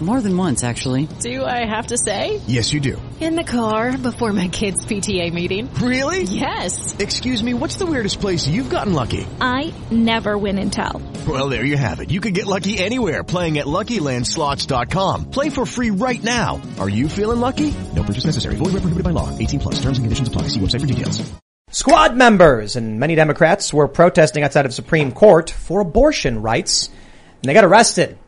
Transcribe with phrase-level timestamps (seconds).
[0.00, 1.06] More than once, actually.
[1.20, 2.40] Do I have to say?
[2.46, 3.00] Yes, you do.
[3.20, 5.72] In the car before my kids' PTA meeting.
[5.74, 6.22] Really?
[6.22, 6.98] Yes.
[6.98, 9.26] Excuse me, what's the weirdest place you've gotten lucky?
[9.42, 11.02] I never win and tell.
[11.28, 12.10] Well, there you have it.
[12.10, 15.30] You can get lucky anywhere playing at LuckyLandSlots.com.
[15.30, 16.62] Play for free right now.
[16.78, 17.74] Are you feeling lucky?
[17.94, 18.56] No purchase necessary.
[18.56, 19.28] Void where prohibited by law.
[19.36, 19.74] 18 plus.
[19.82, 20.48] Terms and conditions apply.
[20.48, 21.30] See website for details.
[21.72, 27.44] Squad members and many Democrats were protesting outside of Supreme Court for abortion rights, and
[27.48, 28.18] they got arrested.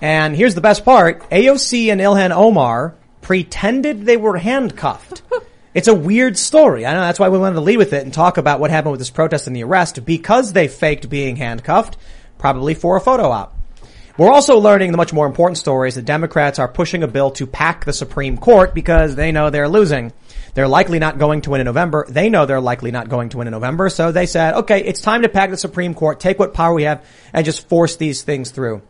[0.00, 1.28] And here's the best part.
[1.30, 5.22] AOC and Ilhan Omar pretended they were handcuffed.
[5.74, 6.86] it's a weird story.
[6.86, 8.92] I know that's why we wanted to lead with it and talk about what happened
[8.92, 11.96] with this protest and the arrest because they faked being handcuffed,
[12.38, 13.56] probably for a photo op.
[14.16, 17.30] We're also learning the much more important story is that Democrats are pushing a bill
[17.32, 20.12] to pack the Supreme Court because they know they're losing.
[20.52, 22.04] They're likely not going to win in November.
[22.08, 23.88] They know they're likely not going to win in November.
[23.88, 26.82] So they said, okay, it's time to pack the Supreme Court, take what power we
[26.82, 28.82] have and just force these things through.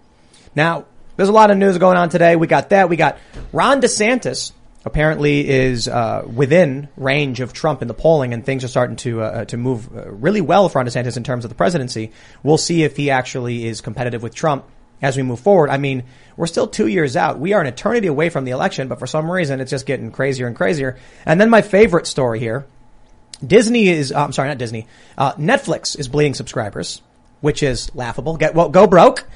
[0.56, 0.86] Now,
[1.20, 2.34] there's a lot of news going on today.
[2.34, 2.88] We got that.
[2.88, 3.18] We got
[3.52, 4.52] Ron DeSantis
[4.86, 9.20] apparently is uh, within range of Trump in the polling, and things are starting to
[9.20, 12.12] uh, to move uh, really well for Ron DeSantis in terms of the presidency.
[12.42, 14.64] We'll see if he actually is competitive with Trump
[15.02, 15.68] as we move forward.
[15.68, 16.04] I mean,
[16.38, 17.38] we're still two years out.
[17.38, 20.10] We are an eternity away from the election, but for some reason, it's just getting
[20.12, 20.96] crazier and crazier.
[21.26, 22.64] And then my favorite story here.
[23.46, 24.86] Disney is, uh, I'm sorry, not Disney.
[25.18, 27.02] Uh, Netflix is bleeding subscribers,
[27.42, 28.38] which is laughable.
[28.38, 29.26] Get, well, go broke.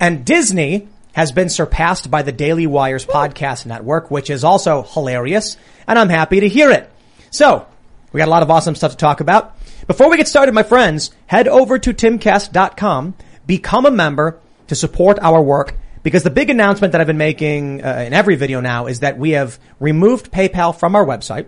[0.00, 5.56] And Disney has been surpassed by the Daily Wire's podcast network, which is also hilarious.
[5.86, 6.90] And I'm happy to hear it.
[7.30, 7.66] So
[8.12, 9.56] we got a lot of awesome stuff to talk about.
[9.86, 13.14] Before we get started, my friends, head over to timcast.com,
[13.46, 17.84] become a member to support our work because the big announcement that I've been making
[17.84, 21.46] uh, in every video now is that we have removed PayPal from our website.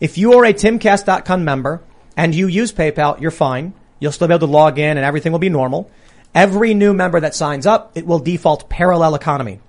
[0.00, 1.80] If you are a timcast.com member
[2.16, 3.72] and you use PayPal, you're fine.
[4.00, 5.90] You'll still be able to log in and everything will be normal.
[6.34, 9.60] Every new member that signs up, it will default parallel economy,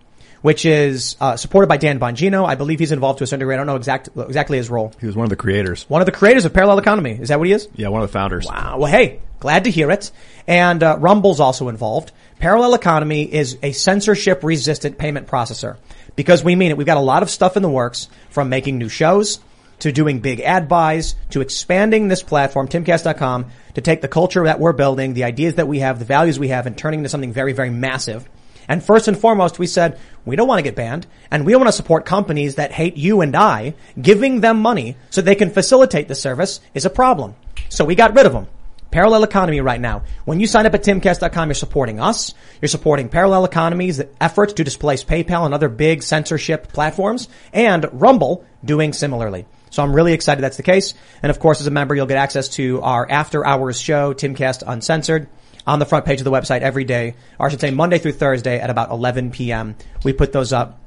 [0.42, 2.46] which is uh, supported by Dan Bongino.
[2.46, 3.56] I believe he's involved to a certain degree.
[3.56, 4.94] I don't know exact, exactly his role.
[5.02, 5.84] He was one of the creators.
[5.90, 7.12] One of the creators of parallel economy.
[7.12, 7.68] Is that what he is?
[7.76, 8.46] Yeah, one of the founders.
[8.46, 8.78] Wow.
[8.78, 10.12] Well, hey, glad to hear it.
[10.48, 12.14] And uh, Rumble's also involved.
[12.40, 15.78] Parallel economy is a censorship resistant payment processor
[16.16, 16.78] because we mean it.
[16.78, 19.40] We've got a lot of stuff in the works from making new shows
[19.84, 24.58] to doing big ad buys to expanding this platform, timcast.com, to take the culture that
[24.58, 27.34] we're building, the ideas that we have, the values we have, and turning into something
[27.34, 28.30] very, very massive.
[28.70, 31.60] And first and foremost, we said, we don't want to get banned and we don't
[31.60, 33.74] want to support companies that hate you and I.
[34.02, 37.36] Giving them money so they can facilitate the service is a problem.
[37.68, 38.48] So we got rid of them.
[38.90, 40.04] Parallel economy right now.
[40.24, 42.34] When you sign up at timcast.com, you're supporting us.
[42.62, 47.90] You're supporting parallel economies, the effort to displace PayPal and other big censorship platforms and
[47.92, 49.46] Rumble doing similarly.
[49.74, 50.94] So I'm really excited that's the case.
[51.24, 54.62] And of course, as a member, you'll get access to our after hours show, Timcast
[54.68, 55.28] Uncensored,
[55.66, 58.12] on the front page of the website every day, or I should say Monday through
[58.12, 59.76] Thursday at about 11 p.m.
[60.04, 60.80] We put those up.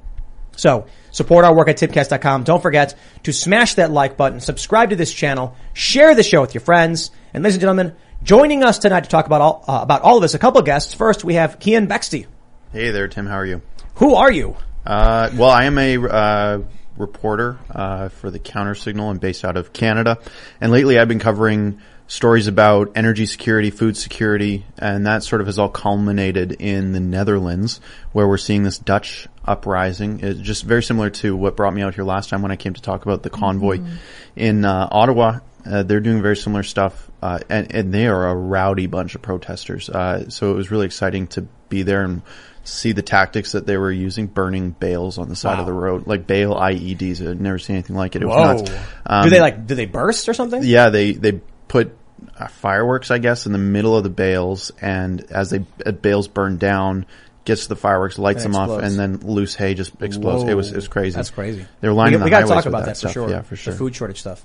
[0.55, 2.45] So support our work at timcast.com.
[2.45, 6.55] Don't forget to smash that like button, subscribe to this channel, share the show with
[6.55, 7.11] your friends.
[7.35, 10.23] And ladies and gentlemen, joining us tonight to talk about all, uh, about all of
[10.23, 10.95] this, a couple of guests.
[10.95, 12.27] First, we have Keean Bexte.
[12.71, 13.27] Hey there, Tim.
[13.27, 13.63] How are you?
[13.97, 14.57] Who are you?
[14.87, 16.59] Uh, well, I am a uh,
[16.99, 19.11] reporter uh, for the Counter Signal.
[19.11, 20.19] I'm based out of Canada,
[20.61, 25.49] and lately I've been covering stories about energy security, food security, and that sort of
[25.49, 27.81] has all culminated in the Netherlands,
[28.13, 30.21] where we're seeing this Dutch uprising.
[30.23, 32.75] It's just very similar to what brought me out here last time when I came
[32.75, 33.97] to talk about the convoy Mm-hmm.
[34.37, 35.41] in uh, Ottawa.
[35.69, 39.23] Uh, they're doing very similar stuff, uh, and, and they are a rowdy bunch of
[39.23, 39.91] protesters.
[39.91, 42.23] Uh, so it was really exciting to be there and
[42.67, 46.07] see the tactics that they were using, burning bales on the side of the road,
[46.07, 47.27] like bale IEDs.
[47.27, 48.23] I've never seen anything like it.
[48.23, 48.79] It was nuts.
[49.07, 50.63] Um, do they like, do they burst or something?
[50.63, 51.97] yeah, they they put
[52.39, 56.29] uh, fireworks, I guess, in the middle of the bales, and as they uh, bales
[56.29, 57.07] burn down,
[57.45, 60.45] gets to the fireworks, lights them off, and then loose hay just explodes.
[60.49, 61.17] It was it was crazy.
[61.17, 61.67] That's crazy.
[61.81, 63.13] They were lining we, the we gotta talk about that, for stuff.
[63.13, 63.31] sure.
[63.31, 63.73] Yeah, for sure.
[63.73, 64.45] The food shortage stuff.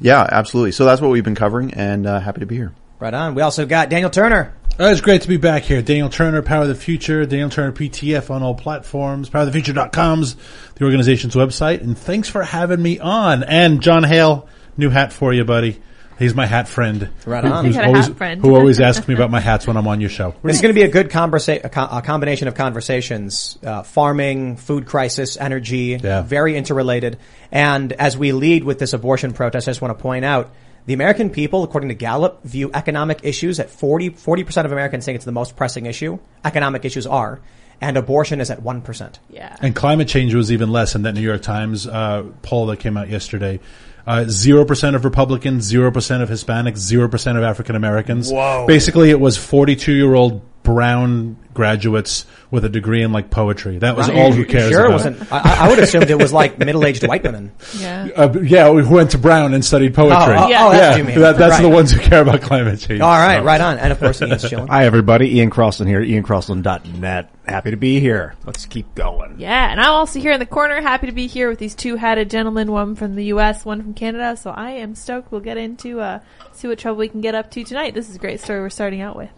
[0.00, 0.72] Yeah, absolutely.
[0.72, 2.72] So that's what we've been covering, and uh, happy to be here.
[2.98, 3.34] Right on.
[3.34, 4.54] We also got Daniel Turner.
[4.78, 5.82] Uh, it's great to be back here.
[5.82, 10.36] Daniel Turner, Power of the Future, Daniel Turner PTF on all platforms, powerofthefuture.com's
[10.76, 13.42] the organization's website, and thanks for having me on.
[13.44, 15.82] And John Hale, new hat for you, buddy.
[16.18, 17.10] He's my hat friend.
[17.26, 17.64] Right Who- on.
[17.66, 18.40] who's You always, hat friend.
[18.42, 20.34] Who always asks me about my hats when I'm on your show.
[20.42, 23.82] This is going to be a good conversa- a, co- a combination of conversations, uh,
[23.82, 26.22] farming, food crisis, energy, Yeah.
[26.22, 27.18] very interrelated.
[27.52, 30.52] And as we lead with this abortion protest, I just want to point out
[30.90, 35.14] the American people, according to Gallup, view economic issues at 40, 40% of Americans think
[35.14, 36.18] it's the most pressing issue.
[36.44, 37.40] Economic issues are.
[37.80, 39.18] And abortion is at 1%.
[39.28, 39.56] Yeah.
[39.62, 42.96] And climate change was even less in that New York Times uh, poll that came
[42.96, 43.60] out yesterday.
[44.04, 48.32] Uh, Zero percent of Republicans, zero percent of Hispanics, zero percent of African Americans.
[48.32, 48.66] Whoa.
[48.66, 53.78] Basically, it was forty-two-year-old brown graduates with a degree in like poetry.
[53.78, 54.92] That was all who cares Sure, it about.
[54.92, 55.32] wasn't.
[55.32, 57.52] I, I would assume it was like middle-aged white women.
[57.78, 58.08] Yeah.
[58.16, 60.34] Uh, yeah, who went to Brown and studied poetry.
[60.36, 60.66] Oh, oh, Yeah.
[60.66, 61.20] oh, that's yeah, what you mean.
[61.20, 61.62] that- that's Right.
[61.62, 63.00] the ones who care about climate change.
[63.00, 63.78] All right, So- right on.
[63.78, 64.68] And of course, Ian's chilling.
[64.68, 67.30] Hi everybody, Ian Crossland here, iancrossland.net.
[67.46, 68.34] Happy to be here.
[68.46, 69.36] Let's keep going.
[69.38, 71.96] Yeah, and I'm also here in the corner, happy to be here with these two
[71.96, 74.36] hatted gentlemen, one from the U.S., one from Canada.
[74.36, 75.32] So I am stoked.
[75.32, 76.20] We'll get into uh,
[76.52, 77.94] see what trouble we can get up to tonight.
[77.94, 79.30] This is a great story we're starting out with.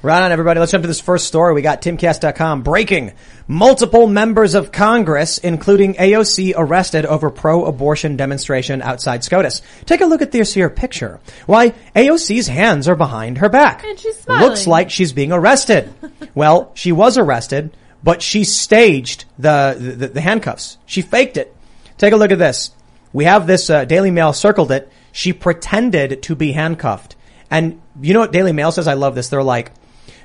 [0.00, 0.60] Right on, everybody.
[0.60, 1.54] Let's jump to this first story.
[1.54, 3.14] We got timcast.com breaking.
[3.48, 9.60] Multiple members of Congress, including AOC, arrested over pro-abortion demonstration outside SCOTUS.
[9.86, 11.18] Take a look at this here picture.
[11.46, 13.82] Why, AOC's hands are behind her back.
[13.82, 14.48] And she's smiling.
[14.48, 15.92] Looks like she's being arrested.
[16.34, 20.78] well, she was arrested, but she staged the, the, the handcuffs.
[20.86, 21.56] She faked it.
[21.96, 22.70] Take a look at this.
[23.12, 24.92] We have this, uh, Daily Mail circled it.
[25.10, 27.16] She pretended to be handcuffed.
[27.50, 28.86] And you know what Daily Mail says?
[28.86, 29.28] I love this.
[29.28, 29.72] They're like,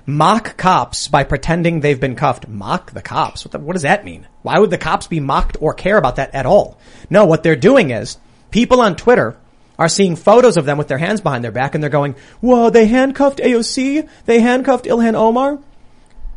[0.06, 2.48] mock cops by pretending they've been cuffed.
[2.48, 3.46] Mock the cops.
[3.46, 4.28] What, the, what does that mean?
[4.42, 6.78] Why would the cops be mocked or care about that at all?
[7.10, 8.18] No, what they're doing is
[8.52, 9.38] people on Twitter
[9.80, 12.70] are seeing photos of them with their hands behind their back and they're going, whoa,
[12.70, 14.08] they handcuffed AOC?
[14.26, 15.60] They handcuffed Ilhan Omar?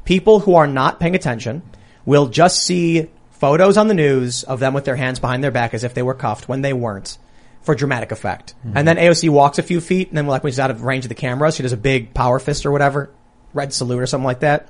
[0.04, 1.62] People who are not paying attention
[2.04, 5.74] will just see photos on the news of them with their hands behind their back
[5.74, 7.18] as if they were cuffed when they weren't
[7.62, 8.54] for dramatic effect.
[8.62, 8.84] And mm-hmm.
[8.84, 11.10] then AOC walks a few feet and then like when she's out of range of
[11.10, 13.10] the camera, she does a big power fist or whatever,
[13.52, 14.68] red salute or something like that.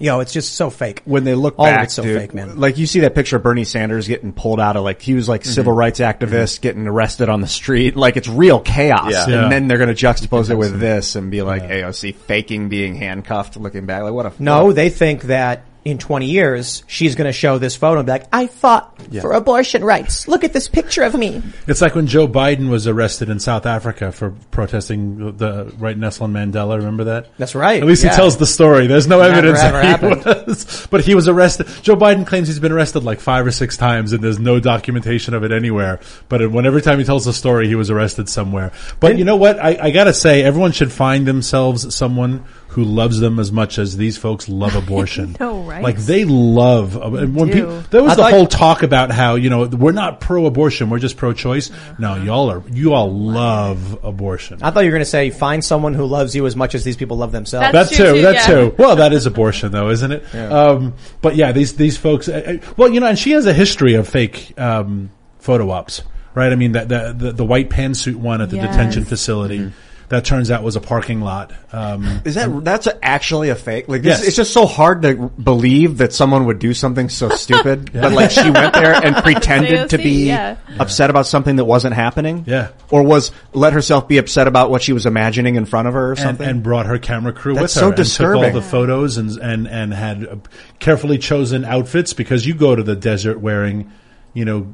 [0.00, 1.02] Yo, it's just so fake.
[1.04, 2.58] When they look All back, it's so dude, fake, man.
[2.58, 5.28] like you see that picture of Bernie Sanders getting pulled out of like, he was
[5.28, 5.52] like mm-hmm.
[5.52, 6.24] civil rights mm-hmm.
[6.24, 7.94] activist getting arrested on the street.
[7.94, 9.12] Like it's real chaos.
[9.12, 9.28] Yeah.
[9.28, 9.42] Yeah.
[9.44, 12.68] And then they're going to juxtapose it with this and be like AOC oh, faking
[12.68, 14.02] being handcuffed, looking back.
[14.02, 17.76] Like what a, No, they think that in 20 years, she's going to show this
[17.76, 20.26] photo and be like, I fought for abortion rights.
[20.26, 21.42] Look at this picture of me.
[21.66, 26.32] It's like when Joe Biden was arrested in South Africa for protesting the right Nelson
[26.32, 26.78] Mandela.
[26.78, 27.36] Remember that?
[27.36, 28.10] That's right, At least yeah.
[28.10, 28.86] he tells the story.
[28.86, 30.46] There's no Never evidence that he happened.
[30.46, 31.66] was, but he was arrested.
[31.82, 35.34] Joe Biden claims he's been arrested like five or six times, and there's no documentation
[35.34, 36.00] of it anywhere.
[36.30, 38.72] But when every time he tells the story, he was arrested somewhere.
[39.00, 39.58] But you know what?
[39.58, 42.44] I, I gotta say, everyone should find themselves someone
[42.74, 45.36] who loves them as much as these folks love abortion.
[45.40, 45.82] know, right?
[45.82, 47.80] Like they love when people.
[47.90, 50.98] There was I the thought- whole talk about how you know we're not pro-abortion, we're
[50.98, 51.70] just pro-choice.
[51.98, 52.62] No, y'all are.
[52.70, 54.58] You all love abortion.
[54.62, 56.84] I thought you were going to say, find someone who loves you as much as
[56.84, 57.72] these people love themselves.
[57.72, 58.14] That's That true, too.
[58.16, 58.46] too, That yeah.
[58.46, 58.74] too.
[58.76, 60.34] Well, that is abortion, though, isn't it?
[60.34, 62.28] Um, but yeah, these these folks.
[62.28, 66.02] Uh, uh, well, you know, and she has a history of fake um, photo ops,
[66.34, 66.50] right?
[66.52, 68.70] I mean, that the, the the white pantsuit one at the Yes.
[68.74, 69.72] detention facility
[70.08, 71.52] that turns out was a parking lot.
[71.72, 73.88] Um, Is that that's actually a fake?
[73.88, 74.26] Like this, Yes.
[74.28, 77.92] it's just so hard to believe that someone would do something so stupid.
[77.92, 80.56] But like she went there and pretended to be yeah.
[80.78, 82.44] upset about something that wasn't happening.
[82.46, 82.68] Yeah.
[82.90, 86.08] or was let herself be upset about what she was imagining in front of her
[86.08, 86.48] or and, something.
[86.48, 89.30] and brought her camera crew That's with her so and took all the photos and
[89.38, 90.36] and and had uh,
[90.78, 93.90] carefully chosen outfits because you go to the desert wearing,
[94.32, 94.72] you know,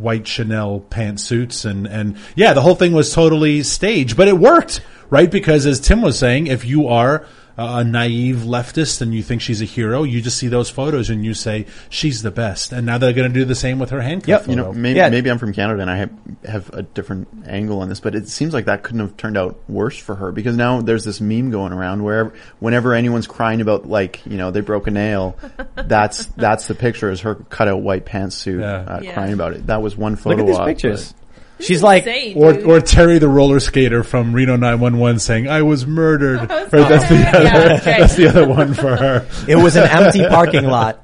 [0.00, 4.80] white Chanel pantsuits and and yeah, the whole thing was totally staged, but it worked,
[5.10, 5.30] right?
[5.30, 7.26] Because as Tim was saying, if you are
[7.62, 11.24] a naive leftist and you think she's a hero, you just see those photos and
[11.24, 12.72] you say she's the best.
[12.72, 14.40] And now they're going to do the same with her handcuff Yep.
[14.42, 14.50] photo.
[14.50, 15.10] You know, maybe Yeah.
[15.10, 16.10] maybe I'm from Canada and I have,
[16.46, 19.58] have a different angle on this, but it seems like that couldn't have turned out
[19.68, 23.86] worse for her because now there's this meme going around where whenever anyone's crying about
[23.88, 25.36] like you know they broke a nail,
[25.74, 28.72] that's that's the picture is her cut out white pantsuit Yeah.
[28.94, 29.12] uh, Yeah.
[29.14, 29.66] crying about it.
[29.66, 30.36] That was one photo.
[30.36, 31.14] Look at these op, pictures.
[31.60, 32.64] She's like, Insane, or dude.
[32.64, 36.40] or Terry the roller skater from Reno 911 saying I was murdered.
[36.50, 37.98] Right, that's the Yeah, other that's right.
[38.00, 39.26] that's the other one for her.
[39.48, 41.02] it was an empty parking lot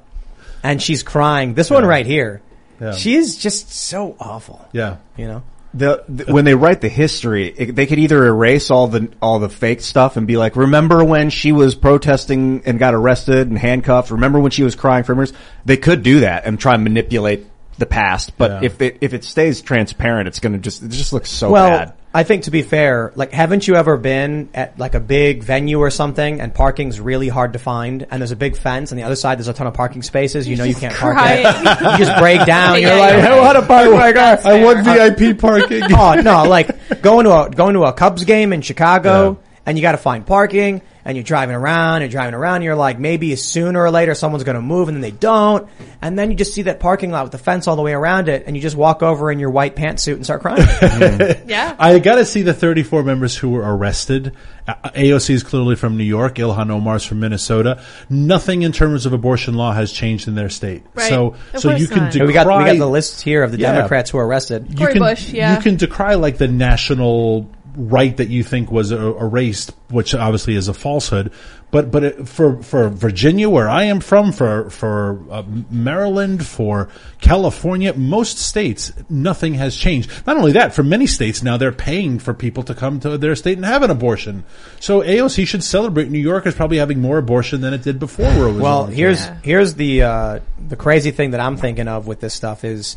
[0.62, 1.54] and she's crying.
[1.54, 2.40] This one right here.
[2.80, 2.92] Yeah.
[2.92, 4.66] She is just so awful.
[4.72, 4.98] Yeah.
[5.16, 5.42] You know?
[5.74, 9.38] the, the- when they write the history, it, they could either erase all the all
[9.40, 13.58] the fake stuff and be like, "Remember when she was protesting and got arrested and
[13.58, 14.10] handcuffed?
[14.10, 15.34] Remember when she was crying for murders?"
[15.64, 17.46] They could do that and try and manipulate
[17.78, 18.32] the past.
[18.38, 18.60] But Yeah.
[18.66, 21.68] if it if it stays transparent, it's going to just it just looks so well,
[21.78, 21.92] bad.
[22.14, 25.78] I think to be fair, like, haven't you ever been at like a big venue
[25.80, 29.04] or something and parking's really hard to find and there's a big fence and the
[29.04, 31.44] other side there's a ton of parking spaces, you know you can't park crying.
[31.46, 31.80] it.
[31.92, 33.34] You just break down, Yeah, you're yeah, like, yeah.
[33.34, 34.38] I want to park my car.
[34.44, 35.82] I want VIP parking.
[35.92, 36.70] oh no, like
[37.02, 40.24] going to a going to a Cubs game in Chicago and you got to find
[40.24, 44.14] parking, and you're driving around, you're driving around, and you're like, maybe sooner or later
[44.14, 45.68] someone's going to move, and then they don't,
[46.02, 48.28] and then you just see that parking lot with the fence all the way around
[48.28, 50.66] it, and you just walk over in your white pantsuit and start crying.
[51.46, 51.76] Yeah.
[51.78, 54.34] I got to see the 34 members who were arrested.
[54.66, 56.34] A- AOC is clearly from New York.
[56.36, 57.82] Ilhan Omar's from Minnesota.
[58.10, 60.82] Nothing in terms of abortion law has changed in their state.
[60.94, 61.08] Right.
[61.08, 62.12] So, Of so you can not.
[62.12, 62.26] decry.
[62.26, 63.72] we got we got the list here of the Yeah.
[63.74, 64.66] Democrats who are arrested.
[64.70, 65.56] you Cori can, Bush, yeah.
[65.56, 70.54] You can decry like the national right that you think was er- erased, which obviously
[70.56, 71.30] is a falsehood.
[71.70, 76.88] But but it, for for Virginia, where I am from, for for uh, Maryland, for
[77.20, 80.10] California, most states, nothing has changed.
[80.26, 83.34] Not only that, for many states now they're paying for people to come to their
[83.34, 84.44] state and have an abortion.
[84.80, 86.08] So AOC should celebrate.
[86.08, 88.26] New York is probably having more abortion than it did before.
[88.26, 89.36] Where it was Well, here's Yeah.
[89.42, 92.96] here's the uh, the crazy thing that I'm thinking of with this stuff is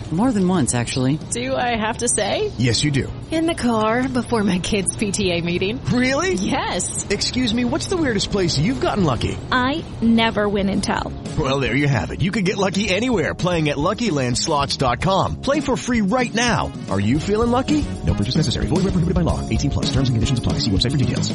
[0.11, 1.17] More than once, actually.
[1.31, 2.51] Do I have to say?
[2.57, 3.09] Yes, you do.
[3.31, 5.79] In the car before my kids' PTA meeting.
[5.85, 6.33] Really?
[6.33, 7.07] Yes.
[7.09, 9.37] Excuse me, what's the weirdest place you've gotten lucky?
[9.53, 11.13] I never win and tell.
[11.39, 12.21] Well, there you have it.
[12.21, 15.41] You can get lucky anywhere playing at LuckyLandSlots.com.
[15.41, 16.73] Play for free right now.
[16.89, 17.85] Are you feeling lucky?
[18.05, 18.65] No purchase necessary.
[18.67, 19.39] Void where prohibited by law.
[19.47, 19.85] 18 plus.
[19.85, 20.57] Terms and conditions apply.
[20.59, 21.31] See website for details.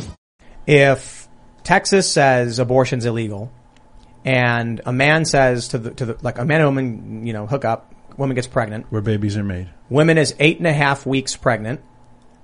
[0.67, 1.29] if
[1.65, 3.51] Texas says abortion's illegal,
[4.25, 7.47] and a man says to the to the like a man and woman, you know,
[7.47, 9.69] hook up, woman gets pregnant, where babies are made.
[9.89, 11.81] woman is eight and a half weeks pregnant.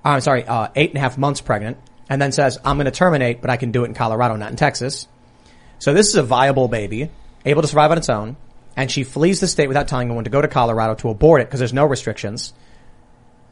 [0.05, 1.77] uh, I'm sorry, uh, eight and a half months pregnant,
[2.09, 4.51] and then says, "I'm going to terminate, but I can do it in Colorado, not
[4.51, 5.07] in Texas."
[5.79, 7.09] So this is a viable baby,
[7.45, 8.37] able to survive on its own,
[8.75, 11.47] and she flees the state without telling anyone to go to Colorado to abort it
[11.47, 12.53] because there's no restrictions.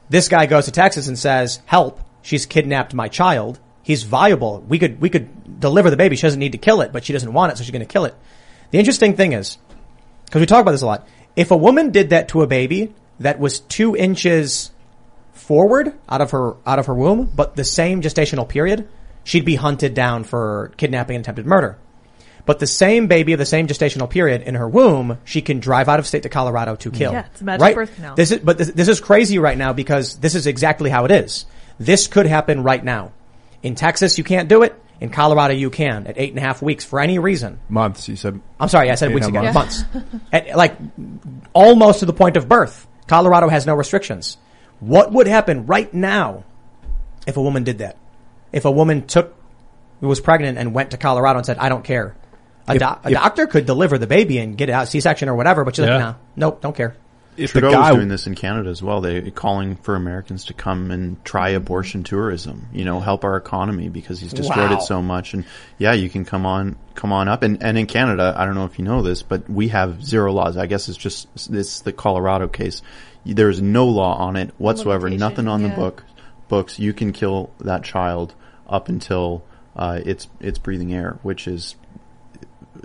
[0.09, 1.99] This guy goes to Texas and says, "Help!
[2.21, 3.59] She's kidnapped my child.
[3.83, 4.63] He's viable.
[4.67, 6.15] We could we could deliver the baby.
[6.15, 7.85] She doesn't need to kill it, but she doesn't want it, so she's going to
[7.85, 8.15] kill it."
[8.71, 9.57] The interesting thing is,
[10.25, 12.93] because we talk about this a lot, if a woman did that to a baby
[13.19, 14.71] that was two inches
[15.33, 18.87] forward out of her out of her womb, but the same gestational period,
[19.23, 21.77] she'd be hunted down for kidnapping and attempted murder.
[22.45, 25.87] But the same baby of the same gestational period in her womb, she can drive
[25.87, 27.11] out of state to Colorado to kill.
[27.11, 27.75] Yeah, it's a magic right?
[27.75, 28.15] birth canal.
[28.15, 31.11] This is, but this, this is crazy right now because this is exactly how it
[31.11, 31.45] is.
[31.79, 33.11] This could happen right now.
[33.61, 34.75] In Texas, you can't do it.
[35.01, 37.59] In Colorado, you can at eight and a half weeks for any reason.
[37.67, 38.39] Months, you said.
[38.59, 39.83] I'm sorry, I said weeks ago, months.
[40.31, 40.77] At, like
[41.53, 42.87] almost to the point of birth.
[43.07, 44.37] Colorado has no restrictions.
[44.79, 46.43] What would happen right now
[47.27, 47.97] if a woman did that?
[48.51, 49.35] If a woman took,
[50.01, 52.15] was pregnant and went to Colorado and said, I don't care.
[52.67, 55.35] A, doc- a if- doctor could deliver the baby and get it out, C-section or
[55.35, 55.95] whatever, but she's Yeah.
[55.95, 56.95] like, nah, nope, don't care.
[57.41, 59.01] If the Trudeau's guy doing this in Canada as well.
[59.01, 62.67] They're calling for Americans to come and try abortion tourism.
[62.71, 64.77] You know, help our economy because he's destroyed Wow.
[64.77, 65.33] it so much.
[65.33, 65.45] And
[65.77, 67.43] yeah, you can come on, come on up.
[67.43, 70.31] And and in Canada, I don't know if you know this, but we have zero
[70.31, 70.57] laws.
[70.57, 72.81] I guess it's just it's the Colorado case.
[73.25, 75.07] There's no law on it whatsoever.
[75.09, 75.69] Limitation, Nothing on yeah.
[75.69, 76.03] the book
[76.47, 76.79] books.
[76.79, 78.33] You can kill that child
[78.67, 79.43] up until
[79.75, 81.75] uh, it's it's breathing air, which is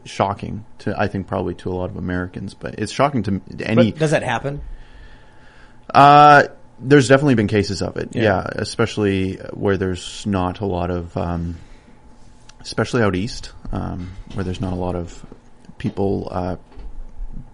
[0.05, 3.93] shocking to I think probably to a lot of Americans, but it's shocking to any.
[3.93, 4.63] But does that happen?
[5.93, 6.45] Uh,
[6.79, 8.15] there's definitely been cases of it.
[8.15, 8.23] Yeah.
[8.23, 11.57] Yeah, especially where there's not a lot of, um,
[12.61, 15.25] especially out east, um, where there's not a lot of
[15.79, 16.57] people uh,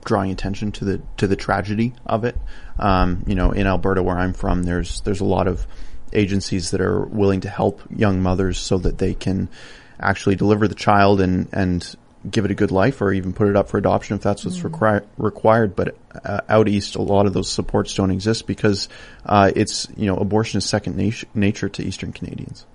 [0.04, 2.36] drawing attention to the to the tragedy of it.
[2.78, 5.66] Um, you know, in Alberta, where I'm from, there's there's a lot of
[6.12, 9.48] agencies that are willing to help young mothers so that they can
[9.98, 11.96] actually deliver the child and and
[12.31, 14.59] give it a good life or even put it up for adoption if that's what's
[14.61, 15.75] requir- required.
[15.75, 18.88] But uh, out east a lot of those supports don't exist because
[19.26, 22.67] uh, it's you know abortion is second nat- nature to eastern Canadians.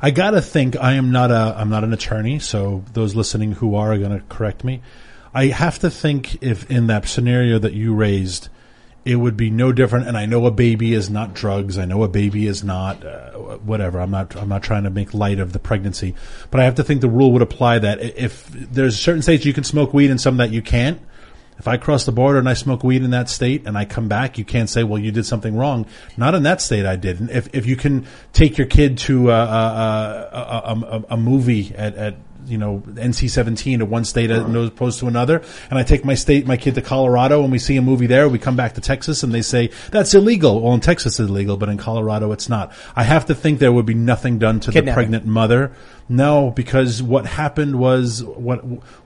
[0.00, 3.74] I gotta think I am not a I'm not an attorney, so those listening who
[3.74, 4.82] are, are gonna correct me.
[5.32, 8.48] I have to think if in that scenario that you raised,
[9.04, 10.06] it would be no different.
[10.06, 11.78] And I know a baby is not drugs.
[11.78, 14.00] I know a baby is not uh, whatever.
[14.00, 16.14] I'm not I'm not trying to make light of the pregnancy,
[16.50, 19.52] but I have to think the rule would apply that if there's certain states you
[19.52, 21.00] can smoke weed and some that you can't.
[21.60, 24.08] If I cross the border and I smoke weed in that state and I come
[24.08, 25.84] back, you can't say, well, you did something wrong.
[26.16, 27.28] Not in that state I didn't.
[27.28, 31.74] if, if you can take your kid to uh, uh, uh, a, a, a movie
[31.76, 36.02] at, at, you know, NC-17 to one state as opposed to another, and I take
[36.02, 38.76] my state, my kid to Colorado and we see a movie there, we come back
[38.76, 40.62] to Texas and they say, that's illegal.
[40.62, 42.72] Well, in Texas it's illegal, but in Colorado it's not.
[42.96, 45.72] I have to think there would be nothing done to the pregnant mother.
[46.10, 48.58] No, because what happened was what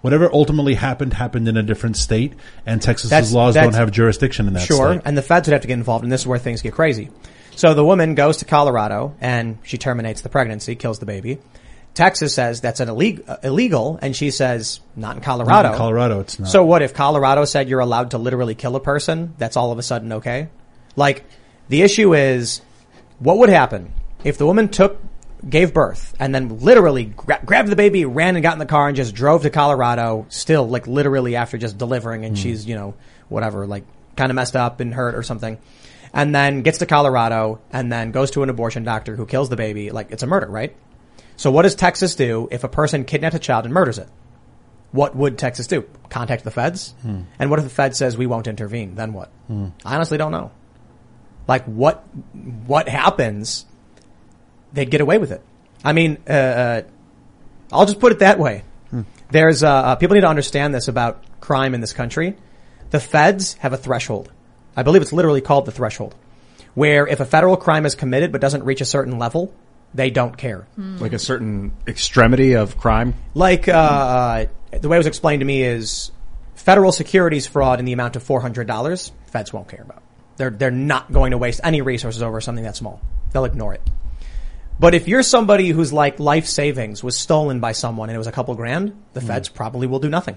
[0.02, 2.32] whatever ultimately happened happened in a different state,
[2.64, 5.02] and Texas's That's- laws that's- don't have jurisdiction in that Sure, state.
[5.04, 7.10] and the feds would have to get involved, and this is where things get crazy.
[7.54, 11.38] So the woman goes to Colorado and she terminates the pregnancy, kills the baby,
[11.94, 15.70] Texas says that's an illegal, uh, illegal, and she says not in Colorado.
[15.70, 16.48] In Colorado, it's not.
[16.48, 19.34] So what if Colorado said you're allowed to literally kill a person?
[19.38, 20.48] That's all of a sudden okay?
[20.96, 21.24] Like,
[21.68, 22.60] the issue is,
[23.20, 23.92] what would happen
[24.24, 25.00] if the woman took,
[25.48, 28.88] gave birth, and then literally gra- grabbed the baby, ran and got in the car
[28.88, 32.40] and just drove to Colorado, still like literally after just delivering and mm.
[32.40, 32.94] she's, you know,
[33.28, 33.84] whatever, like
[34.16, 35.58] kind of messed up and hurt or something.
[36.12, 39.56] And then gets to Colorado and then goes to an abortion doctor who kills the
[39.56, 39.90] baby.
[39.90, 40.74] Like, it's a murder, right?
[41.36, 44.08] So what does Texas do if a person kidnaps a child and murders it?
[44.92, 45.84] What would Texas do?
[46.08, 46.94] Contact the feds?
[47.02, 47.22] Hmm.
[47.40, 48.94] And what if the Fed says we won't intervene?
[48.94, 49.30] Then what?
[49.48, 49.68] Hmm.
[49.84, 50.52] I honestly don't know.
[51.48, 52.04] Like what,
[52.66, 53.66] what happens?
[54.74, 55.42] They'd get away with it.
[55.82, 56.82] I mean, uh, uh,
[57.72, 58.64] I'll just put it that way.
[59.30, 62.36] There's, uh, uh, people need to understand this about crime in this country.
[62.90, 64.30] The feds have a threshold.
[64.76, 66.14] I believe it's literally called the threshold.
[66.74, 69.52] Where if a federal crime is committed but doesn't reach a certain level,
[69.94, 70.66] they don't care.
[70.76, 73.14] Like a certain extremity of crime.
[73.34, 76.12] Like, uh, the way it was explained to me is
[76.54, 80.02] federal securities fraud in the amount of $400, feds won't care about.
[80.36, 83.00] They're, they're not going to waste any resources over something that small.
[83.32, 83.82] They'll ignore it.
[84.78, 88.26] But if you're somebody who's like life savings was stolen by someone and it was
[88.26, 90.36] a couple grand, the feds probably will do nothing.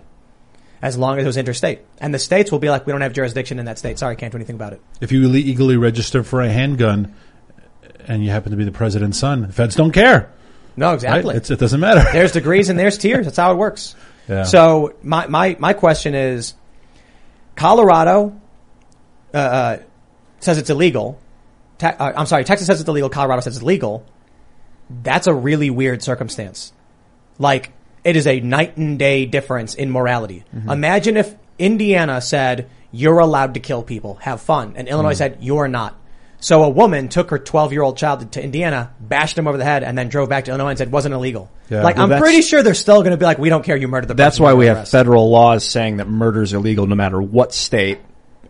[0.80, 1.80] As long as it was interstate.
[2.00, 3.98] And the states will be like, we don't have jurisdiction in that state.
[3.98, 4.82] Sorry, can't do anything about it.
[5.02, 7.16] if you illegally register for a handgun
[8.08, 10.32] and you happen to be the president's son, the feds don't care.
[10.76, 10.94] No, Right?
[10.94, 11.36] exactly.
[11.36, 12.06] It's, it doesn't matter.
[12.14, 13.26] There's degrees and there's tiers.
[13.26, 13.96] That's how it works.
[14.30, 14.44] Yeah.
[14.44, 16.54] So my, my, my question is,
[17.56, 18.40] Colorado,
[19.34, 19.80] uh, uh,
[20.42, 21.18] says it's illegal.
[21.78, 23.10] Te- uh, I'm sorry, Texas says it's illegal.
[23.10, 24.06] Colorado says it's legal.
[24.90, 26.74] That's a really weird circumstance.
[27.40, 27.72] Like,
[28.04, 30.44] it is a night and day difference in morality.
[30.56, 30.70] Mm-hmm.
[30.70, 35.18] Imagine if Indiana said, you're allowed to kill people, have fun, and Illinois mm.
[35.18, 36.00] said, you're not.
[36.40, 39.64] So a woman took her 12 year old child to Indiana, bashed him over the
[39.64, 41.52] head, and then drove back to Illinois and said, wasn't illegal.
[41.70, 41.82] Yeah.
[41.82, 43.88] like, Well, I'm pretty sure they're still going to be like, we don't care, you
[43.88, 44.14] murdered the.
[44.14, 47.54] That's why we have arrest." federal laws saying that murder is illegal no matter what
[47.54, 48.00] state.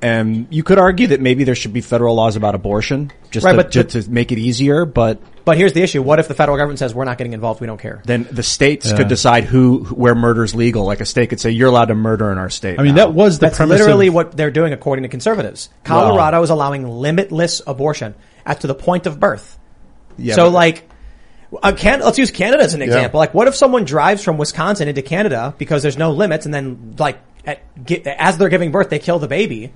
[0.01, 3.53] And you could argue that maybe there should be federal laws about abortion just, Right,
[3.53, 6.01] to, but- just to make it easier, but But here's the issue.
[6.01, 8.01] What if the federal government says, we're not getting involved, we don't care?
[8.05, 10.85] then the states could decide who, where murder is legal.
[10.85, 12.79] Like a state could say, you're allowed to murder in our state.
[12.79, 15.09] I mean, now." that was the That's premise literally of, what they're doing according to
[15.09, 15.69] conservatives.
[15.83, 18.13] Colorado is allowing limitless abortion
[18.45, 19.57] at to the point of birth.
[20.17, 20.89] Yeah, so but- like,
[21.63, 23.19] uh, can, let's use Canada as an example.
[23.19, 26.95] Like, what if someone drives from Wisconsin into Canada because there's no limits, and then
[26.99, 29.71] like, at, get, as they're giving birth, they kill the baby?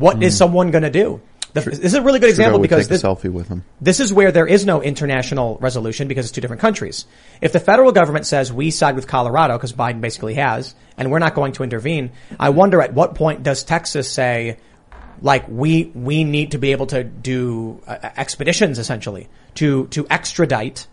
[0.00, 1.20] What is someone going to do?
[1.52, 3.64] The, this is a really good example because this, selfie with him.
[3.80, 7.06] this is where there is no international resolution because it's two different countries.
[7.40, 11.18] If the federal government says we side with Colorado, because Biden basically has, and we're
[11.18, 14.58] not going to intervene, I wonder at what point does Texas say,
[15.22, 20.86] like we we need to be able to do uh, expeditions essentially to to extradite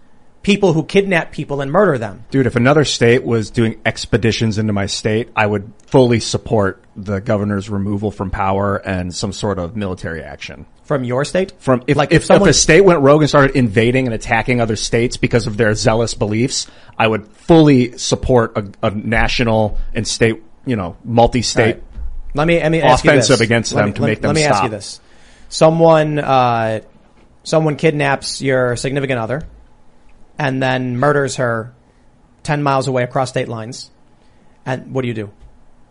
[0.44, 2.24] people who kidnap people and murder them.
[2.32, 7.20] Dude, if another state was doing expeditions into my state, I would fully support the
[7.20, 10.66] governor's removal from power and some sort of military action.
[10.84, 11.54] From your state?
[11.60, 14.62] From if, like if, someone if a state went rogue and started invading and attacking
[14.62, 20.08] other states because of their zealous beliefs, I would fully support a, a national and
[20.08, 21.76] state, you know, multi-state.
[21.76, 21.84] Right.
[22.36, 24.30] Let me let me ask you offensive against Let them me- to let- make them
[24.30, 25.02] Let me ask you this:
[25.50, 26.82] someone uh,
[27.44, 29.42] someone kidnaps your significant other,
[30.38, 31.74] and then murders her
[32.44, 33.92] ten miles away across state lines.
[34.66, 35.32] And what do you do?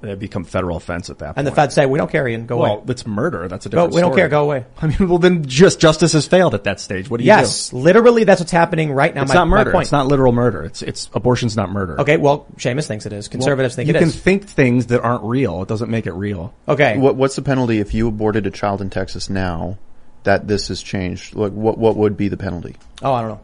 [0.02, 1.38] It'd become federal offense at that point.
[1.38, 2.44] And the feds say, "We don't care, Ian.
[2.46, 2.62] Go away.
[2.68, 2.84] well, away.
[2.84, 3.48] that's murder.
[3.48, 4.20] That's a Go, different we don't story.
[4.20, 4.28] care.
[4.28, 7.08] Go away." I mean, well, then just justice has failed at that stage.
[7.08, 7.36] What do you do?
[7.38, 9.22] Yes, literally, that's what's happening right now.
[9.22, 9.70] It's my, not murder.
[9.70, 9.82] My point.
[9.86, 10.64] It's not literal murder.
[10.64, 11.98] It's it's abortion's not murder.
[12.02, 13.28] Okay, well, Seamus thinks it is.
[13.28, 14.00] Conservatives think it is.
[14.02, 15.62] you it can think things that aren't real.
[15.62, 16.52] It doesn't make it real.
[16.68, 19.78] okay, What, what's the penalty if you aborted a child in Texas now
[20.24, 21.34] that this has changed?
[21.34, 22.76] Like, what what would be the penalty?
[23.02, 23.40] oh, I don't know.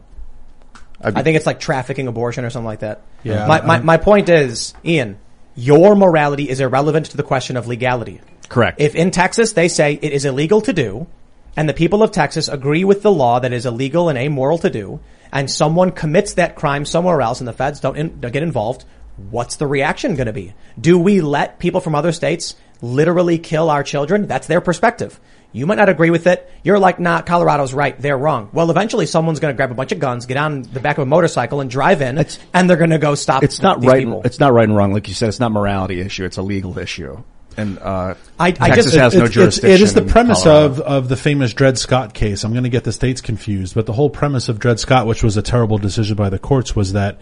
[1.03, 3.01] I'd be- I think it's like trafficking abortion or something like that.
[3.23, 3.83] Yeah, My my, uh-huh.
[3.83, 5.17] my point is, Ian,
[5.55, 8.21] your morality is irrelevant to the question of legality.
[8.49, 8.79] Correct.
[8.79, 11.07] If in Texas they say it is illegal to do,
[11.55, 14.69] and the people of Texas agree with the law that is illegal and amoral to
[14.69, 14.99] do,
[15.31, 18.85] and someone commits that crime somewhere else and the feds don't, in, don't get involved,
[19.29, 20.53] what's the reaction going to be?
[20.79, 24.27] Do we let people from other states literally kill our children?
[24.27, 25.19] That's their perspective.
[25.53, 26.49] You might not agree with it.
[26.63, 27.97] You're like, nah, Colorado's right.
[27.99, 28.49] They're wrong.
[28.53, 31.03] Well, eventually someone's going to grab a bunch of guns, get on the back of
[31.03, 33.99] a motorcycle and drive in, and they're going to go stop it's not right.
[34.03, 34.23] people.
[34.25, 34.91] It's not right and wrong.
[34.93, 36.25] Like you said, it's not morality issue.
[36.25, 37.23] It's a legal issue.
[37.55, 39.69] And uh, I- I Texas just- has no It's- it's- jurisdiction.
[39.71, 40.65] It is the premise Colorado.
[40.65, 42.43] of, of the famous Dred Scott case.
[42.43, 45.21] I'm going to get the states confused, but the whole premise of Dred Scott, which
[45.21, 47.21] was a terrible decision by the courts, was that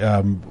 [0.00, 0.42] um,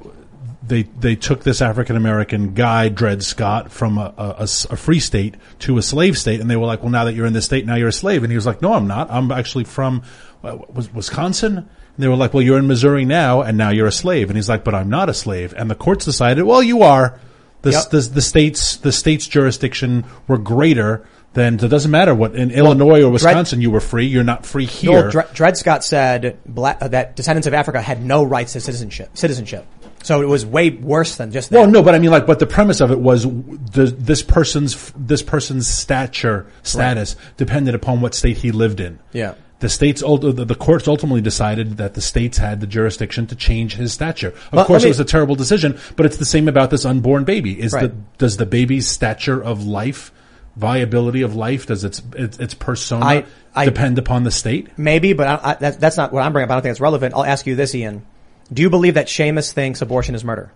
[0.66, 5.78] they they took this African American guy Dred Scott from a a free state to
[5.78, 7.74] a slave state, and they were like, "Well, now that you're in this state, now
[7.74, 9.10] you're a slave." And he was like, "No, I'm not.
[9.10, 10.02] I'm actually from
[10.42, 10.58] uh,
[10.92, 11.58] Wisconsin."
[11.96, 14.28] And they were like, well, you're in Missouri now, and now you're a slave.
[14.28, 15.54] And he's like, but I'm not a slave.
[15.56, 17.20] And the courts decided, well, you are.
[17.62, 17.90] The, Yep.
[17.90, 23.04] the, the states, the state's jurisdiction were greater than, it doesn't matter what, in Illinois
[23.04, 24.90] or Wisconsin you were free, you're not free here.
[25.02, 28.60] Well, Dred, Dred Scott said black, uh, that descendants of Africa had no rights to
[28.60, 29.16] citizenship.
[29.16, 29.64] Citizenship.
[30.04, 31.56] So it was way worse than just that.
[31.58, 34.92] Well, no, but I mean, like, but the premise of it was the, this person's
[34.96, 38.98] this person's stature status depended upon what state he lived in.
[39.12, 39.34] Yeah.
[39.60, 43.76] The states, the the courts ultimately decided that the states had the jurisdiction to change
[43.76, 44.28] his stature.
[44.28, 47.24] Of Well, course, it was a terrible decision, but it's the same about this unborn
[47.24, 47.58] baby.
[47.58, 47.82] Is Right.
[47.90, 50.12] the does the baby's stature of life,
[50.56, 54.68] viability of life, does its its, its persona I- I- depend upon the state?
[54.76, 56.50] Maybe, but I, I, that, that's not what I'm bringing up.
[56.50, 57.14] I don't think it's relevant.
[57.14, 58.04] I'll ask you this, Ian.
[58.52, 60.52] Do you believe that Seamus thinks abortion is murder?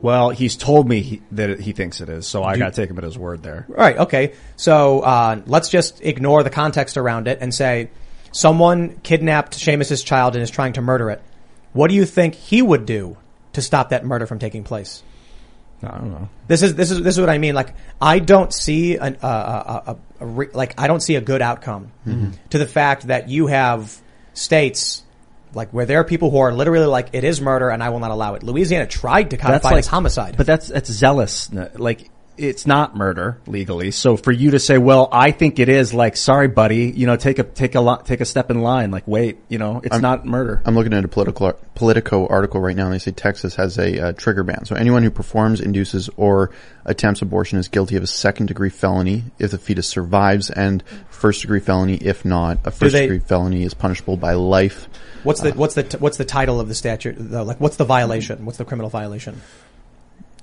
[0.00, 2.90] Well, he's told me he, that he thinks it is, so I got to take
[2.90, 3.64] him at his word there.
[3.68, 3.96] Right.
[3.96, 4.34] Okay.
[4.56, 7.90] So uh, let's just ignore the context around it and say
[8.30, 11.22] someone kidnapped Seamus's child and is trying to murder it.
[11.72, 13.16] What do you think he would do
[13.54, 15.02] to stop that murder from taking place?
[15.82, 16.28] I don't know.
[16.48, 17.54] This is this is this is what I mean.
[17.54, 21.20] Like I don't see an, uh, a, a, a re, like I don't see a
[21.20, 21.92] good outcome
[22.50, 23.98] to the fact that you have
[24.32, 25.02] states
[25.56, 27.98] like where there are people who are literally like it is murder and I will
[27.98, 28.42] not allow it.
[28.42, 30.36] Louisiana tried to codify it as homicide.
[30.36, 31.50] But that's that's zealous.
[31.74, 33.90] Like it's not murder legally.
[33.90, 37.16] So for you to say, "Well, I think it is," like, sorry, buddy, you know,
[37.16, 38.90] take a take a lo- take a step in line.
[38.90, 40.62] Like, wait, you know, it's not murder.
[40.64, 44.00] I'm looking at a political Politico article right now, and they say Texas has a
[44.08, 44.64] uh, trigger ban.
[44.64, 46.50] So anyone who performs, induces, or
[46.84, 51.42] attempts abortion is guilty of a second degree felony if the fetus survives, and first
[51.42, 52.58] degree felony if not.
[52.64, 54.88] A first they- degree felony is punishable by life.
[55.22, 57.16] what's the what's the t- what's the title of the statute?
[57.18, 58.44] The, like what's the violation?
[58.46, 59.40] What's the criminal violation?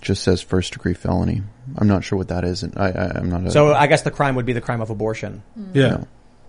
[0.03, 1.41] Just says first degree felony.
[1.77, 2.61] I'm not sure what that is.
[2.63, 3.45] and I, I, I'm not.
[3.45, 5.41] A, So I guess the crime would be the crime of abortion.
[5.73, 6.03] Yeah.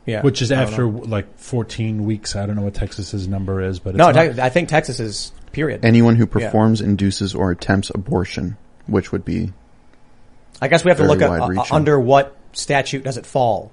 [0.07, 0.21] Yeah.
[0.23, 0.99] Which is I don't after know.
[1.07, 2.37] like 14 weeks.
[2.37, 5.01] I don't know what Texas's number is, but it's No, not- te- I think Texas
[5.01, 5.85] is period.
[5.85, 9.53] anyone who performs, induces, or attempts abortion, which would be
[10.61, 11.75] I guess we have to Very look at uh, wide-reaching.
[11.77, 13.71] under what statute does it fall?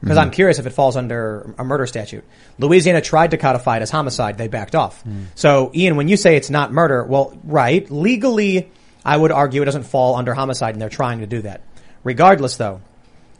[0.00, 0.24] Because Mm-hmm.
[0.26, 2.24] I'm curious if it falls under a murder statute.
[2.58, 4.36] Louisiana tried to codify it as homicide.
[4.36, 5.02] They backed off.
[5.04, 5.26] Mm.
[5.36, 7.88] So, Ian, when you say it's not murder, well, right.
[7.90, 8.68] Legally,
[9.04, 11.60] I would argue it doesn't fall under homicide and they're trying to do that.
[12.04, 12.80] Regardless though,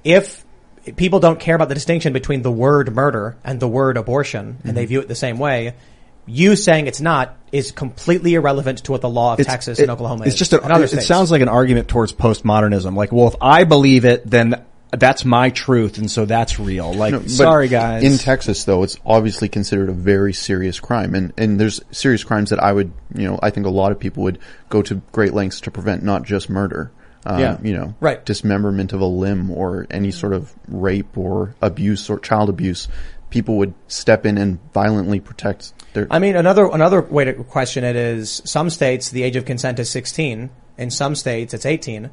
[0.05, 0.44] if
[0.96, 4.57] people don't care about the distinction between the word murder and the word abortion and
[4.59, 4.75] Mm-hmm.
[4.75, 5.75] they view it the same way,
[6.27, 9.83] you saying it's not is completely irrelevant to what the law of It's- Texas it-
[9.83, 10.38] and Oklahoma It's is.
[10.38, 12.96] just and other it, sounds like an argument towards postmodernism.
[12.96, 14.62] Like, well, if I believe it, then
[14.93, 16.93] that's my truth, and so that's real.
[16.93, 18.03] Like, No, sorry guys.
[18.05, 22.51] In Texas, though, it's obviously considered a very serious crime, and and there's serious crimes
[22.51, 25.33] that I would, you know, I think a lot of people would go to great
[25.35, 26.91] lengths to prevent, not just murder.
[27.25, 27.57] Um, Yeah.
[27.63, 28.25] you know, Right.
[28.27, 32.89] dismemberment of a limb or any sort of rape or abuse or child abuse.
[33.31, 36.07] People would step in and violently protect their.
[36.11, 39.79] I mean, another another way to question it is some states the age of consent
[39.79, 40.51] is 16.
[40.77, 42.11] In some states, it's 18.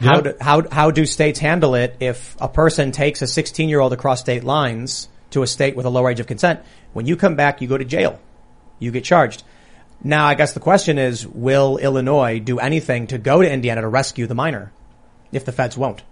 [0.00, 3.80] How do, how how do states handle it if a person takes a 16 year
[3.80, 6.60] old across state lines to a state with a lower age of consent?
[6.92, 8.20] When you come back, you go to jail.
[8.78, 9.42] You get charged.
[10.04, 13.88] Now, I guess the question is, will Illinois do anything to go to Indiana to
[13.88, 14.70] rescue the minor
[15.32, 16.02] if the feds won't?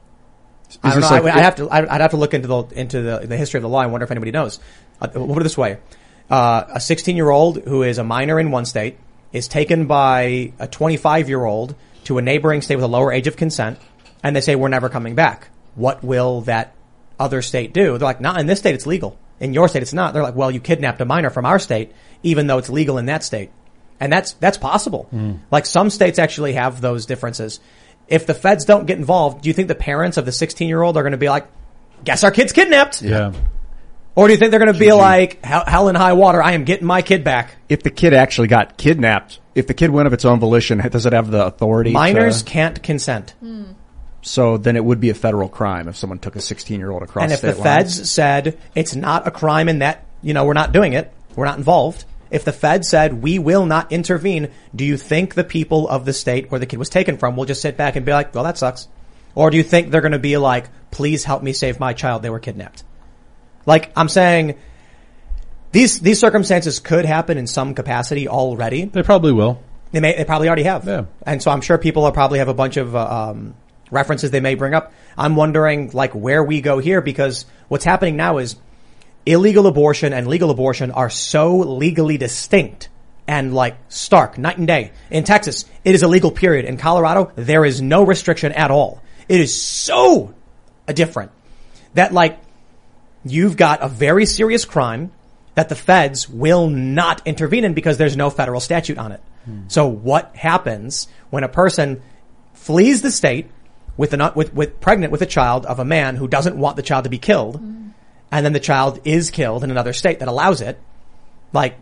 [0.83, 1.07] I don't know.
[1.07, 1.69] I, like- would- I'd have to.
[1.71, 3.93] I'd I'd have to look into the into the, the history of the law and
[3.93, 4.61] wonder if anybody knows.
[5.01, 5.77] Uh, we'll put it this way:
[6.31, 8.97] uh, a 16 year old who is a minor in one state
[9.33, 13.27] is taken by a 25 year old to a neighboring state with a lower age
[13.27, 13.79] of consent,
[14.23, 15.49] and they say we're never coming back.
[15.75, 16.75] What will that
[17.19, 17.99] other state do?
[17.99, 19.19] They're like, not in this state it's legal.
[19.41, 20.15] In your state it's not.
[20.15, 23.07] They're like, well, you kidnapped a minor from our state, even though it's legal in
[23.07, 23.51] that state.
[24.01, 25.05] And that's, that's possible.
[25.11, 25.35] Hmm.
[25.51, 27.61] Like some states actually have those differences.
[28.09, 30.83] If the feds don't get involved, do you think the parents of the 16 year
[30.83, 31.47] old are going to be like,
[32.05, 33.03] guess our kid's kidnapped?
[33.03, 33.33] yeah.
[34.17, 36.53] Or do you think they're going to be like, hell, hell in high water, I
[36.53, 37.57] am getting my kid back?
[37.69, 41.07] if the kid actually got kidnapped, if the kid went of its own volition, does
[41.07, 41.91] it have the authority?
[41.93, 43.35] Minors to- can't consent.
[43.41, 43.73] Hmm.
[44.23, 47.03] so then it would be a federal crime if someone took a 16 year old
[47.03, 47.49] across the state.
[47.49, 47.97] And if the state lines.
[47.99, 51.45] feds said it's not a crime in that, you know, we're not doing it, we're
[51.47, 52.05] not involved.
[52.31, 56.13] If the Fed said we will not intervene, do you think the people of the
[56.13, 58.45] state where the kid was taken from will just sit back and be like, well,
[58.45, 58.89] that sucks?
[59.35, 62.23] Or do you think they're going to be like, please help me save my child,
[62.23, 62.83] they were kidnapped?
[63.67, 64.59] Like, I'm saying,
[65.73, 68.85] these, these circumstances could happen in some capacity already.
[68.85, 69.63] They probably will.
[69.93, 70.87] They may, they probably already have.
[70.87, 71.07] Yeah.
[71.27, 73.55] And so I'm sure people will probably have a bunch of, uh, um,
[73.91, 74.93] references they may bring up.
[75.17, 78.57] I'm wondering like where we go here because what's happening now is
[79.27, 82.89] illegal abortion and legal abortion are so legally distinct
[83.27, 84.93] and like stark night and day.
[85.11, 86.67] In Texas, it is illegal period.
[86.67, 89.03] In Colorado, there is no restriction at all.
[89.29, 90.35] It is so
[90.87, 91.31] different
[91.95, 92.39] that like
[93.25, 95.13] you've got a very serious crime
[95.55, 99.23] that the feds will not intervene in because there's no federal statute on it.
[99.69, 102.03] So what happens when a person
[102.55, 103.51] flees the state
[103.97, 106.83] with an, with, with pregnant with a child of a man who doesn't want the
[106.83, 107.57] child to be killed
[108.33, 110.81] and then the child is killed in another state that allows it?
[111.53, 111.79] Like,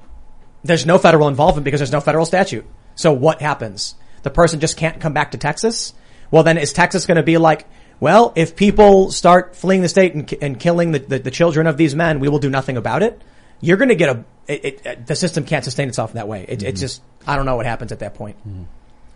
[0.64, 2.66] there's no federal involvement because there's no federal statute.
[2.94, 3.94] So what happens?
[4.22, 5.94] The person just can't come back to Texas?
[6.31, 7.66] Well, then is Texas going to be like,
[8.03, 11.77] well, if people start fleeing the state and, and killing the, the, the children of
[11.77, 13.23] these men, we will do nothing about it?
[13.61, 16.45] You're going to get a, it, it, the system can't sustain itself in that way.
[16.49, 16.77] It, It's mm-hmm.
[16.81, 18.37] just, I don't know what happens at that point.
[18.45, 18.65] Mm.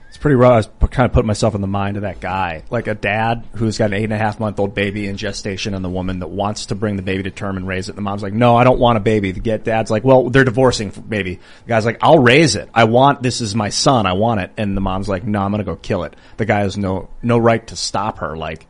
[0.06, 0.52] It's pretty rough.
[0.52, 2.94] I was p- kind of putting myself in the mind of that guy, like a
[2.94, 5.90] dad who's got an eight and a half month old baby in gestation, and the
[5.90, 7.92] woman that wants to bring the baby to term and raise it.
[7.92, 10.30] And the mom's like, "No, I don't want a baby." The get dad's like, "Well,
[10.30, 12.70] they're divorcing, baby." The guy's like, "I'll raise it.
[12.72, 14.06] I want this is my son.
[14.06, 16.60] I want it." And the mom's like, "No, I'm gonna go kill it." The guy
[16.60, 18.36] has no no right to stop her.
[18.36, 18.66] Like,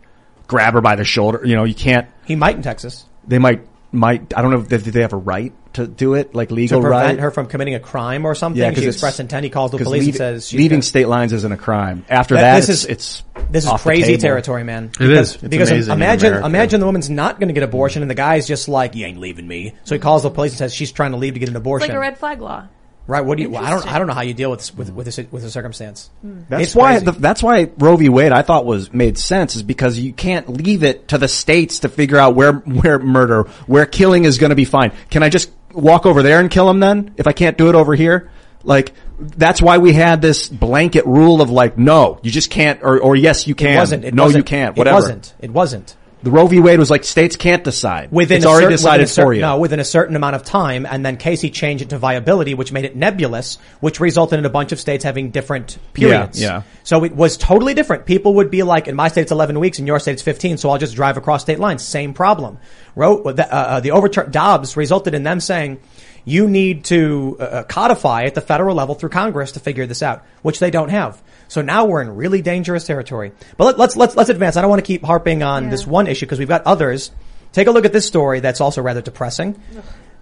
[0.46, 1.42] grab her by the shoulder.
[1.44, 2.08] You know, you can't.
[2.24, 4.32] He might in Texas They might might.
[4.36, 4.58] I don't know.
[4.60, 6.34] if they- Do they have a right to do it?
[6.34, 7.22] Like legal to legal prevent right?
[7.22, 8.60] her from committing a crime or something.
[8.60, 9.44] Yeah, she because expressed intent.
[9.44, 12.04] He calls the police leave- and says she's leaving gonna- state lines isn't a crime.
[12.08, 14.84] After That- that, this it's, is- it's This is crazy territory, man.
[14.86, 15.34] It because, is.
[15.36, 16.46] It's because amazing imagine, America.
[16.46, 19.18] imagine the woman's not going to get abortion, and the guy's just like, "You ain't
[19.20, 21.48] leaving me." So he calls the police and says she's trying to leave to get
[21.48, 21.88] an It's abortion.
[21.88, 22.64] like a red flag law.
[23.06, 23.20] Right?
[23.24, 23.56] What do you?
[23.56, 23.86] I don't.
[23.86, 26.10] I don't know how you deal with this, with with this with the circumstance.
[26.20, 26.40] Hmm.
[26.48, 28.08] That's It's why the, that's why Roe v.
[28.08, 31.80] Wade I thought was made sense is because you can't leave it to the states
[31.80, 34.92] to figure out where where murder, where killing is going to be fine.
[35.10, 37.74] Can I just walk over there and kill him then if I can't do it
[37.74, 38.30] over here?
[38.62, 42.98] Like that's why we had this blanket rule of like no, you just can't or
[42.98, 43.74] or yes you can.
[43.74, 44.04] It wasn't.
[44.04, 44.76] It no wasn't, you can't.
[44.76, 44.94] Whatever.
[44.94, 45.34] It wasn't.
[45.40, 45.96] It wasn't.
[46.22, 46.60] The Roe v.
[46.60, 48.10] Wade was like states can't decide.
[48.10, 49.40] Within it's a already certain, decided within a cer- for you.
[49.42, 52.72] No, within a certain amount of time, and then Casey changed it to viability, which
[52.72, 56.40] made it nebulous, which resulted in a bunch of states having different periods.
[56.40, 56.62] yeah.
[56.84, 58.06] So it was totally different.
[58.06, 60.56] People would be like, in my state it's 11 weeks, in your state it's 15,
[60.56, 61.84] so I'll just drive across state lines.
[61.84, 62.58] Same problem.
[62.94, 65.78] Ro- the, uh, uh, the overturn Dobbs resulted in them saying,
[66.24, 70.24] you need to uh, codify at the federal level through Congress to figure this out,
[70.42, 71.22] which they don't have.
[71.48, 73.32] So now we're in really dangerous territory.
[73.56, 74.56] But let, let's let's let's advance.
[74.56, 77.10] I don't want to keep harping on this one issue because we've got others.
[77.52, 79.60] Take a look at this story that's also rather depressing.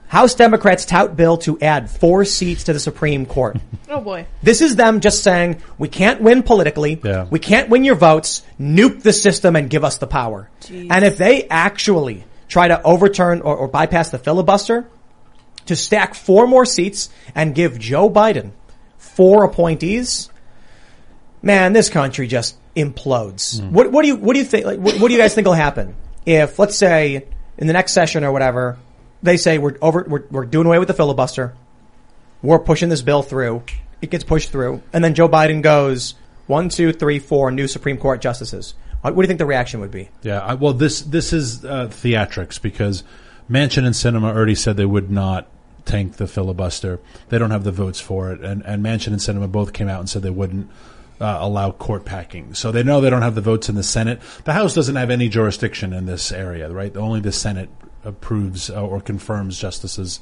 [0.06, 3.56] House Democrats tout bill to add four seats to the Supreme Court.
[3.86, 4.26] Oh boy.
[4.42, 7.00] This is them just saying, we can't win politically.
[7.04, 7.28] Yeah.
[7.30, 8.42] We can't win your votes.
[8.58, 10.50] Nuke the system and give us the power.
[10.68, 14.88] And if they actually try to overturn or, or bypass the filibuster
[15.66, 18.50] to stack four more seats and give Joe Biden
[18.98, 20.28] four appointees,
[21.44, 23.62] man, this country just implodes.
[23.70, 25.46] What, what do you, what do you think, like, what, what do you guys think
[25.46, 25.94] will happen
[26.26, 27.26] if, let's say,
[27.58, 28.78] in the next session or whatever,
[29.22, 31.54] they say we're over, we're, we're doing away with the filibuster.
[32.42, 33.62] We're pushing this bill through.
[34.02, 34.82] It gets pushed through.
[34.92, 36.14] And then Joe Biden goes,
[36.46, 38.74] one, two, three, four new Supreme Court justices.
[39.00, 40.08] What, do you think the reaction would be?
[40.22, 43.04] Yeah, I, well, this this is uh, theatrics because
[43.50, 45.46] Manchin and Sinema already said they would not
[45.84, 47.00] tank the filibuster.
[47.28, 50.00] They don't have the votes for it, and and Manchin and Sinema both came out
[50.00, 50.70] and said they wouldn't.
[51.20, 54.20] Uh, allow court packing, so they know they don't have the votes in the Senate.
[54.42, 56.94] The House doesn't have any jurisdiction in this area, right?
[56.96, 57.70] Only the Senate
[58.04, 60.18] approves uh, or confirms justices.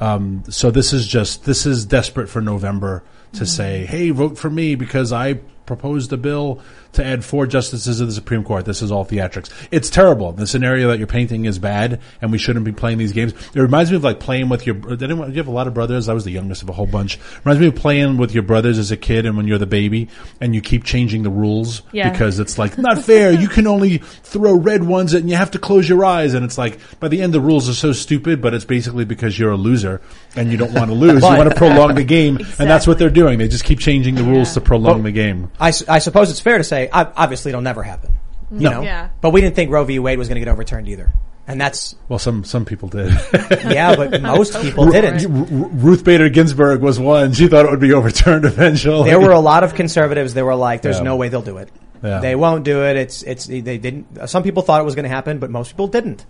[0.00, 4.48] Um, so this is just this is desperate for November to say, "Hey, vote for
[4.48, 6.60] me because I proposed a bill
[6.94, 9.50] to add four justices of the Supreme Court." This is all theatrics.
[9.70, 10.32] It's terrible.
[10.32, 13.34] The scenario that you're painting is bad, and we shouldn't be playing these games.
[13.54, 14.74] It reminds me of like playing with your.
[14.74, 15.30] Did anyone?
[15.30, 16.08] You have a lot of brothers?
[16.08, 17.18] I was the youngest of a whole bunch.
[17.44, 20.08] Reminds me of playing with your brothers as a kid, and when you're the baby,
[20.40, 22.10] and you keep changing the rules Yeah.
[22.10, 23.30] because it's like not fair.
[23.30, 26.34] you can only throw red ones, and you have to close your eyes.
[26.34, 29.38] And it's like by the end, the rules are so stupid, but it's basically because
[29.38, 30.00] you're a loser
[30.34, 31.22] and you don't want to lose.
[31.22, 33.38] you want to prolong the game, and that's what they're doing.
[33.38, 35.50] They just keep changing the rules to prolong the game.
[35.60, 38.16] I, s- I suppose it's fair to say, ob- obviously it'll never happen.
[38.50, 38.70] You No.
[38.70, 38.82] know?
[38.82, 39.08] Yeah.
[39.20, 39.98] But we didn't think Roe v.
[39.98, 41.12] Wade was going to get overturned either.
[41.46, 43.10] And that's, Well, some some people did.
[43.50, 45.24] yeah, but most people didn't.
[45.24, 47.32] R- Ruth Bader Ginsburg was one.
[47.32, 49.08] She thought it would be overturned eventually.
[49.08, 51.04] There were a lot of conservatives that were like, there's Yeah.
[51.04, 51.70] no way they'll do it.
[52.02, 52.20] Yeah.
[52.20, 52.96] They won't do it.
[52.96, 55.88] It's, it's, they didn't, some people thought it was going to happen, but most people
[55.88, 56.24] didn't.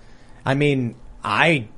[0.47, 1.69] I mean, I,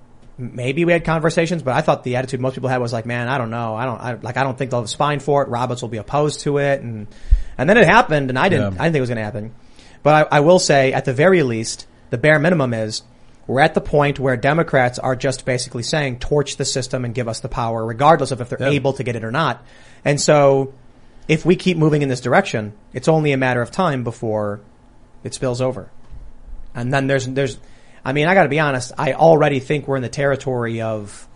[0.40, 3.28] maybe we had conversations, but I thought the attitude most people had was like, man,
[3.28, 3.74] I don't know.
[3.74, 5.48] I don't, I, like, I don't think they'll have a spine for it.
[5.48, 6.80] Roberts will be opposed to it.
[6.80, 7.06] And,
[7.58, 8.80] and then it happened and I didn't, Yeah.
[8.82, 9.54] I didn't think it was going to happen.
[10.02, 13.02] But I, I will say at the very least, the bare minimum is
[13.46, 17.28] we're at the point where Democrats are just basically saying torch the system and give
[17.28, 18.68] us the power regardless of if they're Yeah.
[18.74, 19.64] able to get it or not.
[20.04, 20.72] And so
[21.28, 24.60] if we keep moving in this direction, it's only a matter of time before
[25.22, 25.90] it spills over.
[26.74, 27.58] And then there's, there's,
[28.04, 31.28] I mean, I gotta be honest, I already think we're in the territory of,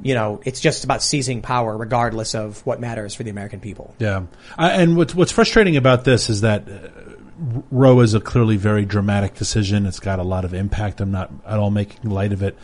[0.00, 3.94] you know, it's just about seizing power regardless of what matters for the American people.
[3.98, 4.24] Yeah,
[4.56, 6.88] I, and what's what's frustrating about this is that uh,
[7.70, 9.86] Roe is a clearly very dramatic decision.
[9.86, 11.00] It's got a lot of impact.
[11.00, 12.56] I'm not at all making light of it,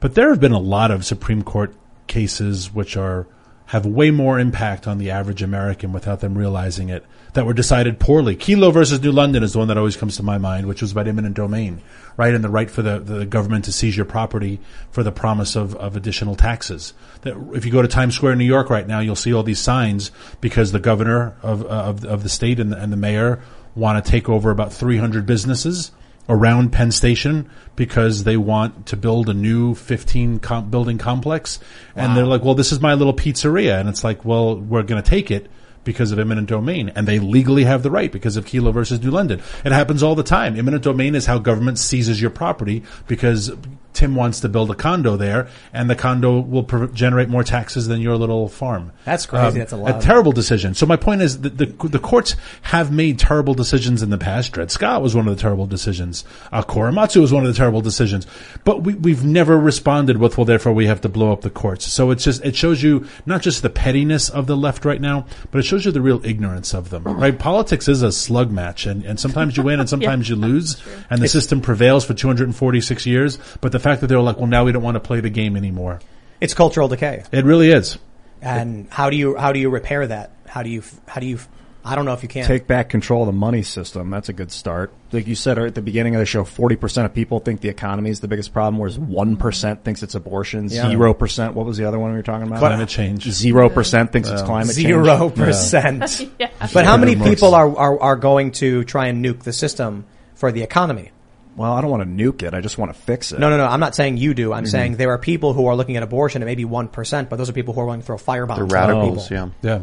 [0.00, 1.74] But there have been a lot of Supreme Court
[2.06, 3.26] cases which are
[3.66, 7.98] have way more impact on the average American without them realizing it that were decided
[7.98, 8.36] poorly.
[8.36, 10.92] Kelo versus New London is the one that always comes to my mind, which was
[10.92, 11.82] about eminent domain,
[12.16, 12.32] right?
[12.32, 15.74] And the right for the, the government to seize your property for the promise of,
[15.76, 16.94] of additional taxes.
[17.22, 19.42] That if you go to Times Square in New York right now, you'll see all
[19.42, 23.42] these signs because the governor of, of, of the state and the, and the mayor
[23.74, 25.90] want to take over about 300 businesses
[26.28, 31.58] around Penn Station because they want to build a new 15 com- building complex.
[31.96, 33.80] And they're like, well, this is my little pizzeria.
[33.80, 35.50] And it's like, well, we're going to take it
[35.84, 36.90] because of eminent domain.
[36.94, 39.42] And they legally have the right because of Kelo versus New London.
[39.64, 40.58] It happens all the time.
[40.58, 43.52] Eminent domain is how government seizes your property because
[43.94, 47.86] Tim wants to build a condo there and the condo will pr- generate more taxes
[47.86, 48.92] than your little farm.
[49.04, 49.60] That's crazy.
[49.60, 49.96] That's allowed.
[49.96, 50.74] A terrible decision.
[50.74, 54.52] So my point is that the, the courts have made terrible decisions in the past.
[54.52, 56.24] Dred Scott was one of the terrible decisions.
[56.52, 58.26] Uh, Korematsu was one of the terrible decisions.
[58.64, 61.86] But we, we've never responded with, well, therefore we have to blow up the courts.
[61.86, 65.26] So it's just, it shows you not just the pettiness of the left right now,
[65.50, 67.38] but it shows you the real ignorance of them, right?
[67.38, 71.22] Politics is a slug match and, and sometimes you win and sometimes you lose and
[71.22, 73.38] the system prevails for 246 years.
[73.60, 75.56] But the fact that they're like, well, now we don't want to play the game
[75.56, 76.00] anymore.
[76.40, 77.24] It's cultural decay.
[77.32, 77.98] It really is.
[78.42, 80.32] And how do you how do you repair that?
[80.46, 81.38] How do you how do you
[81.86, 82.46] I don't know if you can.
[82.46, 84.08] Take back control of the money system.
[84.08, 84.90] That's a good start.
[85.12, 88.08] Like you said at the beginning of the show, 40% of people think the economy
[88.08, 90.68] is the biggest problem, whereas 1% thinks it's abortion.
[90.68, 90.86] Yeah.
[90.86, 92.60] 0%, what was the other one we were talking about?
[92.60, 93.26] Climate change.
[93.26, 94.86] 0% thinks it's climate change.
[94.86, 96.32] Zero percent.
[96.72, 100.50] But how many people are, are are going to try and nuke the system for
[100.52, 101.10] the economy?
[101.56, 102.52] Well, I don't want to nuke it.
[102.52, 103.38] I just want to fix it.
[103.38, 103.66] No, no, no.
[103.66, 104.52] I'm not saying you do.
[104.52, 104.70] I'm mm-hmm.
[104.70, 107.48] saying there are people who are looking at abortion at maybe one percent, but those
[107.48, 108.46] are people who are willing to throw firebombs.
[108.46, 109.52] The at other radicals, people.
[109.62, 109.78] yeah.
[109.78, 109.82] Yeah.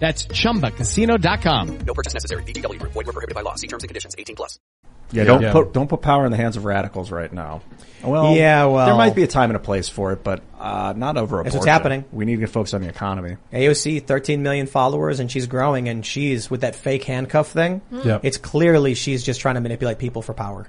[0.00, 1.78] That's chumbacasino.com.
[1.86, 2.42] No purchase necessary.
[2.42, 2.92] VGW Group.
[2.92, 3.54] Void were prohibited by law.
[3.54, 4.14] See terms and conditions.
[4.18, 4.58] 18 plus.
[5.12, 5.50] Yeah, don't Yeah.
[5.52, 7.62] put don't put power in the hands of radicals right now.
[8.02, 10.94] Well, Yeah, well- there might be a time and a place for it, but uh,
[10.96, 11.58] not over That's abortion.
[11.58, 12.04] what's happening.
[12.12, 13.36] We need to focus on the economy.
[13.52, 17.82] AOC, 13 million followers, and she's growing, and she's with that fake handcuff thing.
[17.90, 18.20] Yep.
[18.24, 20.68] It's clearly she's just trying to manipulate people for power.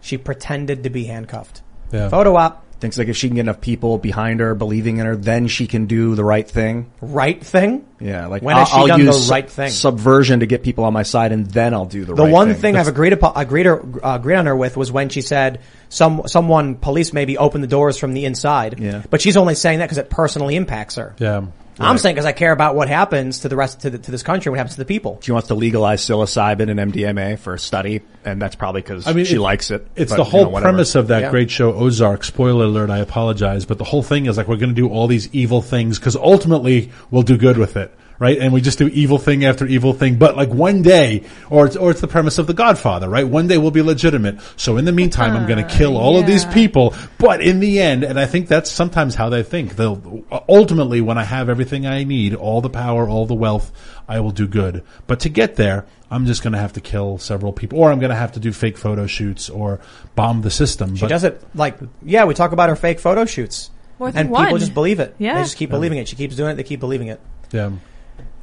[0.00, 1.62] She pretended to be handcuffed.
[1.92, 2.08] Yeah.
[2.08, 5.14] Photo op, Thinks like if she can get enough people behind her, believing in her,
[5.14, 6.90] then she can do the right thing.
[7.00, 7.86] right thing.
[8.00, 9.70] Yeah, like When I'll, has she I'll done the use right thing?
[9.70, 12.26] subversion to get people on my side, and then I'll do the, The right thing.
[12.26, 12.56] The one thing.
[12.60, 15.60] thing, I've agreed upon, agreed, or, uh, agreed on her with was when she said
[15.90, 18.80] some someone police maybe opened the doors from the inside.
[18.80, 19.02] Yeah.
[19.08, 21.14] But she's only saying that because it personally impacts her.
[21.18, 21.42] Yeah.
[21.78, 24.22] I'm saying because I care about what happens to the rest to, the, to this
[24.22, 25.18] country, what happens to the people.
[25.22, 29.12] She wants to legalize psilocybin and MDMA for a study, and that's probably because I
[29.14, 29.86] mean, she it- likes it.
[29.96, 31.30] It's but, the you whole know, premise of that Yeah.
[31.30, 32.24] great show Ozark.
[32.24, 32.90] Spoiler alert!
[32.90, 35.62] I apologize, but the whole thing is like we're going to do all these evil
[35.62, 38.38] things because ultimately we'll do good with it, right?
[38.38, 40.16] And we just do evil thing after evil thing.
[40.16, 43.26] But like one day, or it's, or it's the premise of The Godfather, right?
[43.26, 44.40] One day we'll be legitimate.
[44.56, 46.94] So in the meantime, I'm going to kill all of these people.
[47.18, 49.76] But in the end, and I think that's sometimes how they think.
[49.76, 53.72] They'll ultimately, when I have everything I need, all the power, all the wealth,
[54.08, 54.84] I will do good.
[55.06, 57.98] But to get there, I'm just going to have to kill several people, or I'm
[57.98, 59.80] going to have to do fake photo shoots or
[60.14, 60.94] bomb the system.
[60.94, 63.70] She does it like, yeah, we talk about her fake photo shoots.
[63.98, 64.44] More than and one.
[64.44, 65.14] people just believe it.
[65.18, 65.36] Yeah.
[65.36, 66.08] They just keep believing it.
[66.08, 66.54] She keeps doing it.
[66.56, 67.20] They keep believing it.
[67.50, 67.70] Yeah.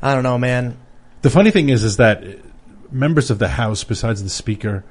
[0.02, 0.78] I don't know, man.
[1.22, 2.24] The funny thing is, is that
[2.92, 4.84] members of the House, besides the Speaker,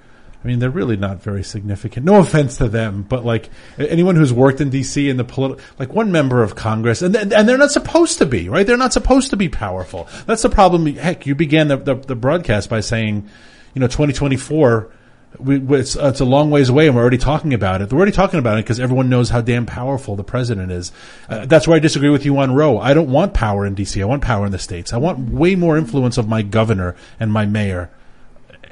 [0.42, 2.06] I mean, they're really not very significant.
[2.06, 5.08] No offense to them, but like anyone who's worked in D.C.
[5.08, 8.48] in the political, like one member of Congress, and and they're not supposed to be,
[8.48, 8.64] right?
[8.64, 10.06] They're not supposed to be powerful.
[10.26, 10.86] That's the problem.
[10.86, 13.28] Heck, you began the the, the broadcast by saying,
[13.74, 14.92] you know, 2024.
[15.38, 17.92] We, it's, it's a long ways away, and we're already talking about it.
[17.92, 20.90] We're already talking about it because everyone knows how damn powerful the president is.
[21.28, 22.78] Uh, that's where I disagree with you on Roe.
[22.78, 24.02] I don't want power in D.C.
[24.02, 24.92] I want power in the states.
[24.92, 27.90] I want way more influence of my governor and my mayor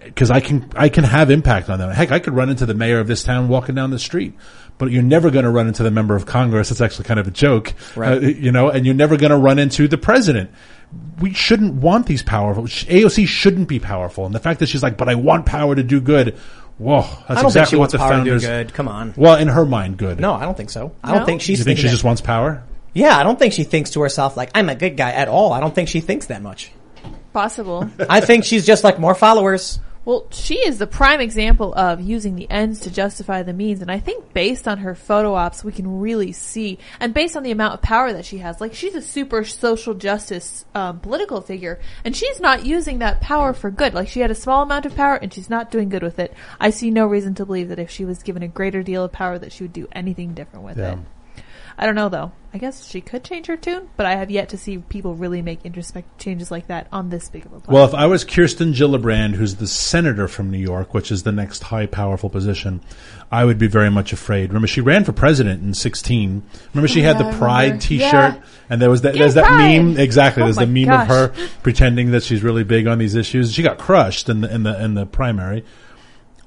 [0.06, 1.90] because I can I can have impact on them.
[1.90, 4.34] Heck, I could run into the mayor of this town walking down the street,
[4.78, 6.70] but you're never going to run into the member of Congress.
[6.70, 8.18] It's actually kind of a joke, Right.
[8.22, 10.50] Uh, you know, and you're never going to run into the president.
[11.20, 12.64] We shouldn't want these powerful.
[12.64, 15.82] AOC shouldn't be powerful, and the fact that she's like, "But I want power to
[15.82, 16.36] do good."
[16.78, 18.46] Whoa, that's I don't think exactly what wants the power to do founders.
[18.46, 18.74] good.
[18.74, 19.14] Come on.
[19.16, 20.20] Well, in her mind, good.
[20.20, 20.92] No, I don't think so.
[21.02, 21.18] I No?
[21.18, 22.62] don't think she's you think she thinking just wants power?
[22.92, 25.52] Yeah, I don't think she thinks to herself like, I'm a good guy at all.
[25.54, 26.70] I don't think she thinks that much.
[27.32, 27.90] Possible.
[28.08, 29.78] I think she's just like more followers.
[30.06, 33.90] Well, she is the prime example of using the ends to justify the means, and
[33.90, 37.50] I think based on her photo ops, we can really see, and based on the
[37.50, 41.80] amount of power that she has, like she's a super social justice um, political figure,
[42.04, 43.94] and she's not using that power for good.
[43.94, 46.32] Like she had a small amount of power, and she's not doing good with it.
[46.60, 49.10] I see no reason to believe that if she was given a greater deal of
[49.10, 50.92] power, that she would do anything different with Yeah.
[50.92, 50.98] it.
[51.78, 52.32] I don't know though.
[52.54, 55.42] I guess she could change her tune, but I have yet to see people really
[55.42, 57.74] make introspective changes like that on this big of a platform.
[57.74, 61.32] Well, if I was Kirsten Gillibrand, who's the senator from New York, which is the
[61.32, 62.80] next high powerful position,
[63.30, 64.48] I would be very much afraid.
[64.48, 66.42] Remember, she ran for president in 16.
[66.72, 67.78] Remember, she Oh, had the Pride.
[67.78, 68.36] T-shirt, Yeah.
[68.70, 71.02] and there was that, there's that meme, exactly, Oh there's the meme gosh.
[71.02, 73.52] of her pretending that she's really big on these issues.
[73.52, 75.62] She got crushed in the, in the, in the primary.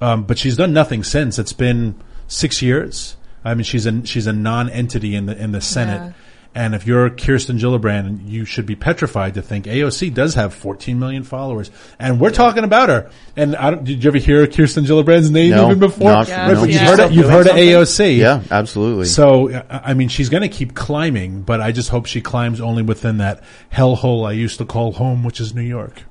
[0.00, 1.38] Um, but she's done nothing since.
[1.38, 1.94] It's been
[2.26, 3.16] six years.
[3.44, 6.00] I mean, she's a she's a non-entity in the in the Senate.
[6.00, 6.12] Yeah.
[6.52, 10.98] And if you're Kirsten Gillibrand, you should be petrified to think AOC does have 14
[10.98, 13.08] million followers, and we're talking about her.
[13.36, 16.10] And I don't, did you ever hear Kirsten Gillibrand's name No, even before?
[16.10, 16.46] not- Yeah.
[16.48, 16.60] Right, no.
[16.62, 16.88] but you've Yeah.
[16.88, 17.12] heard it.
[17.12, 18.16] You've heard of AOC.
[18.18, 19.04] Yeah, absolutely.
[19.06, 22.60] So I I mean, she's going to keep climbing, but I just hope she climbs
[22.60, 26.02] only within that hellhole I used to call home, which is New York.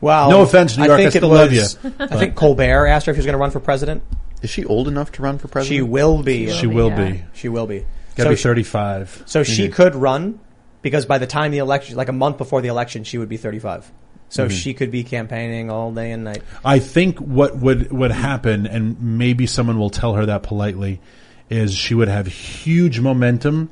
[0.00, 3.06] Well, No offense, New York, I think still it love was- I think Colbert asked
[3.06, 4.02] her if she was going to run for president.
[4.42, 5.76] Is she old enough to run for president?
[5.78, 6.50] She will be.
[6.50, 7.10] She will yeah.
[7.12, 7.24] be.
[7.32, 7.86] She will be.
[8.16, 9.22] Got to So be she- 35.
[9.26, 10.40] So she could run
[10.82, 13.36] because by the time the election, like a month before the election, she would be
[13.36, 13.90] 35.
[14.28, 16.42] So she could be campaigning all day and night.
[16.64, 21.02] I think what would would happen, and maybe someone will tell her that politely,
[21.50, 23.68] is she would have huge momentum.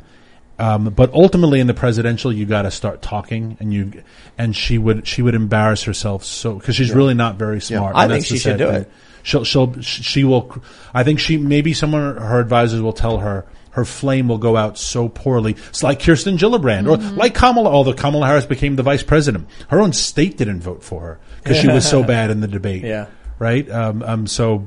[0.59, 4.03] Um, but ultimately, in the presidential, you got to start talking, and you
[4.37, 7.97] and she would she would embarrass herself so because she's really not very smart.
[7.97, 8.75] I and think that's she should do thing.
[8.83, 8.93] it.
[9.23, 10.63] She'll she'll she will.
[10.95, 14.77] I think she maybe someone her advisors will tell her her flame will go out
[14.79, 15.53] so poorly.
[15.69, 17.71] It's like Kirsten Gillibrand or like Kamala.
[17.71, 21.59] Although Kamala Harris became the vice president, her own state didn't vote for her because
[21.59, 22.83] she was so bad in the debate.
[22.83, 23.07] Yeah.
[23.39, 23.71] Right.
[23.71, 24.03] Um.
[24.03, 24.67] um so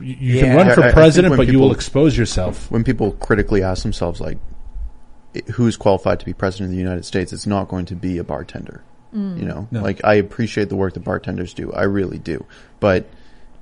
[0.00, 0.42] you, you Yeah.
[0.42, 2.70] can run for president, when but you will expose yourself.
[2.70, 4.38] when people critically ask themselves like
[5.54, 8.24] who's qualified to be president of the United States, it's not going to be a
[8.24, 8.82] bartender.
[9.10, 9.80] You know, No.
[9.82, 11.72] like I appreciate the work that bartenders do.
[11.72, 12.44] I really do.
[12.78, 13.06] But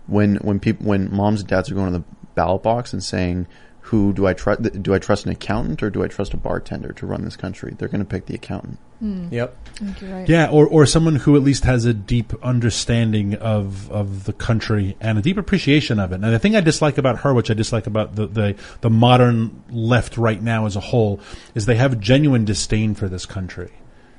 [0.07, 2.05] when when people when moms and dads are going to the
[2.35, 3.47] ballot box and saying
[3.87, 4.63] who do I trust?
[4.83, 7.73] Do I trust an accountant or do I trust a bartender to run this country?
[7.79, 8.79] They're going to pick the accountant.
[8.99, 9.29] Hmm.
[9.31, 9.57] Yep.
[9.65, 10.29] I think you're right.
[10.29, 14.97] Yeah, or, or someone who at least has a deep understanding of, of the country
[15.01, 16.17] and a deep appreciation of it.
[16.17, 19.63] And the thing I dislike about her, which I dislike about the, the, the modern
[19.71, 21.21] left right now as a whole,
[21.55, 23.71] is they have genuine disdain for this country.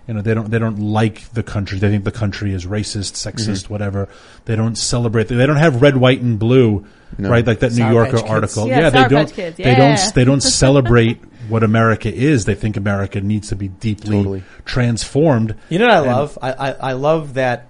[0.08, 1.80] You know, they don't, they don't like the country.
[1.80, 3.74] They think the country is racist, sexist, mm-hmm.
[3.74, 4.08] whatever.
[4.46, 6.86] They don't celebrate, they don't have red, white, and blue,
[7.18, 7.30] No.
[7.30, 7.46] right?
[7.46, 8.68] Like that New Yorker Patch article.
[8.70, 9.58] Yeah, they don't, Patch Kids.
[9.58, 12.46] they don't, they don't celebrate what America is.
[12.46, 14.44] They think America needs to be deeply Totally.
[14.64, 15.56] transformed.
[15.70, 16.38] You know what I love?
[16.42, 17.68] I, I, I love that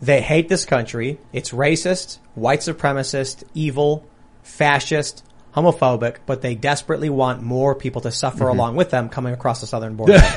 [0.00, 1.18] they hate this country.
[1.32, 4.06] It's racist, white supremacist, evil,
[4.42, 5.22] fascist,
[5.54, 9.66] homophobic, but they desperately want more people to suffer along with them coming across the
[9.66, 10.18] southern border.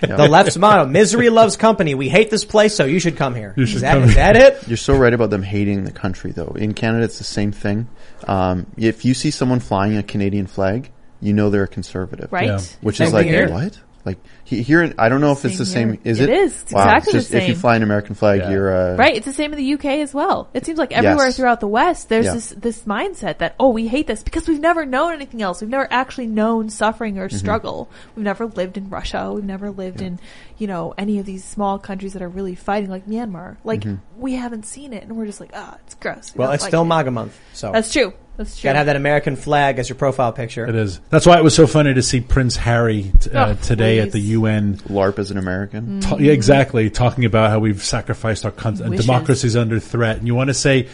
[0.00, 1.94] The left's motto, misery loves company.
[1.94, 3.54] We hate this place, so you should come here.
[3.56, 4.32] You Is that, come is here.
[4.32, 4.66] that it?
[4.68, 6.52] You're so right about them hating the country, though.
[6.56, 7.86] In Canada, it's the same thing.
[8.26, 10.90] Um, if you see someone flying a Canadian flag,
[11.20, 12.46] you know they're a conservative, Right?
[12.48, 12.60] Yeah.
[12.80, 13.48] Which Same is like here.
[13.50, 13.78] what?
[14.10, 16.00] Like he- here, I don't know if it's the Same same.
[16.02, 16.12] here.
[16.12, 16.38] Is It it?
[16.38, 16.62] is.
[16.62, 16.82] It's wow.
[16.82, 18.50] exactly the just if you fly an American flag, Yeah.
[18.50, 20.48] you're uh, Right, it's the same in the UK as well.
[20.54, 21.36] It seems like everywhere Yes.
[21.36, 22.34] throughout the West, there's Yeah.
[22.34, 25.60] this this mindset that oh, we hate this because we've never known anything else.
[25.60, 27.22] We've never actually known suffering Mm-hmm.
[27.22, 27.88] or struggle.
[28.16, 29.32] We've never lived in Russia.
[29.32, 30.18] We've never lived in
[30.58, 33.56] you know any of these small countries that are really fighting, like Myanmar.
[33.64, 34.20] Like Mm-hmm.
[34.20, 36.32] we haven't seen it, and we're just like, ah, it's gross.
[36.34, 38.12] We Well, it's like still it." MAGA month, so That's true.
[38.40, 38.68] That's true.
[38.68, 40.66] gotta have that American flag as your profile picture.
[40.66, 40.98] It is.
[41.10, 44.12] That's why it was so funny to see Prince Harry t- uh, Oh, today at
[44.12, 44.30] the please.
[44.30, 44.76] UN.
[44.88, 46.00] LARP as an American.
[46.00, 46.88] Ta- yeah, exactly.
[46.88, 49.04] Talking about how we've sacrificed our con- Wishes.
[49.06, 50.88] democracy's under threat, and you want to say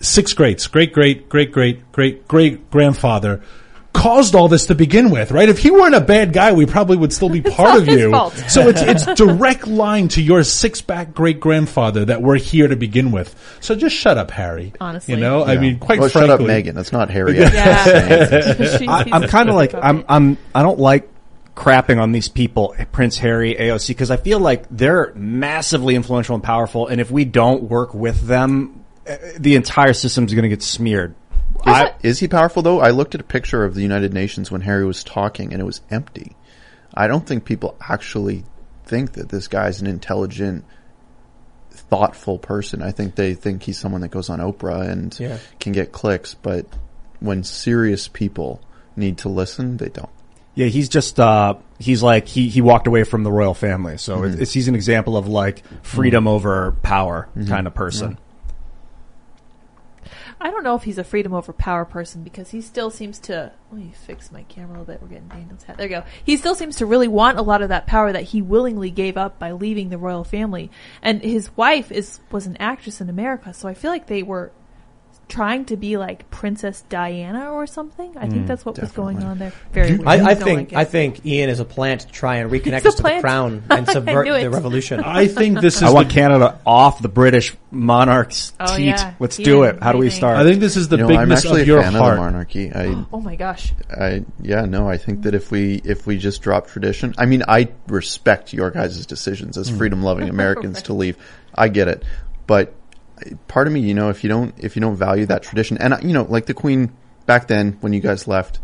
[0.00, 3.42] six greats, great, great, great, great, great, great grandfather
[3.96, 5.48] caused all this to begin with, right?
[5.48, 8.10] If he weren't a bad guy, we probably would still be part not of you.
[8.10, 8.34] fault.
[8.48, 12.76] So it's it's direct line to your six back great grandfather that we're here to
[12.76, 13.34] begin with.
[13.60, 14.72] So just shut up, Harry.
[14.80, 15.14] Honestly.
[15.14, 16.74] you know, I mean, quite well, frankly, shut up, Meghan.
[16.74, 17.38] That's not Harry.
[17.38, 18.54] yeah.
[18.78, 19.74] She- I, I'm kind of like.
[19.74, 21.08] I'm I'm I don't like
[21.54, 26.44] crapping on these people, Prince Harry, AOC, because I feel like they're massively influential and
[26.44, 30.48] powerful, and if we don't work with them, uh, the entire system is going to
[30.50, 31.14] get smeared.
[31.66, 32.80] Is, I, is he powerful though?
[32.80, 35.64] I looked at a picture of the United Nations when Harry was talking and it
[35.64, 36.36] was empty.
[36.94, 38.44] I don't think people actually
[38.84, 40.64] think that this guy's an intelligent,
[41.70, 42.82] thoughtful person.
[42.82, 45.38] I think they think he's someone that goes on Oprah and Yeah.
[45.60, 46.66] can get clicks, but
[47.20, 48.60] when serious people
[48.96, 50.08] need to listen, they don't.
[50.54, 54.18] yeah, he's just uh, he's like he he walked away from the royal family, so
[54.20, 54.40] Mm-hmm.
[54.42, 58.18] it's, he's an example of like freedom over power kind of person.
[60.40, 63.52] I don't know if he's a freedom over power person because he still seems to.
[63.72, 65.02] Let me fix my camera a little bit.
[65.02, 65.78] We're getting Daniel's hat.
[65.78, 66.04] There you go.
[66.24, 69.16] He still seems to really want a lot of that power that he willingly gave
[69.16, 70.70] up by leaving the royal family.
[71.02, 74.52] And his wife is was an actress in America, so I feel like they were
[75.28, 78.16] trying to be like Princess Diana or something.
[78.16, 79.52] I think mm, that's what was going on there.
[79.72, 80.06] Very weird.
[80.06, 80.78] I, I think like.
[80.80, 83.86] I think Ian is a plant to try and reconnect us to the crown and
[83.88, 85.00] subvert the revolution.
[85.00, 85.82] I think this is.
[85.82, 88.86] I want Canada off the British monarch's Oh, teat.
[88.86, 89.14] yeah.
[89.18, 89.82] Let's Yeah, do it.
[89.82, 90.36] How do we start?
[90.38, 92.12] I think this is the you know, I'm actually of a your fan heart.
[92.12, 92.72] of the monarchy.
[92.72, 93.72] I, Oh my gosh.
[93.90, 97.42] I, yeah, no, I think that if we, if we just drop tradition, I mean,
[97.46, 99.78] I respect your guys' decisions as mm.
[99.78, 101.16] freedom loving Americans to leave.
[101.54, 102.04] I get it.
[102.46, 102.74] But
[103.48, 105.94] part of me, you know, if you don't, if you don't value that tradition and,
[106.02, 106.92] you know, like the queen
[107.26, 108.58] back then when you guys left,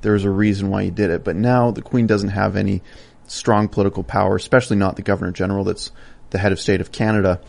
[0.00, 1.24] there was a reason why you did it.
[1.24, 2.82] But now the queen doesn't have any
[3.26, 5.90] strong political power, especially not the governor general that's
[6.30, 7.40] the head of state of Canada.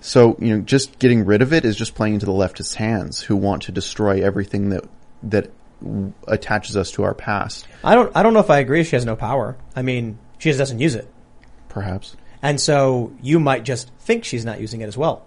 [0.00, 3.20] So, you know, just getting rid of it is just playing into the leftists' hands
[3.20, 4.84] who want to destroy everything that,
[5.24, 5.50] that
[6.26, 8.82] attaches us to our past, I don't I don't know if I agree.
[8.82, 9.58] She has no power.
[9.74, 11.06] I mean, she just doesn't use it,
[11.68, 12.16] perhaps.
[12.40, 15.25] and so you might just think she's not using it as well.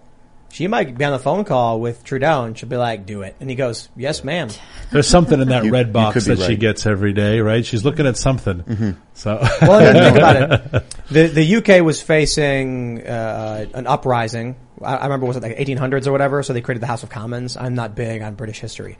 [0.52, 3.36] She might be on the phone call with Trudeau, and she'll be like, "Do it,"
[3.40, 4.48] and he goes, "Yes, ma'am."
[4.90, 7.64] There's something in that You- red box could be that she gets every day, right?
[7.64, 8.96] She's looking at something.
[9.14, 10.84] So Well, I think about it.
[11.08, 14.56] The the UK was facing uh, an uprising.
[14.82, 16.42] I, I remember was it like 1800s or whatever.
[16.42, 17.56] So they created the House of Commons.
[17.56, 18.98] I'm not big on British history,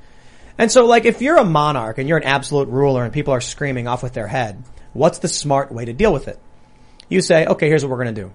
[0.57, 3.41] and so like if you're a monarch and you're an absolute ruler and people are
[3.41, 6.39] screaming off with their head, what's the smart way to deal with it?
[7.09, 8.33] You say, okay, here's what we're going to do.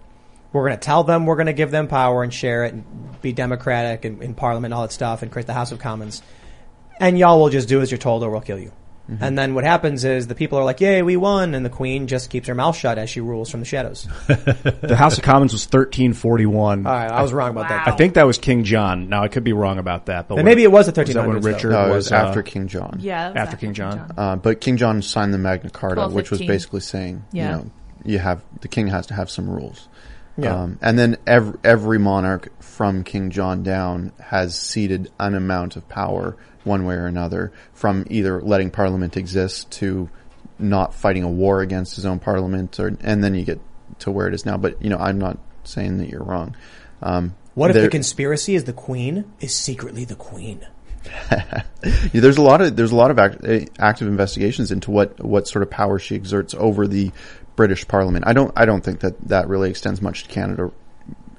[0.56, 3.22] We're going to tell them we're going to give them power and share it and
[3.22, 6.22] be democratic and in parliament and all that stuff and create the House of Commons.
[6.98, 8.72] And y'all will just do as you're told or we'll kill you.
[9.20, 11.54] And then what happens is the people are like, yay, we won.
[11.54, 14.08] And the queen just keeps her mouth shut as she rules from the shadows.
[14.28, 16.88] the House of Commons was 1341.
[16.88, 17.88] All right, I was wrong about that.
[17.88, 19.10] I think that was King John.
[19.10, 21.14] Now I could be wrong about that, but And when- maybe it was the was
[21.14, 21.46] that when 1300s.
[21.46, 22.98] Richard No, it was was uh, after King John.
[23.00, 23.26] Yeah.
[23.26, 24.12] that was after King John.
[24.18, 27.44] Uh, but King John signed the Magna Carta, which was basically saying, Yeah.
[27.44, 27.72] you know,
[28.06, 29.88] you have the king has to have some rules.
[30.38, 30.64] Yeah.
[30.64, 35.88] Um, and then every, every monarch from King John down has ceded an amount of
[35.88, 40.10] power one way or another from either letting parliament exist to
[40.60, 43.60] not fighting a war against his own parliament or, and then you get
[44.00, 44.58] to where it is now.
[44.58, 46.56] But, you know, I'm not saying that you're wrong.
[47.02, 50.66] Um, What if there- the conspiracy is the queen is secretly the queen?
[51.32, 55.24] Yeah, there's a lot of there's a lot of act, eh, active investigations into what
[55.24, 57.12] what sort of power she exerts over the
[57.56, 58.26] British Parliament.
[58.28, 60.72] I don't I don't think that that really extends much to Canada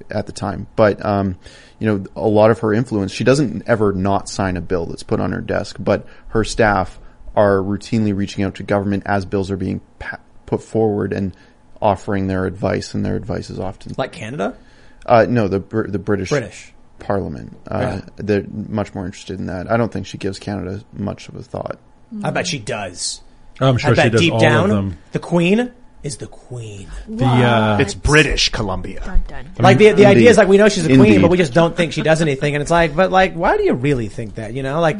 [0.09, 1.37] at the time, but um,
[1.79, 3.11] you know, a lot of her influence.
[3.11, 6.99] She doesn't ever not sign a bill that's put on her desk, but her staff
[7.35, 11.35] are routinely reaching out to government as bills are being pa- put forward and
[11.81, 14.57] offering their advice, and their advice is often Like Canada?
[15.05, 16.73] uh, no, the the British British.
[16.99, 17.55] Parliament.
[17.69, 19.69] Uh, They're much more interested in that.
[19.71, 21.77] I don't think she gives Canada much of a thought.
[22.23, 23.21] I bet she does.
[23.59, 24.97] I'm sure I bet she does deep all down, of them.
[25.11, 25.71] the queen
[26.03, 26.87] is the queen.
[27.07, 29.01] The uh, It's British Columbia.
[29.03, 29.51] Dun, dun.
[29.59, 31.21] Like the the idea is like we know she's a queen, Indeed.
[31.21, 32.55] but we just don't think she does anything.
[32.55, 34.53] And it's like, but like, why do you really think that?
[34.53, 34.97] You know, like,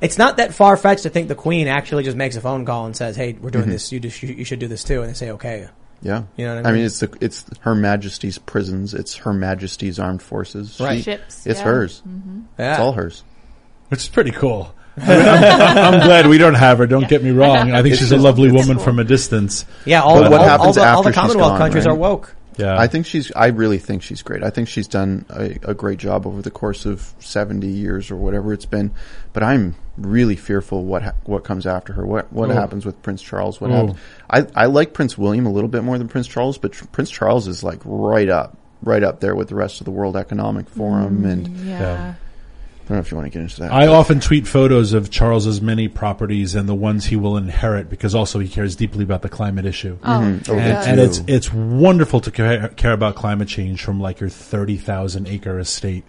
[0.00, 2.86] it's not that far fetched to think the queen actually just makes a phone call
[2.86, 3.72] and says, "Hey, we're doing Mm-hmm.
[3.72, 3.92] this.
[3.92, 5.68] You just you, you should do this too." And they say, "Okay."
[6.02, 6.78] Yeah, You know what I I mean?
[6.78, 8.94] mean, it's the it's Her Majesty's prisons.
[8.94, 10.80] It's Her Majesty's armed forces.
[10.80, 10.96] Right.
[10.96, 11.64] She- Ships, It's yeah.
[11.66, 12.02] hers.
[12.58, 12.70] Yeah.
[12.70, 13.22] It's all hers.
[13.90, 14.74] which is pretty cool.
[14.96, 16.86] I mean, I'm, I'm- I'm glad we don't have her.
[16.86, 17.72] Don't get me wrong.
[17.72, 19.64] I think she's a lovely woman from a distance.
[19.84, 21.92] Yeah, all, But what all, happens all the, all after the Commonwealth gone, countries right?
[21.92, 22.34] are woke.
[22.56, 23.32] Yeah, I think she's.
[23.34, 24.42] I really think she's great.
[24.42, 28.16] I think she's done a, a great job over the course of seventy years or
[28.16, 28.90] whatever it's been.
[29.32, 32.04] But I'm really fearful what ha- what comes after her.
[32.04, 32.52] What what Oh.
[32.52, 33.60] happens with Prince Charles?
[33.62, 33.74] What Oh.
[33.86, 33.98] happens?
[34.28, 37.08] I I like Prince William a little bit more than Prince Charles, but tr- Prince
[37.10, 40.68] Charles is like right up, right up there with the rest of the World Economic
[40.68, 41.22] Forum.
[41.22, 42.14] Mm, and I Yeah.
[42.90, 43.72] Don't know if you want to get into that.
[43.72, 48.14] I often tweet photos of Charles's many properties and the ones he will inherit because
[48.14, 49.98] also he cares deeply about the climate issue.
[50.02, 50.38] Oh, mm-hmm.
[50.40, 54.20] Oh, sure and, and it's it's wonderful to care, care about climate change from like
[54.20, 56.04] your thirty thousand acre estate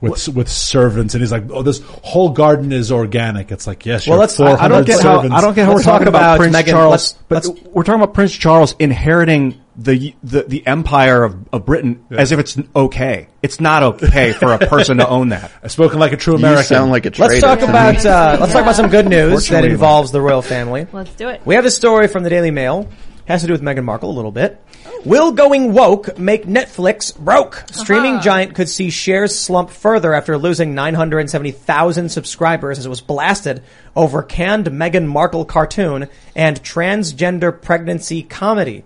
[0.00, 4.06] with with servants, and he's like, "Oh, this whole garden is organic." It's like, yes,
[4.06, 5.20] Well, well, let's- I- I don't get how.
[5.20, 7.46] I don't get how Let's we're talk talking about, about Prince Meghan- Charles, let's- but
[7.46, 12.32] let's- we're talking about Prince Charles inheriting the the the empire of, of Britain as
[12.32, 13.28] if it's okay.
[13.42, 15.50] It's not okay for a person to own that.
[15.62, 16.44] I've spoken like a true American.
[16.44, 16.76] You American.
[16.76, 17.32] sound like a traitor.
[17.32, 17.70] Let's talk to me.
[17.70, 20.86] about uh, let's talk about some good news that involves the royal family.
[20.92, 21.42] Let's do it.
[21.44, 22.88] We have a story from the Daily Mail.
[23.26, 24.62] Has to do with Meghan Markle a little bit.
[25.06, 27.64] Will going woke make Netflix broke?
[27.70, 33.62] Streaming giant could see shares slump further after losing 970,000 subscribers as it was blasted
[33.96, 38.84] over canned Meghan Markle cartoon and transgender pregnancy comedy.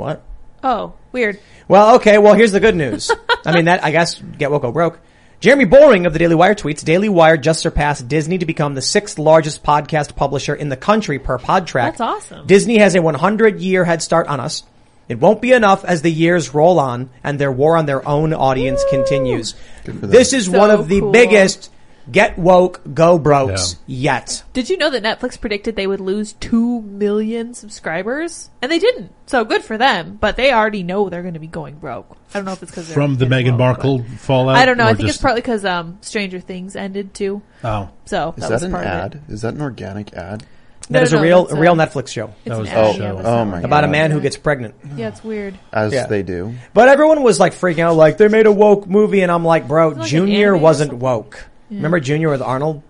[0.00, 0.22] What?
[0.64, 1.38] Oh, weird.
[1.68, 2.18] Well, okay.
[2.18, 3.10] Well, here's the good news.
[3.44, 4.98] I mean, that I guess get woke go broke.
[5.40, 8.82] Jeremy Boring of the Daily Wire tweets: Daily Wire just surpassed Disney to become the
[8.82, 11.96] sixth largest podcast publisher in the country per Podtrac.
[11.96, 12.46] That's awesome.
[12.46, 14.64] Disney has a 100 year head start on us.
[15.08, 18.32] It won't be enough as the years roll on and their war on their own
[18.32, 19.54] audience continues.
[19.84, 21.10] This is So one of the cool.
[21.12, 21.70] biggest
[22.10, 24.42] get woke go brokes yet.
[24.52, 28.50] Did you know that Netflix predicted they would lose 2 million subscribers?
[28.62, 29.12] And they didn't.
[29.26, 32.16] So good for them, but they already know they're going to be going broke.
[32.34, 34.56] I don't know if it's because from the Meghan Markle fallout.
[34.56, 34.84] I don't know.
[34.86, 37.42] I think just- it's partly because um, Stranger Things ended too.
[37.64, 39.14] Oh, So Is that, that, was an part ad?
[39.14, 39.32] of it.
[39.32, 40.44] Is that an organic ad?
[40.88, 42.92] That No, is no, a real that's a real Netflix show That was- ad, oh,
[42.98, 44.74] yeah, oh my really about a man who gets pregnant.
[44.96, 45.56] Yeah, it's weird.
[45.72, 46.06] As Yeah.
[46.06, 46.54] they do.
[46.74, 49.68] But everyone was like freaking out, like they made a woke movie, and I'm like,
[49.68, 51.44] bro, like Junior anime or wasn't woke.
[51.70, 52.82] Remember Junior with Arnold?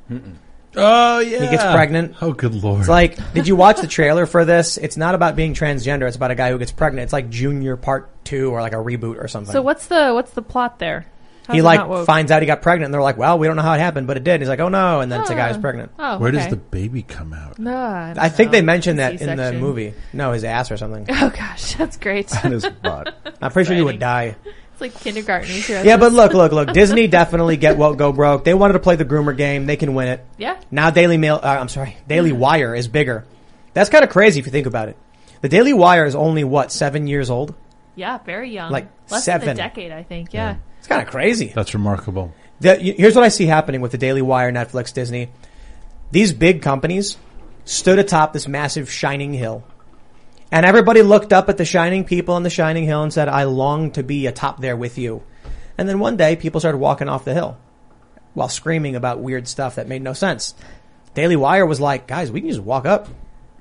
[0.76, 1.40] oh yeah.
[1.42, 2.16] He gets pregnant.
[2.22, 2.80] Oh, good lord.
[2.80, 4.76] It's like, did you watch the trailer for this?
[4.76, 6.06] It's not about being transgender.
[6.06, 7.04] It's about a guy who gets pregnant.
[7.04, 9.52] It's like Junior Part Two or like a reboot or something.
[9.52, 11.06] So what's the what's the plot there?
[11.46, 12.06] How's he it like woke?
[12.06, 14.06] finds out he got pregnant, and they're like, "Well, we don't know how it happened,
[14.06, 15.60] but it did." And He's like, "Oh no!" And then it's a guy who's Ah.
[15.60, 15.90] pregnant.
[15.98, 16.50] Oh, Where does okay.
[16.50, 17.58] the baby come out?
[17.58, 18.58] No, I, don't I think know.
[18.58, 19.60] they mentioned that in the C-section.
[19.60, 19.94] movie.
[20.12, 21.06] No, his ass or something.
[21.08, 22.28] Oh gosh, that's great.
[22.42, 23.16] That is butt.
[23.42, 24.36] I'm pretty sure he would die.
[24.80, 25.48] It's like kindergarten.
[25.48, 26.72] We Yeah, but look, look, look.
[26.72, 28.44] Disney definitely get woke, go broke.
[28.44, 29.66] They wanted to play the groomer game.
[29.66, 30.24] They can win it.
[30.38, 30.60] Yeah.
[30.70, 33.24] Now Daily Mail, uh, I'm sorry, Daily Wire is bigger.
[33.72, 34.96] That's kind of crazy if you think about it.
[35.42, 37.54] The Daily Wire is only what seven years old.
[37.94, 38.70] Yeah, very young.
[38.70, 39.48] Like less than seven.
[39.50, 40.32] a decade, I think.
[40.32, 40.56] Yeah.
[40.78, 41.52] It's kind of crazy.
[41.54, 42.32] That's remarkable.
[42.60, 45.30] The, here's what I see happening with the Daily Wire, Netflix, Disney.
[46.10, 47.16] These big companies
[47.64, 49.64] stood atop this massive shining hill.
[50.52, 53.44] And everybody looked up at the shining people on the shining hill and said, I
[53.44, 55.22] long to be atop there with you.
[55.78, 57.56] And then one day people started walking off the hill
[58.34, 60.54] while screaming about weird stuff that made no sense.
[61.14, 63.08] Daily Wire was like, guys, we can just walk up.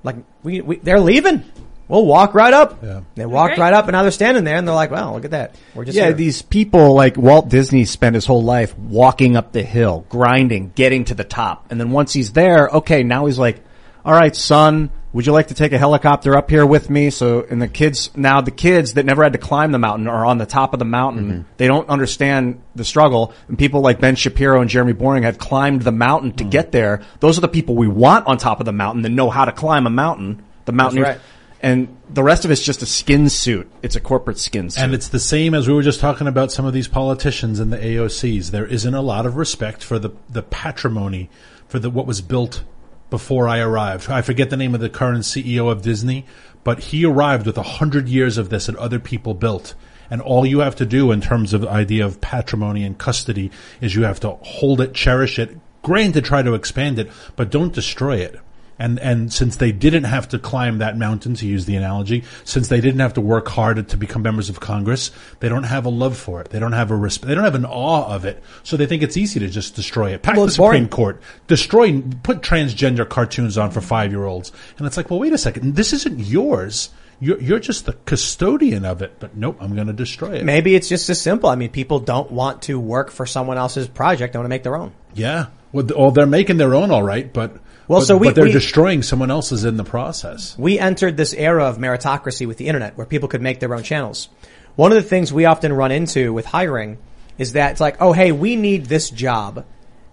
[0.03, 1.43] Like, we, we they're leaving.
[1.87, 2.83] We'll walk right up.
[2.83, 3.01] Yeah.
[3.15, 3.59] They walked great.
[3.63, 5.55] right up and now they're standing there and they're like, well, look at that.
[5.73, 6.13] We're just Yeah, here.
[6.13, 11.05] these people like Walt Disney spent his whole life walking up the hill, grinding, getting
[11.05, 11.65] to the top.
[11.71, 13.63] And then once he's there, okay, now he's like,
[14.05, 17.09] all right, son, would you like to take a helicopter up here with me?
[17.09, 20.25] So, and the kids, now the kids that never had to climb the mountain are
[20.25, 21.25] on the top of the mountain.
[21.25, 21.41] Mm-hmm.
[21.57, 23.33] They don't understand the struggle.
[23.47, 26.51] And people like Ben Shapiro and Jeremy Boring have climbed the mountain to mm-hmm.
[26.51, 27.01] get there.
[27.21, 29.51] Those are the people we want on top of the mountain that know how to
[29.51, 30.43] climb a mountain.
[30.65, 31.01] The mountain.
[31.01, 31.19] right.
[31.61, 33.69] And the rest of it's just a skin suit.
[33.81, 34.81] It's a corporate skin suit.
[34.81, 37.73] And it's the same as we were just talking about some of these politicians and
[37.73, 38.51] the AOCs.
[38.51, 41.29] There isn't a lot of respect for the, the patrimony,
[41.67, 42.63] for the, what was built
[43.09, 44.09] before I arrived.
[44.09, 46.25] I forget the name of the current CEO of Disney,
[46.63, 49.73] but he arrived with a hundred years of this that other people built.
[50.09, 53.51] And all you have to do in terms of the idea of patrimony and custody
[53.79, 57.73] is you have to hold it, cherish it, granted try to expand it, but don't
[57.73, 58.39] destroy it.
[58.79, 62.69] And and since they didn't have to climb that mountain, to use the analogy, since
[62.69, 65.11] they didn't have to work hard to become members of Congress,
[65.41, 66.49] they don't have a love for it.
[66.49, 68.41] They don't have a resp- They don't have an awe of it.
[68.63, 70.21] So they think it's easy to just destroy it.
[70.21, 70.83] Pack Well, the it's boring.
[70.85, 75.19] Supreme Court, destroy, put transgender cartoons on for five year olds, and it's like, well,
[75.19, 76.89] wait a second, this isn't yours.
[77.19, 79.17] You're you're just the custodian of it.
[79.19, 80.45] But nope, I'm going to destroy it.
[80.45, 81.49] Maybe it's just as simple.
[81.49, 84.31] I mean, people don't want to work for someone else's project.
[84.31, 84.93] They want to make their own.
[85.15, 85.47] Yeah.
[85.73, 87.57] Well, they're making their own, all right, but
[87.89, 90.55] Well, but, so we- but they're we- destroying someone else's in the process.
[90.57, 93.83] We entered this era of meritocracy with the internet where people could make their own
[93.83, 94.29] channels.
[94.75, 96.99] One of the things we often run into with hiring
[97.39, 99.65] is that it's like, oh, hey, we need this job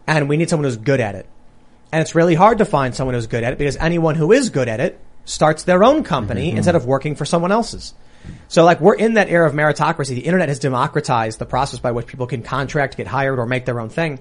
[0.07, 1.27] and we need someone who's good at it.
[1.93, 4.51] And it's really hard to find someone who's good at it because anyone who is
[4.51, 6.57] good at it starts their own company mm-hmm.
[6.57, 7.93] instead of working for someone else's.
[8.49, 10.15] So like we're in that era of meritocracy.
[10.15, 13.67] The internet has democratized the process by which people can contract, get hired, or make
[13.67, 14.19] their own thing.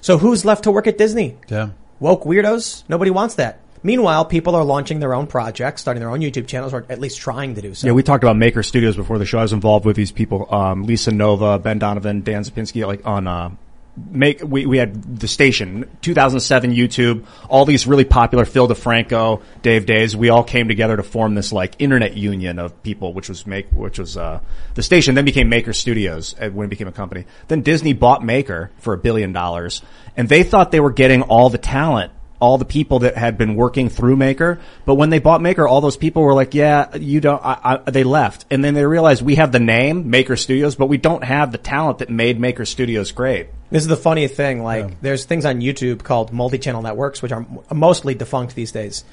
[0.00, 1.38] So who's left to work at Disney?
[1.48, 1.70] Yeah.
[2.00, 2.84] Woke weirdos?
[2.88, 3.60] Nobody wants that.
[3.82, 7.18] Meanwhile, people are launching their own projects, starting their own YouTube channels, or at least
[7.18, 7.86] trying to do so.
[7.86, 9.38] Yeah, we talked about Maker Studios before the show.
[9.38, 13.26] I was involved with these people, um, Lisa Nova, Ben Donovan, Dan Zapinski, like on,
[13.26, 13.50] uh,
[13.96, 19.86] make, we, we had the station, 2007 YouTube, all these really popular Phil DeFranco, Dave
[19.86, 23.46] Days, we all came together to form this like internet union of people, which was
[23.46, 24.40] make, which was, uh,
[24.74, 27.24] the station then became Maker Studios when it became a company.
[27.48, 29.82] Then Disney bought Maker for a billion dollars
[30.16, 33.56] and they thought they were getting all the talent all the people that had been
[33.56, 34.60] working through Maker.
[34.84, 37.90] But when they bought Maker, all those people were like, yeah, you don't, I, I,
[37.90, 38.44] they left.
[38.50, 41.58] And then they realized we have the name Maker Studios, but we don't have the
[41.58, 43.48] talent that made Maker Studios great.
[43.70, 44.62] This is the funny thing.
[44.62, 49.04] Like, there's things on YouTube called multi-channel networks, which are mostly defunct these days.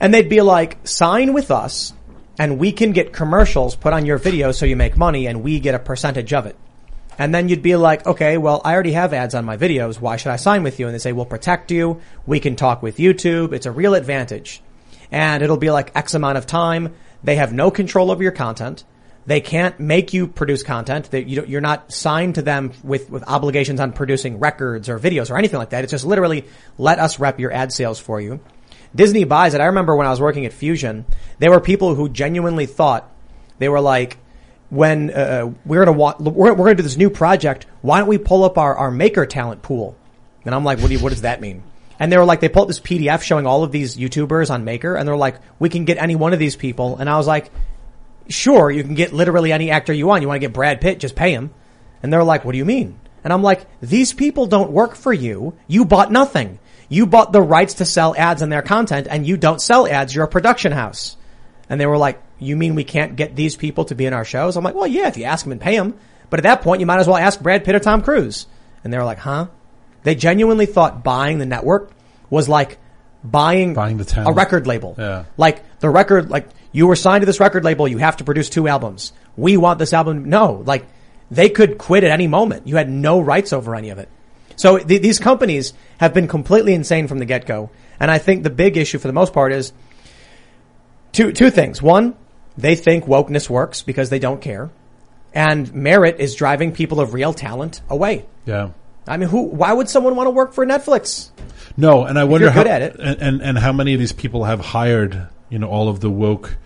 [0.00, 1.92] And they'd be like, sign with us
[2.38, 5.60] and we can get commercials put on your video so you make money and we
[5.60, 6.56] get a percentage of it.
[7.18, 10.00] And then you'd be like, okay, well, I already have ads on my videos.
[10.00, 10.86] Why should I sign with you?
[10.86, 12.00] And they say, we'll protect you.
[12.26, 13.52] We can talk with YouTube.
[13.52, 14.62] It's a real advantage.
[15.10, 16.94] And it'll be like X amount of time.
[17.22, 18.84] They have no control over your content.
[19.26, 21.08] They can't make you produce content.
[21.12, 25.38] You, you're not signed to them with, with obligations on producing records or videos or
[25.38, 25.84] anything like that.
[25.84, 26.44] It's just literally
[26.76, 28.40] let us rep your ad sales for you.
[28.94, 29.60] Disney buys it.
[29.60, 31.06] I remember when I was working at Fusion,
[31.38, 33.10] there were people who genuinely thought
[33.58, 34.18] they were like,
[34.74, 38.18] when uh, we're gonna wa- we're, we're gonna do this new project, why don't we
[38.18, 39.96] pull up our, our maker talent pool?
[40.44, 41.62] And I'm like, what do you, what does that mean?
[41.98, 44.96] And they were like, they pulled this PDF showing all of these YouTubers on Maker,
[44.96, 46.96] and they're like, we can get any one of these people.
[46.96, 47.50] And I was like,
[48.28, 50.22] sure, you can get literally any actor you want.
[50.22, 51.50] You want to get Brad Pitt, just pay him.
[52.02, 52.98] And they're like, what do you mean?
[53.22, 55.54] And I'm like, these people don't work for you.
[55.66, 56.58] You bought nothing.
[56.88, 60.14] You bought the rights to sell ads on their content and you don't sell ads.
[60.14, 61.16] You're a production house.
[61.70, 64.24] And they were like, you mean we can't get these people to be in our
[64.24, 64.56] shows?
[64.56, 65.98] I'm like, well, yeah, if you ask them and pay them.
[66.30, 68.46] But at that point, you might as well ask Brad Pitt or Tom Cruise.
[68.82, 69.48] And they were like, huh?
[70.02, 71.90] They genuinely thought buying the network
[72.28, 72.78] was like
[73.22, 74.94] buying, Buying the a record label.
[74.98, 75.24] Yeah.
[75.36, 78.50] Like the record, like you were signed to this record label, you have to produce
[78.50, 79.12] two albums.
[79.36, 80.28] We want this album.
[80.28, 80.86] No, like
[81.30, 82.66] they could quit at any moment.
[82.66, 84.08] You had no rights over any of it.
[84.56, 87.70] So th- these companies have been completely insane from the get go.
[87.98, 89.72] And I think the big issue for the most part is
[91.12, 91.80] two, two things.
[91.80, 92.16] One,
[92.56, 94.70] they think wokeness works because they don't care.
[95.32, 98.24] And merit is driving people of real talent away.
[98.46, 98.70] Yeah.
[99.06, 101.30] I mean, who, why would someone want to work for Netflix?
[101.76, 102.96] No, and I wonder how good at it.
[102.98, 106.10] And, and and how many of these people have hired, you know, all of the
[106.10, 106.56] woke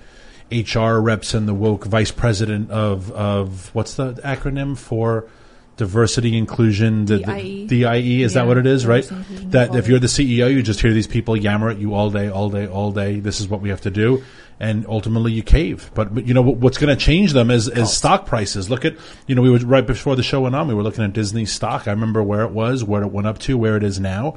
[0.51, 5.29] HR reps and the woke vice president of of what's the acronym for
[5.77, 7.67] diversity inclusion the, DIE.
[7.69, 9.09] the DIE is that what it is right
[9.53, 12.29] that if you're the CEO you just hear these people yammer at you all day
[12.29, 14.25] all day all day this is what we have to do
[14.61, 17.93] and ultimately you cave but, but you know what's going to change them is, is
[17.97, 18.95] stock prices look at
[19.27, 21.45] you know we were right before the show went on we were looking at Disney
[21.47, 24.37] stock I remember where it was where it went up to where it is now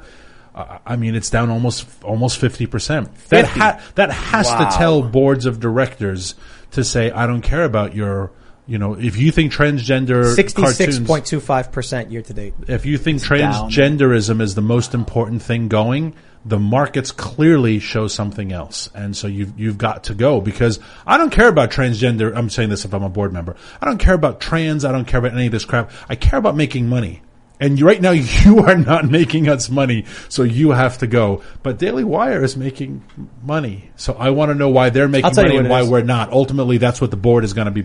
[0.54, 3.08] uh, I mean, it's down almost almost fifty percent.
[3.30, 4.68] That ha- that has Wow.
[4.68, 6.34] to tell boards of directors
[6.72, 8.32] to say, I don't care about your,
[8.66, 12.52] you know, if you think transgender Sixty-six cartoons, point two five percent year to date.
[12.68, 13.70] if you think down.
[13.70, 16.14] transgenderism is the most important thing going,
[16.44, 21.16] the markets clearly show something else, and so you've you've got to go because I
[21.18, 22.36] don't care about transgender.
[22.36, 23.56] I'm saying this if I'm a board member.
[23.80, 24.84] I don't care about trans.
[24.84, 25.92] I don't care about any of this crap.
[26.08, 27.22] I care about making money.
[27.60, 31.42] And right now you are not making us money, so you have to go.
[31.62, 33.04] But Daily Wire is making
[33.42, 35.88] money, so I want to know why they're making money and why is.
[35.88, 36.32] we're not.
[36.32, 37.84] Ultimately, that's what the board is going to be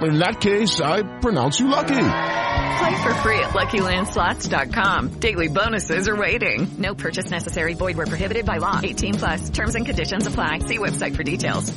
[0.00, 1.94] In that case, I pronounce you lucky.
[1.96, 5.18] Play for free at LuckyLandSlots.com.
[5.18, 6.68] Daily bonuses are waiting.
[6.78, 7.74] No purchase necessary.
[7.74, 8.80] Void where prohibited by law.
[8.82, 10.60] 18 plus terms and conditions apply.
[10.60, 11.76] See website for details.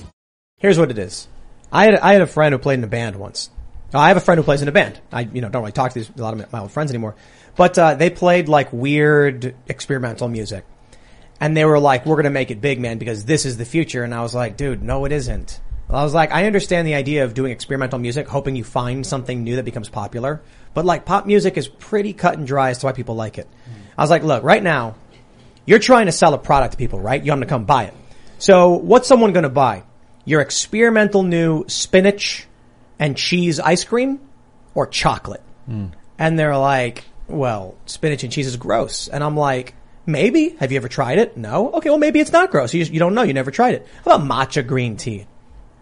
[0.58, 1.28] Here's what it is.
[1.72, 3.50] I had I had a friend who played in a band once.
[3.94, 5.00] I have a friend who plays in a band.
[5.12, 6.92] I you know don't really talk to these a lot of my- my old friends
[6.92, 7.16] anymore,
[7.56, 10.64] but uh, they played like weird experimental music,
[11.40, 14.04] and they were like, "We're gonna make it big, man, because this is the future."
[14.04, 15.60] And I was like, "Dude, no, it isn't."
[15.94, 19.44] I was like, I understand the idea of doing experimental music, hoping you find something
[19.44, 20.42] new that becomes popular,
[20.74, 23.48] but like pop music is pretty cut and dry as to why people like it.
[23.66, 23.82] Hmm.
[23.98, 24.96] I was like, look, right now,
[25.66, 27.24] you're trying to sell a product to people, right?
[27.24, 27.94] You want them to come buy it.
[28.40, 29.84] So what's someone going to buy?
[30.26, 32.48] Your experimental new spinach
[32.98, 34.20] and cheese ice cream
[34.74, 35.44] or chocolate?
[35.66, 35.88] Hmm.
[36.18, 39.08] And they're like, well, spinach and cheese is gross.
[39.08, 39.74] And I'm like,
[40.06, 40.50] maybe.
[40.60, 41.38] Have you ever tried it?
[41.38, 41.72] No.
[41.74, 42.74] Okay, well, maybe it's not gross.
[42.74, 43.24] You, just, you don't know.
[43.24, 43.88] You never tried it.
[44.06, 45.26] How about matcha green tea?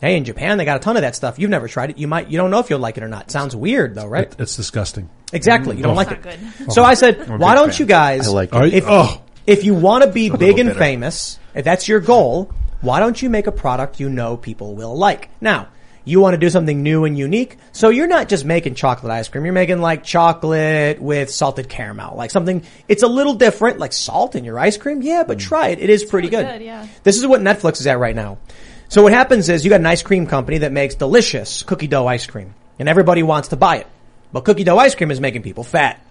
[0.02, 1.40] Hey, in Japan, they got a ton of that stuff.
[1.40, 1.98] You've never tried it.
[1.98, 3.30] You might, you don't know if you'll like it or not.
[3.32, 4.34] Sounds weird though, right?
[4.40, 5.10] It's disgusting.
[5.34, 5.76] Exactly.
[5.78, 5.96] You don't Oh.
[5.96, 6.22] like it.
[6.22, 6.72] good.
[6.72, 7.80] So I said, I'm why don't fan.
[7.80, 8.56] you guys, I like it.
[8.56, 9.22] Are you- if, oh.
[9.46, 10.80] if you want to be A big and bitter.
[10.80, 14.96] famous, if that's your goal, why don't you make a product you know people will
[14.96, 15.30] like?
[15.42, 15.68] Now,
[16.06, 19.28] you want to do something new and unique, so you're not just making chocolate ice
[19.28, 23.94] cream, you're making like chocolate with salted caramel, like something, it's a little different, like
[23.94, 25.42] salt in your ice cream, yeah, but mm.
[25.42, 26.48] try it, it is pretty good.
[26.48, 26.88] good, yeah.
[27.04, 28.40] This is what Netflix is at right now.
[28.90, 32.08] So what happens is you got an ice cream company that makes delicious cookie dough
[32.08, 33.88] ice cream and everybody wants to buy it.
[34.34, 36.04] But cookie dough ice cream is making people fat.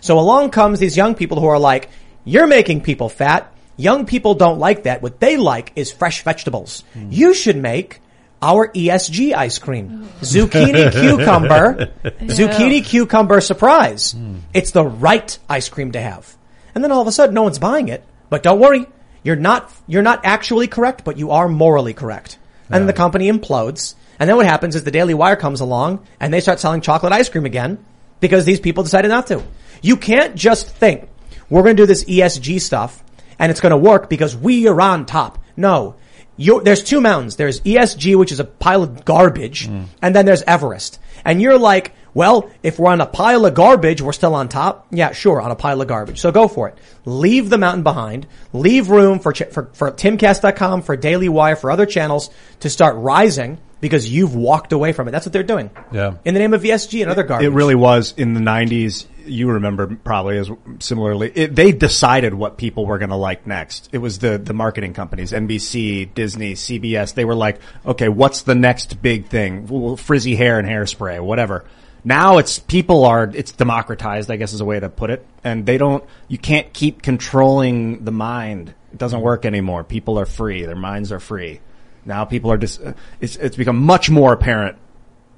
[0.00, 1.90] So along comes these young people who are like,
[2.24, 3.52] you're making people fat.
[3.76, 5.02] Young people don't like that.
[5.02, 6.84] What they like is fresh vegetables.
[6.94, 7.08] Hmm.
[7.10, 8.00] You should make
[8.40, 10.04] our ESG ice cream.
[10.04, 10.24] Oh.
[10.24, 14.12] Zucchini cucumber, zucchini cucumber surprise.
[14.12, 14.38] Hmm.
[14.54, 16.34] It's the right ice cream to have.
[16.74, 18.02] And then all of a sudden no one's buying it.
[18.30, 18.86] But don't worry.
[19.22, 22.38] You're not, you're not actually correct, but you are morally correct.
[22.70, 23.94] And the company implodes.
[24.18, 27.12] And then what happens is the Daily Wire comes along and they start selling chocolate
[27.12, 27.84] ice cream again
[28.20, 29.42] because these people decided not to.
[29.82, 31.08] You can't just think
[31.50, 33.02] we're going to do this ESG stuff
[33.38, 35.38] and it's going to work because we are on top.
[35.56, 35.96] No.
[36.36, 37.36] You're, there's two mountains.
[37.36, 39.84] There's ESG, which is a pile of garbage, mm.
[40.00, 40.98] and then there's Everest.
[41.24, 44.86] And you're like, well, if we're on a pile of garbage, we're still on top.
[44.90, 46.20] Yeah, sure, on a pile of garbage.
[46.20, 46.78] So go for it.
[47.04, 48.26] Leave the mountain behind.
[48.52, 52.96] Leave room for ch- for, for timcast.com, for Daily Wire, for other channels to start
[52.96, 55.10] rising because you've walked away from it.
[55.10, 55.70] That's what they're doing.
[55.90, 56.14] Yeah.
[56.24, 57.46] In the name of ESG and other garbage.
[57.46, 59.06] It really was in the '90s.
[59.24, 60.50] You remember probably as
[60.80, 61.30] similarly.
[61.34, 63.88] It, they decided what people were going to like next.
[63.92, 67.14] It was the the marketing companies, NBC, Disney, CBS.
[67.14, 69.66] They were like, okay, what's the next big thing?
[69.66, 71.64] Well, frizzy hair and hairspray, whatever.
[72.04, 75.64] Now it's people are it's democratized, I guess is a way to put it, and
[75.64, 76.04] they don't.
[76.28, 78.74] You can't keep controlling the mind.
[78.92, 79.84] It doesn't work anymore.
[79.84, 80.64] People are free.
[80.64, 81.60] Their minds are free.
[82.04, 82.80] Now people are just.
[83.20, 84.78] It's it's become much more apparent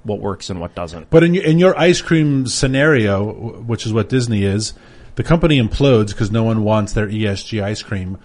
[0.05, 1.11] what works and what doesn't.
[1.11, 4.75] But in your, in your ice cream scenario, which is what Disney is,
[5.17, 8.19] the company implodes because no one wants their ESG ice cream.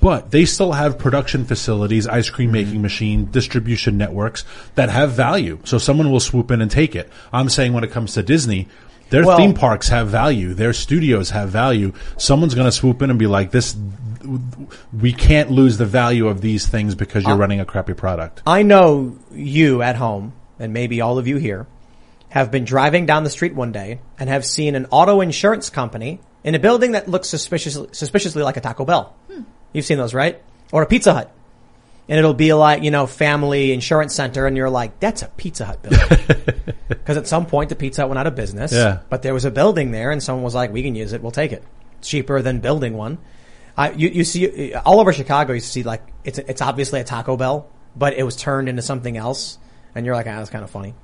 [0.00, 2.52] But they still have production facilities, ice cream Mm-hmm.
[2.66, 5.58] making machine, distribution networks that have value.
[5.64, 7.08] So someone will swoop in and take it.
[7.32, 8.66] I'm saying when it comes to Disney,
[9.10, 11.92] their Well- theme parks have value, their studios have value.
[12.16, 13.76] Someone's going to swoop in and be like, "This,
[14.92, 18.42] we can't lose the value of these things because you're Uh, running a crappy product."
[18.46, 21.66] I know you at home, and maybe all of you here,
[22.30, 26.18] have been driving down the street one day and have seen an auto insurance company
[26.42, 29.14] in a building that looks suspiciously, suspiciously like a Taco Bell.
[29.76, 30.42] You've seen those, right?
[30.72, 31.30] Or a Pizza Hut.
[32.08, 35.66] And it'll be like, you know, family insurance center and you're like, that's a Pizza
[35.66, 36.08] Hut building.
[37.04, 38.72] Cause at some point the Pizza Hut went out of business.
[38.72, 39.00] Yeah.
[39.10, 41.30] But there was a building there and someone was like, we can use it, we'll
[41.30, 41.62] take it.
[41.98, 43.18] It's cheaper than building one.
[43.76, 47.36] I, you, you see, all over Chicago, you see like, it's, it's obviously a Taco
[47.36, 49.58] Bell, but it was turned into something else.
[49.94, 50.94] And you're like, ah, that's kind of funny.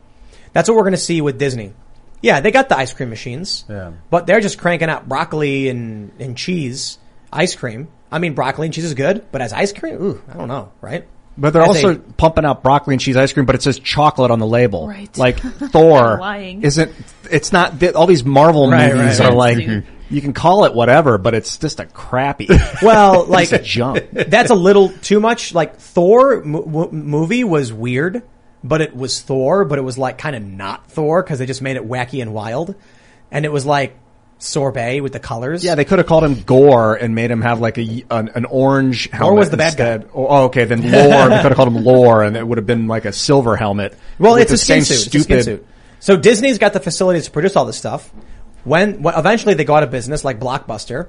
[0.54, 1.74] That's what we're going to see with Disney.
[2.22, 3.64] Yeah, they got the ice cream machines.
[3.68, 3.92] Yeah.
[4.08, 6.98] But they're just cranking out broccoli and, and cheese
[7.32, 7.88] ice cream.
[8.12, 10.70] I mean, broccoli and cheese is good, but as ice cream, ooh, I don't know,
[10.80, 11.06] right?
[11.36, 13.78] But they're As also a- pumping out broccoli and cheese ice cream, but it says
[13.78, 14.86] chocolate on the label.
[14.86, 15.16] Right.
[15.16, 15.38] Like
[15.72, 16.92] Thor isn't,
[17.30, 19.56] it's not, th- all these Marvel Right, movies right, are right.
[19.56, 20.14] like, mm-hmm.
[20.14, 22.48] you can call it whatever, but it's just a crappy.
[22.82, 24.10] well, like Piece of junk.
[24.12, 25.54] that's a little too much.
[25.54, 28.22] Like Thor mo- mo- movie was weird,
[28.62, 31.62] but it was Thor, but it was like kind of not Thor because they just
[31.62, 32.74] made it wacky and wild,
[33.30, 33.96] and it was like
[34.42, 35.64] sorbet with the colors.
[35.64, 38.44] Yeah, they could have called him Gore and made him have like a an, an
[38.44, 39.32] orange helmet.
[39.32, 40.06] Or was the bad guy.
[40.12, 41.28] Oh, okay, then Lore.
[41.28, 43.96] they could have called him Lore, and it would have been like a silver helmet.
[44.18, 45.06] Well, it's a skin same suit.
[45.06, 45.44] It's a skin stupid.
[45.44, 45.66] suit.
[46.00, 48.12] So Disney's got the facilities to produce all this stuff.
[48.64, 51.08] When, when eventually they go out of business, like Blockbuster,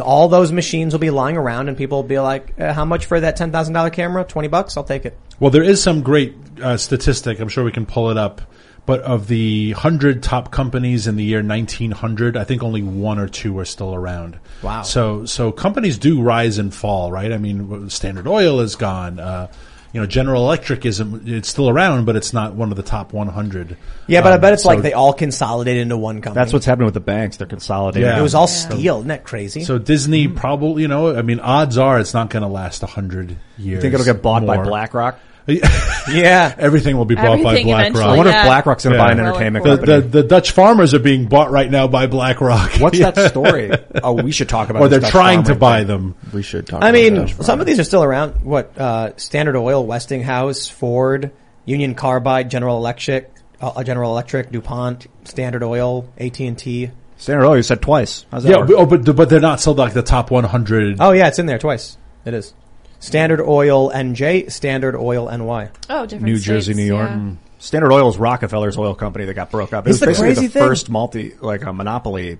[0.00, 3.06] all those machines will be lying around, and people will be like, uh, "How much
[3.06, 4.24] for that ten thousand dollar camera?
[4.24, 4.76] Twenty bucks?
[4.76, 7.40] I'll take it." Well, there is some great uh, statistic.
[7.40, 8.42] I'm sure we can pull it up.
[8.88, 13.28] But of the hundred top companies in the year 1900, I think only one or
[13.28, 14.38] two are still around.
[14.62, 14.80] Wow.
[14.80, 17.30] So, so companies do rise and fall, right?
[17.30, 19.20] I mean, Standard Oil is gone.
[19.20, 19.48] Uh,
[19.92, 21.28] you know, General Electric isn't.
[21.28, 23.76] It's still around, but it's not one of the top 100.
[24.06, 26.42] Yeah, but I Um, bet it's so- like they all consolidated into one company.
[26.42, 27.36] That's what's happening with the banks.
[27.36, 28.08] They're consolidating.
[28.08, 28.18] Yeah.
[28.18, 28.70] It was all Yeah.
[28.70, 28.96] steel.
[28.98, 29.64] Isn't that crazy?
[29.64, 32.86] So Disney probably, you know, I mean, odds are it's not going to last a
[32.86, 33.76] hundred years.
[33.76, 34.56] You think it'll get bought by.
[34.56, 35.18] BlackRock?
[36.12, 38.04] yeah, everything will be bought by BlackRock.
[38.04, 38.44] I wonder if.
[38.46, 39.28] BlackRock's going to buy an Yeah.
[39.28, 40.00] entertainment The, company.
[40.00, 42.72] the, the Dutch farmers are being bought right now by BlackRock.
[42.80, 43.10] What's Yeah.
[43.12, 43.70] that story?
[44.02, 44.82] Oh, we should talk about.
[44.82, 45.86] Or they're Dutch trying to buy thing.
[45.88, 46.14] them.
[46.32, 46.82] We should talk.
[46.82, 47.42] I about mean, that.
[47.44, 48.42] some of these are still around.
[48.44, 51.32] What uh, Standard Oil, Westinghouse, Ford,
[51.64, 53.30] Union Carbide, General Electric,
[53.60, 56.90] uh, General Electric, DuPont, Standard Oil, AT and T.
[57.16, 58.26] Standard Oil, you said twice.
[58.30, 58.68] How's that Yeah, work?
[58.68, 60.98] but- oh, but but they're not still like the top 100.
[61.00, 61.96] Oh yeah, it's in there twice.
[62.24, 62.54] It is.
[63.00, 65.68] Standard Oil NJ, Standard Oil NY.
[65.88, 67.10] Oh, different New Jersey, New York.
[67.10, 67.30] yeah.
[67.60, 69.86] Standard Oil is Rockefeller's oil company that got broke up.
[69.86, 70.62] It It's was the basically crazy the thing.
[70.62, 72.38] first multi, like a monopoly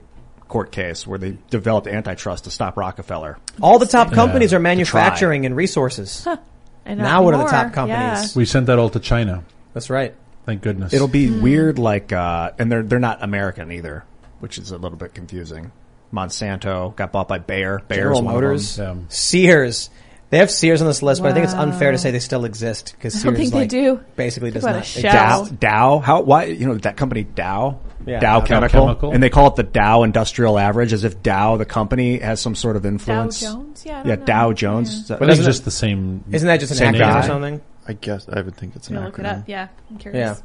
[0.49, 3.37] court case where they developed antitrust to stop Rockefeller.
[3.61, 4.15] All the top Yeah.
[4.15, 6.27] companies are manufacturing and resources.
[6.87, 8.35] And now not what are the more, top companies?
[8.35, 9.43] We sent that all to China.
[9.75, 10.15] That's right.
[10.47, 10.95] Thank goodness.
[10.95, 11.43] It'll be Hmm.
[11.43, 14.05] weird, like, uh, and they're they're not American either,
[14.41, 15.71] which is a little bit confusing.
[16.15, 17.83] Monsanto got bought by Bayer.
[17.87, 19.05] Bayer's General one of Motors, them.
[19.11, 19.91] Sears.
[20.31, 21.63] They have Sears on this list, but I think it's Wow.
[21.63, 24.01] unfair to say they still exist because Sears don't think they like, do.
[24.15, 24.85] basically does What a not.
[24.87, 25.13] shell.
[25.13, 25.61] Dow, exist.
[25.61, 27.79] Dow, how, why, you know, that company Dow?
[28.07, 28.21] Yeah.
[28.21, 28.81] Dow Dow Chemical.
[28.87, 29.13] Chemical.
[29.13, 32.55] And they call it the Dow Industrial Average as if Dow, the company, has some
[32.55, 33.41] sort of influence.
[33.41, 33.83] Dow Jones?
[33.87, 34.25] Yeah, I Yeah, don't know.
[34.27, 34.89] Dow Jones.
[34.91, 36.25] But Is that- I think doesn't it's just the same.
[36.31, 37.19] Isn't that just an Same acronym guy.
[37.21, 37.61] or something?
[37.89, 39.45] I guess I would think it's an I'm gonna look it up.
[39.47, 40.43] Yeah, I'm curious.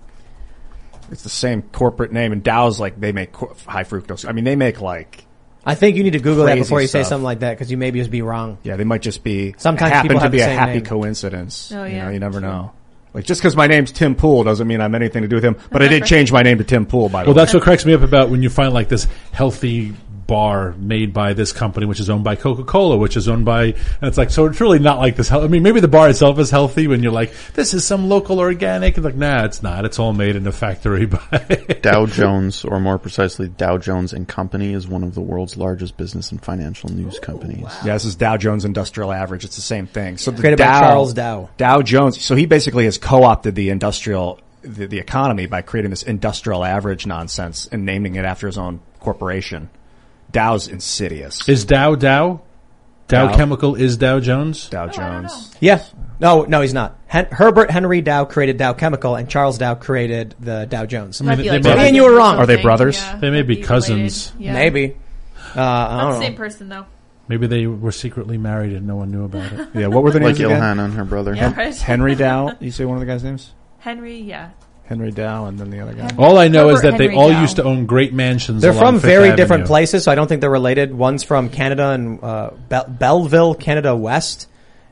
[1.12, 4.28] It's the same corporate name, and Dow's like they make co- high fructose.
[4.28, 5.26] I mean, they make like
[5.66, 7.10] I think you need to Google that before you say stuff.
[7.10, 8.58] something like that because you maybe just be wrong.
[8.64, 10.86] yeah, they might just be Sometimes happen to be a happy name.
[10.86, 11.72] coincidence.
[11.74, 12.50] Oh, you yeah, know, you never true.
[12.50, 12.72] know.
[13.14, 15.56] Like just because my name's Tim Pool doesn't mean I'm anything to do with him.
[15.72, 17.10] But I did change my name to Tim Pool.
[17.10, 19.08] By the Well, way, that's what cracks me up about when you find like this
[19.32, 19.94] healthy
[20.34, 23.66] bar made by this company, which is owned by Coca Cola, which is owned by,
[23.66, 25.32] and it's like, so it's really not like this.
[25.32, 28.40] I mean, maybe the bar itself is healthy when you're like, this is some local
[28.40, 28.98] organic.
[28.98, 29.86] It's like, nah, it's not.
[29.86, 31.78] It's all made in a factory by.
[31.84, 35.98] Dow Jones, or more precisely, Dow Jones and Company, is one of the world's largest
[35.98, 37.68] business and financial news companies.
[37.86, 39.46] Yeah, this is Dow Jones Industrial Average.
[39.46, 40.18] It's the same thing.
[40.18, 41.52] So the Created by Charles Dow.
[41.58, 42.20] Dow Jones.
[42.20, 47.06] So he basically has co-opted the industrial, the, the economy by creating this industrial average
[47.06, 49.70] nonsense and naming it after his own corporation.
[50.34, 51.48] Dow's insidious.
[51.48, 52.42] is Dow Dow?
[53.08, 53.36] Dow, Dow.
[53.38, 54.68] Chemical is Dow Jones?
[54.70, 55.56] Dow Jones.
[55.62, 55.84] Yeah.
[56.20, 56.98] No, no, he's not.
[57.06, 61.20] Hen- Herbert Henry Dow created Dow Chemical, and Charles Dow created the Dow Jones.
[61.22, 62.38] I mean, Might be they like may- Me cousins and you were or wrong.
[62.38, 62.64] Are they something.
[62.64, 62.98] brothers?
[62.98, 63.68] Yeah, They may might be related.
[63.68, 64.34] cousins.
[64.40, 64.54] Yeah.
[64.54, 64.98] Maybe.
[65.56, 66.26] Uh, I Not don't the know.
[66.26, 66.86] same person though.
[67.28, 69.68] Maybe they were secretly married and no one knew about it.
[69.76, 70.62] Yeah, what were the Like names again?
[70.62, 71.34] Ilhan and her brother.
[71.36, 71.76] Yeah, right.
[71.78, 72.56] Henry Dow.
[72.60, 73.54] You say one of the guys' names?
[73.80, 74.50] Henry, yeah.
[74.86, 76.10] Henry Dow, and then the other guy.
[76.18, 77.42] All I know is Herbert that they Henry all Dow.
[77.42, 78.62] used to own great mansions.
[78.62, 79.36] They're along from Fifth very Avenue.
[79.38, 80.94] different places, so I don't think they're related.
[80.94, 84.48] One's from Canada and uh, Bel- Belleville, Canada West,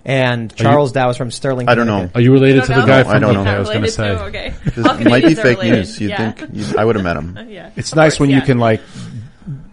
[0.05, 1.67] and Charles Dow is from Sterling.
[1.69, 1.93] I don't know.
[1.97, 2.17] Connecticut.
[2.17, 2.85] Are you related You to the know?
[2.87, 3.55] guy I don't okay, know.
[3.55, 4.07] I was going to say.
[4.15, 4.53] to- okay.
[4.65, 5.75] This All might be Canadians are fake related.
[5.77, 6.01] news.
[6.01, 6.31] You'd Yeah.
[6.31, 7.37] think you, I would have met him.
[7.49, 7.69] Yeah.
[7.75, 8.37] It's Of nice course, when yeah.
[8.37, 8.81] you can like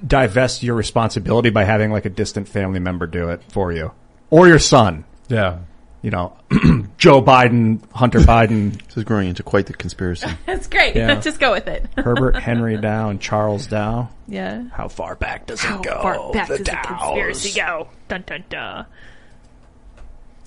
[0.06, 3.92] divest your responsibility by having like a distant family member do it for you,
[4.30, 5.04] or your son.
[5.28, 5.58] Yeah.
[6.01, 6.36] You know,
[6.99, 10.28] Joe Biden, Hunter Biden, This is growing into quite the conspiracy.
[10.46, 10.94] That's great.
[10.94, 11.14] Yeah.
[11.20, 11.86] Just go with it.
[11.96, 14.09] Herbert Henry Dow, and Charles Dow.
[14.28, 14.64] Yeah.
[14.72, 15.94] How far back does How it go?
[15.94, 17.88] How far back the does the conspiracy go?
[18.09, 18.86] Dun dun dun.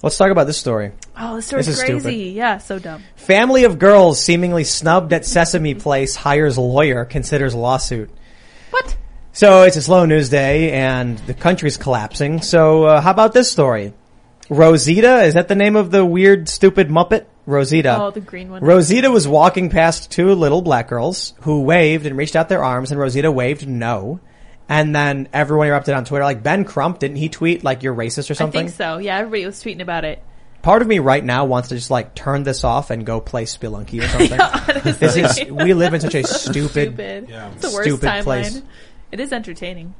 [0.01, 0.93] Let's talk about this story.
[1.15, 1.99] Oh, this story's This is crazy.
[1.99, 2.15] stupid.
[2.35, 3.03] Yeah, so dumb.
[3.15, 8.09] Family of girls seemingly snubbed at Sesame Place hires lawyer, considers lawsuit.
[8.71, 8.97] What?
[9.33, 12.41] So it's a slow news day and the country's collapsing.
[12.41, 13.93] So uh, how about this story?
[14.51, 17.25] Rosita, is that the name of the weird, stupid Muppet?
[17.45, 17.97] Rosita.
[17.97, 18.61] Oh, the green one.
[18.61, 22.91] Rosita was walking past two little black girls who waved and reached out their arms
[22.91, 24.19] and Rosita waved no.
[24.67, 28.29] And then everyone erupted on Twitter like Ben Crump, didn't he tweet like you're racist
[28.29, 28.59] or something?
[28.59, 28.97] I think so.
[28.97, 30.21] Yeah, everybody was tweeting about it.
[30.61, 33.45] Part of me right now wants to just like turn this off and go play
[33.45, 34.39] Spelunky or something.
[34.85, 34.91] Honestly.
[34.91, 37.29] this is we live in such a stupid, Stupid.
[37.29, 38.23] It's the worst stupid timeline.
[38.23, 38.61] place.
[39.13, 39.95] It is entertaining.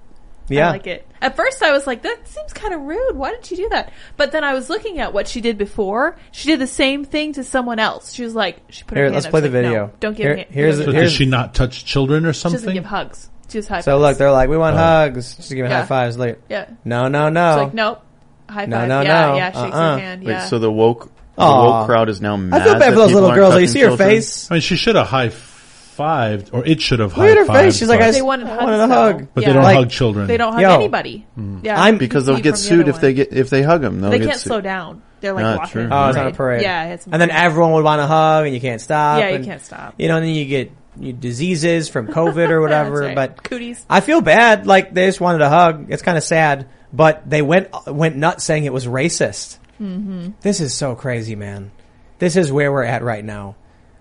[0.47, 0.67] Yeah.
[0.67, 1.07] I like it.
[1.21, 3.15] At first I was like, that seems kind of rude.
[3.15, 3.93] Why did she do that?
[4.17, 6.17] But then I was looking at what she did before.
[6.31, 8.11] She did the same thing to someone else.
[8.13, 9.31] She was like, she put her Here, hand let's up.
[9.31, 9.85] play She's the like, video.
[9.87, 10.45] No, don't give Here- me.
[10.49, 12.59] here's don't So does she not touch children or something?
[12.59, 12.81] She doesn't something?
[12.81, 13.29] give hugs.
[13.49, 14.01] She just high So fives.
[14.01, 14.79] look, they're like, we want Oh.
[14.79, 15.35] hugs.
[15.35, 15.81] Just giving Yeah.
[15.81, 16.39] high fives later.
[16.49, 16.65] Yeah.
[16.85, 17.53] No, no, no.
[17.55, 18.01] She's like, nope.
[18.49, 18.87] High No, five.
[18.89, 19.35] no, yeah, no.
[19.35, 19.45] yeah.
[19.51, 19.93] Shakes Uh-uh.
[19.93, 20.23] her hand.
[20.23, 20.45] Wait, Yeah.
[20.45, 21.79] so the woke, the Aw.
[21.79, 22.61] woke crowd is now mad.
[22.61, 23.53] I feel bad that for those people little aren't girls.
[23.53, 24.09] You touching see her children?
[24.09, 24.51] face.
[24.51, 25.29] I mean, she should have high
[25.97, 27.77] fived, or it should have high Look at her face.
[27.77, 28.93] She's like, I they just wanted, I hugs, wanted a though.
[28.93, 29.27] hug.
[29.33, 29.47] But Yeah.
[29.49, 30.27] they don't Like- hug children.
[30.27, 30.73] They don't hug Yo.
[30.75, 31.25] anybody.
[31.63, 31.81] Yeah.
[31.81, 34.01] I'm- Because they'll get from the sued if they get if they hug them.
[34.01, 35.01] They can't slow down.
[35.21, 35.71] They're like Ah, walking.
[35.71, 35.87] true.
[35.91, 36.63] Oh, it's on a parade.
[36.63, 39.19] Yeah, it's and then everyone would want to hug, and you can't stop.
[39.19, 39.93] Yeah, you and, can't stop.
[39.99, 43.01] You know, and then you get you diseases from COVID or whatever.
[43.01, 43.15] right.
[43.15, 43.85] But Cooties.
[43.89, 44.65] I feel bad.
[44.65, 45.87] Like they just wanted a hug.
[45.89, 49.57] It's kind of sad, but they went went nuts saying it was racist.
[49.79, 50.29] Mm-hmm.
[50.41, 51.71] This is so crazy, man.
[52.19, 53.55] This is where we're at right now.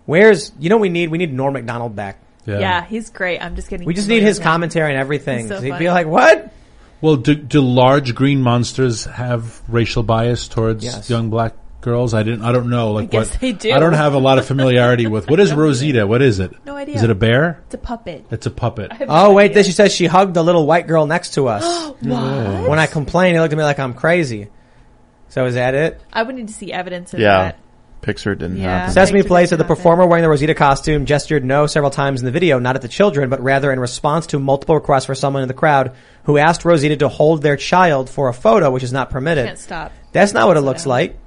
[0.07, 1.11] Where's you know what we need?
[1.11, 2.19] We need Norm Macdonald back.
[2.47, 2.85] Yeah.
[2.85, 3.39] he's great.
[3.41, 3.87] I'm just getting.
[3.87, 4.45] We just need his him.
[4.45, 5.47] commentary and everything.
[5.49, 6.53] So He'd be like, "What?
[7.01, 11.09] Well, do, do large green monsters have racial bias towards Yes.
[11.09, 12.13] young black girls?
[12.13, 12.43] I didn't.
[12.43, 12.91] I don't know.
[12.93, 13.41] Like guess what?
[13.41, 13.71] they do.
[13.73, 15.31] I don't have a lot of familiarity with.
[15.31, 16.07] What is Rosita?
[16.07, 16.53] What is it?
[16.67, 16.97] No idea.
[16.97, 17.63] Is it a bear?
[17.67, 18.27] It's a puppet.
[18.31, 18.91] It's a puppet.
[19.09, 21.65] Oh wait, then she says she hugged the little white girl next to us.
[22.01, 22.69] What?
[22.69, 24.49] When I complained, he looked at me like I'm crazy.
[25.29, 26.01] So is that it?
[26.13, 27.59] I would need to see evidence of Yeah, that.
[28.03, 28.79] Pixar didn't Yeah.
[28.79, 28.95] happen.
[28.95, 32.27] Sesame Picture Place said the performer wearing the Rosita costume gestured no several times in
[32.27, 35.43] the video, not at the children, but rather in response to multiple requests for someone
[35.43, 35.93] in the crowd
[36.25, 39.47] who asked Rosita to hold their child for a photo, which is not permitted.
[39.47, 39.93] Can't stop.
[40.13, 40.91] That's not what it looks down.
[40.91, 41.19] like.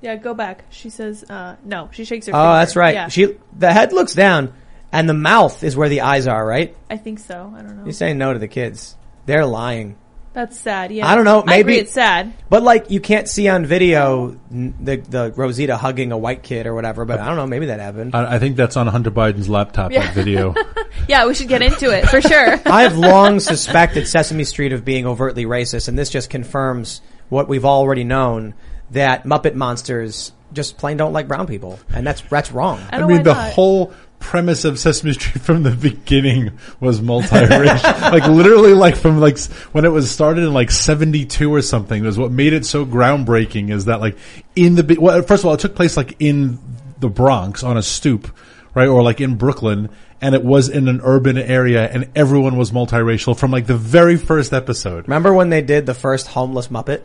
[0.00, 0.64] Yeah, go back.
[0.70, 2.38] She says, uh, no, she shakes her head.
[2.38, 2.58] Oh, finger.
[2.60, 2.94] that's right.
[2.94, 4.54] Yeah, She the head looks down,
[4.92, 6.44] and the mouth is where the eyes are.
[6.46, 6.74] Right?
[6.88, 7.52] I think so.
[7.54, 7.84] I don't know.
[7.84, 8.96] You're saying no to the kids.
[9.26, 9.96] They're lying.
[10.32, 10.92] That's sad.
[10.92, 11.08] Yeah.
[11.08, 11.38] I don't know.
[11.40, 12.32] I agree Maybe it's sad.
[12.48, 16.74] But like, you can't see on video the the Rosita hugging a white kid or
[16.74, 17.04] whatever.
[17.04, 17.46] But I don't know.
[17.46, 18.14] Maybe that happened.
[18.14, 19.90] I, I think that's on Hunter Biden's laptop.
[19.90, 20.06] Yeah.
[20.06, 20.54] That video.
[21.08, 22.60] Yeah, we should get into it for sure.
[22.66, 27.48] I have long suspected Sesame Street of being overtly racist, and this just confirms what
[27.48, 28.54] we've already known
[28.90, 32.80] that Muppet monsters just plain don't like brown people, and that's that's wrong.
[32.90, 38.12] I mean, the whole premise of Sesame Street from the beginning was multiracial.
[38.12, 39.38] like literally, like from like
[39.72, 42.04] when it was started in like '72 or something.
[42.04, 43.70] Was what made it so groundbreaking.
[43.70, 44.16] Is that like
[44.54, 46.58] in the well, first of all, it took place like in
[47.00, 48.30] the Bronx on a stoop,
[48.74, 49.88] right, or like in Brooklyn.
[50.22, 54.18] And it was in an urban area, and everyone was multiracial from like the very
[54.18, 55.08] first episode.
[55.08, 57.02] Remember when they did the first homeless Muppet?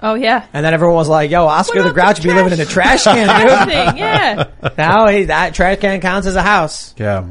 [0.00, 0.46] Oh yeah.
[0.52, 3.26] And then everyone was like, "Yo, Oscar the Grouch be living in a trash can,
[3.66, 4.50] dude." Thing, yeah.
[4.76, 6.94] now he, that trash can counts as a house.
[6.98, 7.26] Yeah.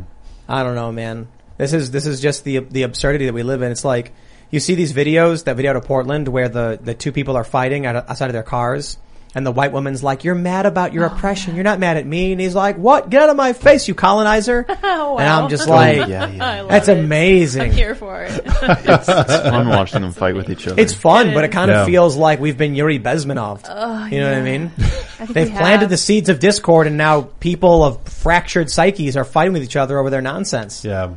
[0.47, 1.27] I don't know, man.
[1.57, 3.71] This is this is just the the absurdity that we live in.
[3.71, 4.13] It's like
[4.49, 7.43] you see these videos, that video out of Portland where the the two people are
[7.43, 8.97] fighting outside of their cars.
[9.35, 11.13] And the white woman's like, "You're mad about your oh.
[11.13, 11.55] oppression.
[11.55, 13.09] You're not mad at me." And he's like, "What?
[13.09, 15.27] Get out of my face, you colonizer!" Oh, And.
[15.27, 16.63] I'm just oh, like, Oh, yeah, yeah.
[16.63, 16.97] "That's it.
[16.97, 18.31] amazing." I'm here for it.
[18.45, 20.79] it's, it's fun watching them fight with each other.
[20.79, 21.85] It's fun, but it kind of Yeah.
[21.85, 23.61] feels like we've been Yuri Bezmenov.
[23.67, 24.71] Oh, you know what I mean?
[25.19, 25.89] I They've planted have.
[25.89, 29.97] the seeds of discord, and now people of fractured psyches are fighting with each other
[29.99, 30.83] over their nonsense.
[30.85, 31.13] Yeah.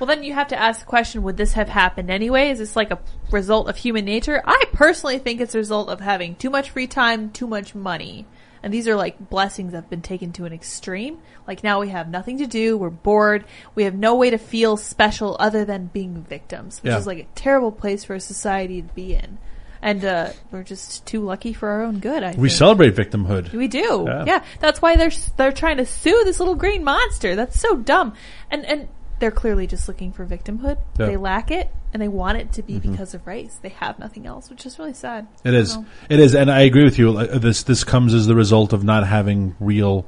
[0.00, 2.50] Well, then you have to ask the question: Would this have happened anyway?
[2.50, 2.98] Is this like a
[3.30, 4.42] result of human nature?
[4.44, 8.24] I personally think it's a result of having too much free time, too much money,
[8.62, 11.18] and these are like blessings that have been taken to an extreme.
[11.46, 13.44] Like now we have nothing to do, we're bored,
[13.74, 16.98] we have no way to feel special other than being victims, which Yeah.
[16.98, 19.36] is like a terrible place for a society to be in.
[19.82, 22.22] And uh, we're just too lucky for our own good.
[22.22, 22.58] I We think.
[22.58, 23.52] celebrate victimhood.
[23.52, 24.04] We do.
[24.06, 24.24] Yeah.
[24.26, 24.44] Yeah.
[24.60, 27.34] That's why they're they're trying to sue this little green monster.
[27.34, 28.12] That's so dumb.
[28.50, 28.88] And and
[29.20, 30.78] they're clearly just looking for victimhood.
[30.98, 31.06] Yeah.
[31.06, 32.82] They lack it and they want it to be Mhm.
[32.90, 33.58] because of race.
[33.62, 35.26] They have nothing else, which is really sad.
[35.44, 35.78] It is.
[36.08, 37.12] It is, and I agree with you.
[37.38, 40.06] This this comes as the result of not having real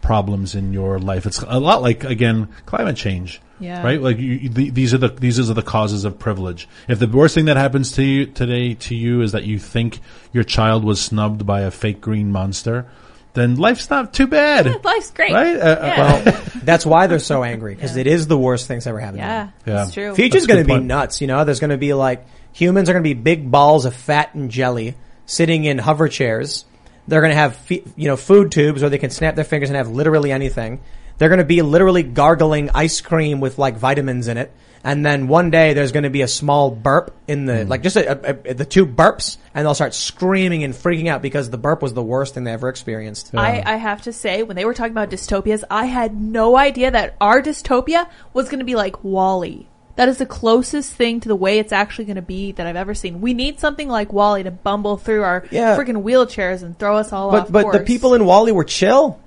[0.00, 1.26] problems in your life.
[1.26, 3.40] It's a lot like again climate change.
[3.60, 3.82] Yeah.
[3.84, 4.02] Right.
[4.02, 6.68] Like you- the, these are the these are the causes of privilege.
[6.88, 10.00] If the worst thing that happens to you today to you is that you think
[10.32, 12.86] your child was snubbed by a fake green monster,
[13.34, 14.84] then life's not too bad.
[14.84, 15.32] Life's great.
[15.32, 15.56] Right?
[15.56, 16.24] Uh, uh, Yeah.
[16.24, 19.18] Well, that's why they're so angry because it is the worst thing that's ever happened.
[19.18, 19.76] Yeah, to them.
[19.76, 20.14] that's true.
[20.14, 20.84] Future's going to be point.
[20.84, 21.20] nuts.
[21.20, 23.94] You know, there's going to be like humans are going to be big balls of
[23.94, 26.64] fat and jelly sitting in hover chairs.
[27.08, 29.70] They're going to have fe- you know food tubes where they can snap their fingers
[29.70, 30.80] and have literally anything.
[31.18, 34.52] They're going to be literally gargling ice cream with like vitamins in it.
[34.84, 37.70] And then one day there's going to be a small burp in the, hmm.
[37.70, 41.22] like just a, a, a- the two burps and they'll start screaming and freaking out
[41.22, 43.32] because the burp was the worst thing they ever experienced.
[43.34, 46.90] I, I have to say, when they were talking about dystopias, I had no idea
[46.90, 49.68] that our dystopia was going to be like WALL-E.
[49.94, 52.76] That is the closest thing to the way it's actually going to be that I've
[52.76, 53.20] ever seen.
[53.20, 55.76] We need something like WALL-E to bumble through our Yeah.
[55.76, 57.76] freaking wheelchairs and throw us all but, off but course.
[57.76, 59.20] the people in WALL-E were chill.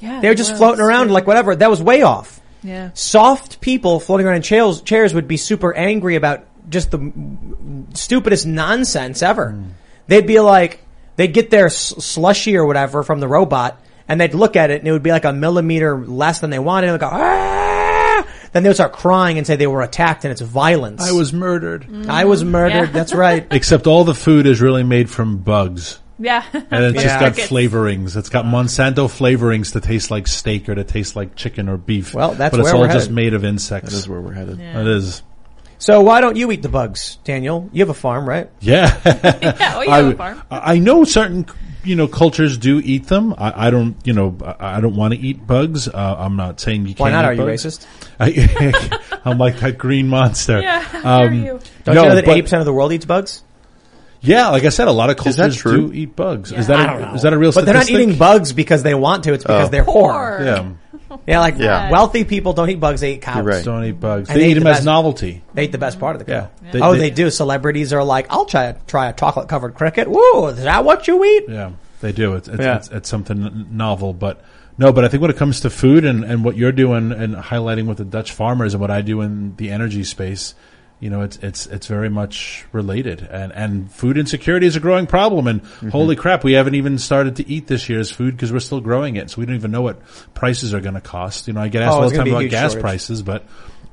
[0.00, 1.54] yeah, They were just floating around like whatever.
[1.54, 2.39] That was way off.
[2.62, 2.90] Yeah.
[2.94, 7.12] Soft people floating around in chairs, chairs would be super angry about just the
[7.94, 9.62] stupidest nonsense ever.
[10.06, 10.84] They'd be like,
[11.16, 14.88] they'd get their slushy or whatever from the robot and they'd look at it and
[14.88, 18.26] it would be like a millimeter less than they wanted and they'd go, ah!
[18.52, 21.00] Then they would start crying and say they were attacked and it's violence.
[21.02, 21.86] I was murdered.
[22.08, 22.86] I was murdered.
[22.88, 22.92] Yeah.
[22.92, 23.46] That's right.
[23.52, 26.00] Except all the food is really made from bugs.
[26.22, 26.44] Yeah.
[26.52, 27.02] And it's Yeah.
[27.02, 27.48] just got Crickets.
[27.50, 28.16] flavorings.
[28.16, 32.12] It's got Monsanto flavorings to taste like steak or to taste like chicken or beef.
[32.14, 33.14] Well, that's but it's all we're just headed.
[33.14, 33.90] made of insects.
[33.92, 34.60] That is where we're headed.
[34.60, 35.22] It is.
[35.78, 37.70] So why don't you eat the bugs, Daniel?
[37.72, 38.50] You have a farm, right?
[38.60, 38.94] Yeah.
[39.04, 40.42] Yeah, well, you have a farm.
[40.50, 41.46] I I know certain,
[41.84, 43.34] you know, cultures do eat them.
[43.38, 45.88] I, I don't, you know, I I don't want to eat bugs.
[45.88, 47.00] Uh, I'm not saying you can't.
[47.00, 47.24] Why not?
[47.24, 47.86] eat Are you racist?
[48.20, 50.60] I, I'm like that green monster.
[50.60, 51.60] Yeah, how Um, you.
[51.84, 53.42] Don't no, you know that but- eighty percent of the world eats bugs?
[54.22, 55.88] Yeah, like I said, a lot of Is that cultures true?
[55.88, 56.52] do eat bugs.
[56.52, 56.58] Yeah.
[56.60, 57.14] Is that I a, don't know.
[57.14, 57.52] is that a real?
[57.52, 58.08] But they're not statistic?
[58.08, 59.32] eating bugs because they want to.
[59.32, 59.70] It's because Oh.
[59.70, 60.12] they're poor.
[60.12, 60.44] Poor.
[60.44, 61.90] Yeah, Yeah, like Yeah.
[61.90, 63.36] wealthy people don't eat bugs; they eat cows.
[63.36, 63.64] You're right.
[63.64, 64.28] don't eat bugs.
[64.28, 65.42] And they they eat eat them the as best- novelty.
[65.54, 66.48] They eat the best part of the cow.
[66.62, 66.70] Yeah.
[66.72, 67.30] They- oh, they- they, do.
[67.30, 70.46] Celebrities are like, "I'll try try a chocolate covered cricket." Woo!
[70.48, 71.44] Is that what you eat?
[71.48, 71.70] Yeah,
[72.02, 72.34] they do.
[72.34, 72.76] It's it's, Yeah.
[72.76, 74.40] it's, it's something n- novel, but
[74.78, 74.92] no.
[74.92, 77.86] But I think when it comes to food and, and what you're doing and highlighting
[77.86, 80.54] with the Dutch farmers and what I do in the energy space,
[81.00, 83.22] you know, it's it's it's very much related.
[83.22, 85.46] And and food insecurity is a growing problem.
[85.46, 85.88] And Mm-hmm.
[85.88, 89.16] holy crap, we haven't even started to eat this year's food because we're still growing
[89.16, 90.00] it, so we don't even know what
[90.34, 91.48] prices are going to cost.
[91.48, 92.82] You know, I get asked Oh, all the time gonna be a about gas shortage.
[92.82, 93.44] prices, but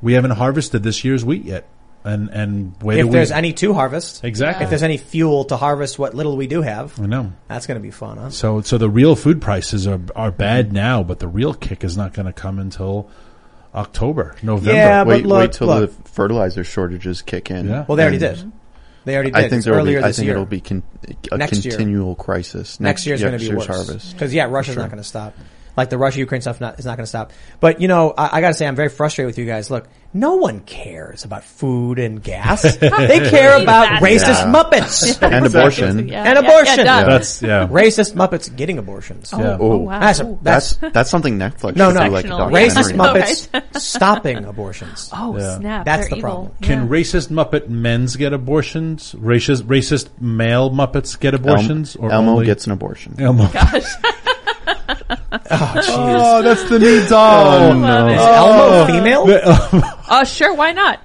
[0.01, 1.67] we haven't harvested this year's wheat yet.
[2.03, 4.63] And and where if do we, there's any to harvest, Exactly.
[4.63, 7.33] If there's any fuel to harvest what little we do have, I know.
[7.49, 8.29] that's going to be fun, huh?
[8.29, 11.97] So so the real food prices are are bad now, but the real kick is
[11.97, 13.09] not going to come until
[13.77, 14.73] October, November.
[14.73, 15.91] Yeah, but wait, look- wait till look.
[16.03, 17.67] the fertilizer shortages kick in.
[17.67, 17.85] Yeah.
[17.87, 18.51] Well, they already did.
[19.05, 19.37] They already did.
[19.37, 19.95] I think It's there will be.
[19.95, 20.33] earlier I think year.
[20.33, 20.83] it'll be con-
[21.31, 21.71] a Next year.
[21.77, 22.79] continual crisis.
[22.81, 24.11] next year's yeah, going to be year's worse harvest.
[24.13, 24.83] because yeah, Russia's Sure.
[24.83, 25.33] not going to stop.
[25.77, 27.31] Like the Russia Ukraine stuff not, is not going to stop.
[27.59, 29.69] But you know, I, I got to say, I'm very frustrated with you guys.
[29.69, 32.63] Look, no one cares about food and gas.
[32.77, 34.51] they care about racist Yeah.
[34.51, 36.07] Muppets And abortion.
[36.07, 36.23] Yeah.
[36.23, 36.77] and Yeah, abortion.
[36.79, 37.09] yeah, done.
[37.09, 37.67] That's yeah.
[37.67, 39.31] Racist Muppets getting abortions.
[39.33, 39.57] Oh, Yeah.
[39.59, 39.99] oh, wow.
[39.99, 42.05] That's a, that's, That's that's something Netflix no, should no.
[42.05, 42.49] do like a Sectional.
[42.49, 45.09] Racist I Muppets stopping abortions.
[45.13, 45.57] Oh Yeah.
[45.57, 45.85] snap!
[45.85, 46.45] That's They're the problem.
[46.45, 46.67] evil.
[46.67, 46.87] Can Yeah.
[46.89, 49.13] racist Muppet men's get abortions?
[49.13, 51.95] Racist racist male Muppets get abortions?
[51.95, 53.15] Elmo, Elmo only- gets an abortion.
[53.19, 53.47] Elmo.
[55.29, 55.49] Gosh.
[55.49, 57.75] Oh, oh that's the new oh, doll.
[57.77, 58.13] love it.
[58.13, 58.85] Is Elmo oh.
[58.87, 59.93] female?
[60.09, 60.53] Oh, sure.
[60.53, 61.01] Why not?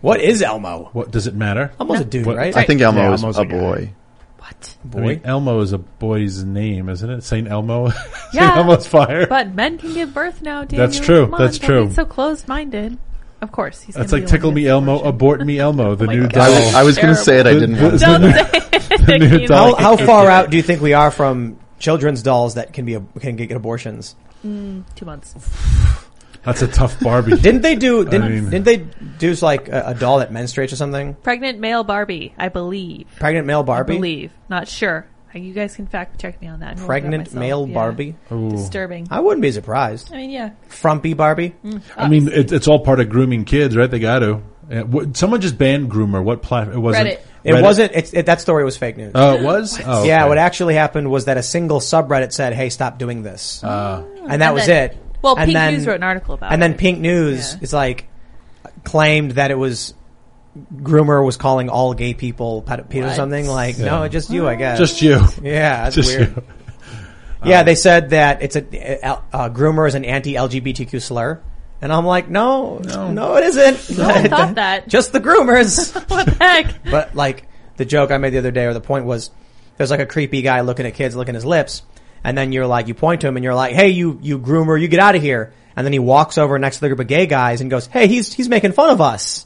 [0.00, 0.90] What is Elmo?
[0.92, 1.72] what does it matter?
[1.78, 2.56] Elmo's a dude, What- right?
[2.56, 3.58] I think Elmo Yeah, is Elmo's a a guy.
[3.60, 3.92] boy.
[4.38, 4.76] What?
[4.96, 7.22] I mean, Elmo is a boy's name, isn't it?
[7.22, 7.90] Saint Elmo.
[7.90, 8.56] Saint Yeah.
[8.56, 9.26] Elmo's fire.
[9.28, 10.64] But men can give birth now.
[10.64, 10.88] Daniel.
[10.88, 11.24] That's true.
[11.26, 11.86] Come on, That's don't true.
[11.86, 12.98] be so closed-minded.
[13.40, 13.94] Of course, he's.
[13.94, 15.08] That's gonna like be the tickle one me who Elmo, abortion.
[15.08, 16.32] abort me Elmo, the my new God.
[16.32, 16.42] doll.
[16.44, 17.46] I was, I was going to say it.
[17.46, 17.98] I didn't want to.
[17.98, 19.06] The- Don't the- say it.
[19.06, 19.76] the new doll.
[19.76, 22.96] How, how far out do you think we are from children's dolls that can be
[23.20, 24.14] can get abortions?
[24.46, 25.34] Mm, two months.
[26.44, 27.36] That's a tough Barbie.
[27.36, 28.04] Didn't they do?
[28.04, 28.78] Didn't, mean- didn't they
[29.18, 31.14] do like a, a doll that menstruates or something?
[31.14, 33.06] Pregnant male Barbie, I believe.
[33.20, 33.94] Pregnant male Barbie.
[33.94, 34.32] I believe.
[34.48, 35.06] Not sure.
[35.32, 36.70] Uh, You guys can fact check me on that.
[36.70, 37.74] I'm gonna look it up Pregnant male Yeah.
[37.74, 38.16] Barbie.
[38.28, 39.06] Disturbing.
[39.10, 40.12] I wouldn't be surprised.
[40.12, 40.50] I mean, yeah.
[40.68, 41.54] Frumpy Barbie.
[41.64, 41.82] Mm.
[41.96, 43.90] I mean, it, it's all part of grooming kids, right?
[43.90, 44.40] They got uh,
[44.70, 45.10] to.
[45.14, 46.22] Someone just banned groomer.
[46.24, 46.76] What platform?
[46.76, 47.08] It wasn't.
[47.08, 47.20] Reddit.
[47.44, 47.62] It Reddit?
[47.62, 47.92] wasn't.
[47.94, 49.12] It's, it, that story was fake news.
[49.14, 49.80] Oh, it was.
[49.84, 53.62] Oh, Yeah, what actually happened was that a single subreddit said, "Hey, stop doing this,"
[53.64, 54.98] Uh, and that And was then- it.
[55.22, 56.64] Well, And Pink then- News wrote an article about and it.
[56.66, 57.58] And then Pink News Yeah.
[57.62, 58.08] is like
[58.84, 59.94] claimed that it was
[60.76, 63.16] groomer was calling all gay people pedophiles or What?
[63.16, 63.46] something.
[63.46, 64.78] Like, no, just you, I guess.
[64.78, 65.20] just you.
[65.42, 66.34] yeah, that's Just weird.
[66.36, 66.42] you.
[67.44, 71.40] Yeah, they said that it's a uh, uh, groomer is an anti-LGBTQ slur,
[71.82, 73.98] and I'm like, no, no, it isn't.
[73.98, 74.86] No one thought that.
[74.86, 75.92] Just the groomers.
[76.10, 76.84] what the heck?
[76.90, 79.32] but like the joke I made the other day, or the point was,
[79.76, 81.82] there's like a creepy guy looking at kids, licking his lips,
[82.22, 84.80] and then you're like, you point to him, and you're like, hey, you you groomer,
[84.80, 85.52] you get out of here.
[85.74, 88.06] And then he walks over next to the group of gay guys and goes, hey,
[88.06, 89.44] he's he's making fun of us.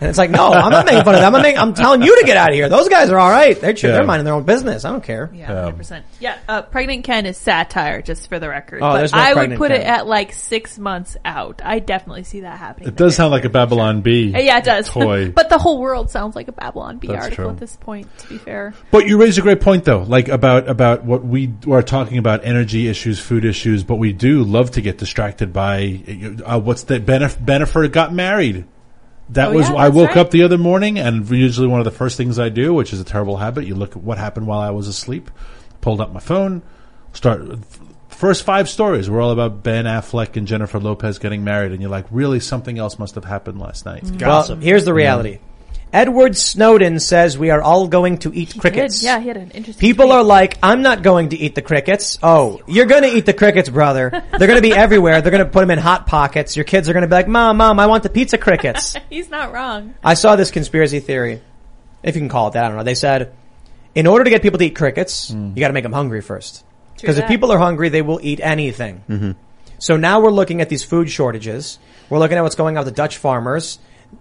[0.00, 1.34] And it's like, no, I'm not making fun of them.
[1.34, 2.68] I'm, making, I'm telling you to get out of here.
[2.68, 3.58] Those guys are all right.
[3.58, 3.92] They're Yeah.
[3.92, 4.84] they're minding their own business.
[4.84, 5.30] I don't care.
[5.32, 6.04] Yeah, hundred percent.
[6.20, 8.82] Yeah, uh, pregnant Ken is satire, just for the record.
[8.82, 11.62] Oh, but there's no I would Pregnant put it at like six months out.
[11.64, 12.88] I definitely see that happening.
[12.88, 14.34] It does sound like a Babylon Bee.
[14.34, 14.88] Uh, yeah, it does.
[14.88, 15.30] Toy.
[15.34, 17.52] but the whole world sounds like a Babylon Bee That's article true.
[17.52, 18.06] at this point.
[18.18, 21.54] To be fair, But you raise a great point, though, like about about what we
[21.70, 23.82] are talking about energy issues, food issues.
[23.84, 26.00] But we do love to get distracted by
[26.44, 28.66] uh, what's the Benef- Bennifer got married.
[29.30, 30.18] That Oh, was yeah, I woke right.
[30.18, 33.00] up the other morning, and usually one of the first things I do, which is
[33.00, 35.30] a terrible habit, you look at what happened while I was asleep.
[35.80, 36.62] Pulled up my phone,
[37.12, 37.42] start
[38.08, 41.90] first five stories were all about Ben Affleck and Jennifer Lopez getting married, and you're
[41.90, 44.04] like, really, something else must have happened last night.
[44.20, 45.38] Well, here's the reality.
[45.96, 48.98] Edward Snowden says we are all going to eat crickets.
[49.00, 49.06] Did.
[49.06, 49.80] Yeah, he had an interesting.
[49.80, 50.16] People tweet.
[50.16, 52.18] are like, I'm not going to eat the crickets.
[52.22, 54.10] Oh, you're going to eat the crickets, brother.
[54.10, 55.22] They're going to be everywhere.
[55.22, 56.54] They're going to put them in hot pockets.
[56.54, 58.94] Your kids are going to be like, Mom, Mom, I want the pizza crickets.
[59.08, 59.94] He's not wrong.
[60.04, 61.40] I saw this conspiracy theory,
[62.02, 62.66] if you can call it that.
[62.66, 62.84] I don't know.
[62.84, 63.32] They said,
[63.94, 66.62] in order to get people to eat crickets, you got to make them hungry first.
[67.00, 69.02] Because if people are hungry, they will eat anything.
[69.08, 69.30] Mm-hmm.
[69.78, 71.78] So now we're looking at these food shortages.
[72.10, 73.78] We're looking at what's going on with the Dutch farmers.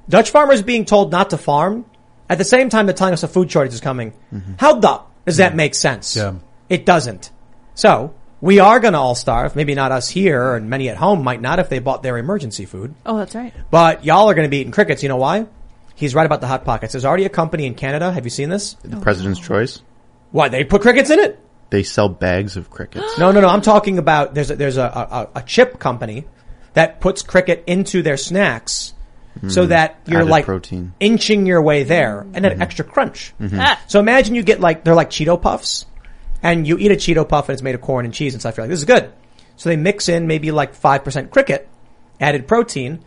[0.07, 1.85] Dutch farmers being told not to farm.
[2.29, 4.13] At the same time, they're telling us a food shortage is coming.
[4.33, 4.53] Mm-hmm.
[4.57, 6.15] How the does that make sense?
[6.15, 6.35] Yeah.
[6.69, 7.31] It doesn't.
[7.75, 9.55] So we are going to all starve.
[9.55, 12.65] Maybe not us here, and many at home might not if they bought their emergency
[12.65, 12.95] food.
[13.05, 13.53] Oh, that's right.
[13.69, 15.03] But y'all are going to be eating crickets.
[15.03, 15.47] You know why?
[15.95, 16.93] He's right about the hot pockets.
[16.93, 18.11] There's already a company in Canada.
[18.11, 18.73] Have you seen this?
[18.83, 19.81] The President's oh, Choice.
[20.31, 21.39] What they put crickets in it?
[21.69, 23.05] They sell bags of crickets.
[23.19, 23.47] No, no, no.
[23.47, 26.25] I'm talking about there's a, there's a, a, a chip company
[26.73, 28.93] that puts cricket into their snacks
[29.41, 29.69] so mm-hmm.
[29.69, 30.21] that you're.
[30.21, 30.93] Added like protein.
[30.99, 32.61] inching your way there and an mm-hmm.
[32.61, 33.33] extra crunch.
[33.39, 33.59] Mm-hmm.
[33.59, 33.81] Ah.
[33.87, 35.85] So imagine you get like they're like Cheeto puffs,
[36.41, 38.57] and you eat a Cheeto puff and it's made of corn and cheese and stuff.
[38.57, 39.11] You're like, this is good.
[39.57, 41.67] So they mix in maybe like five percent cricket,
[42.19, 43.03] added protein,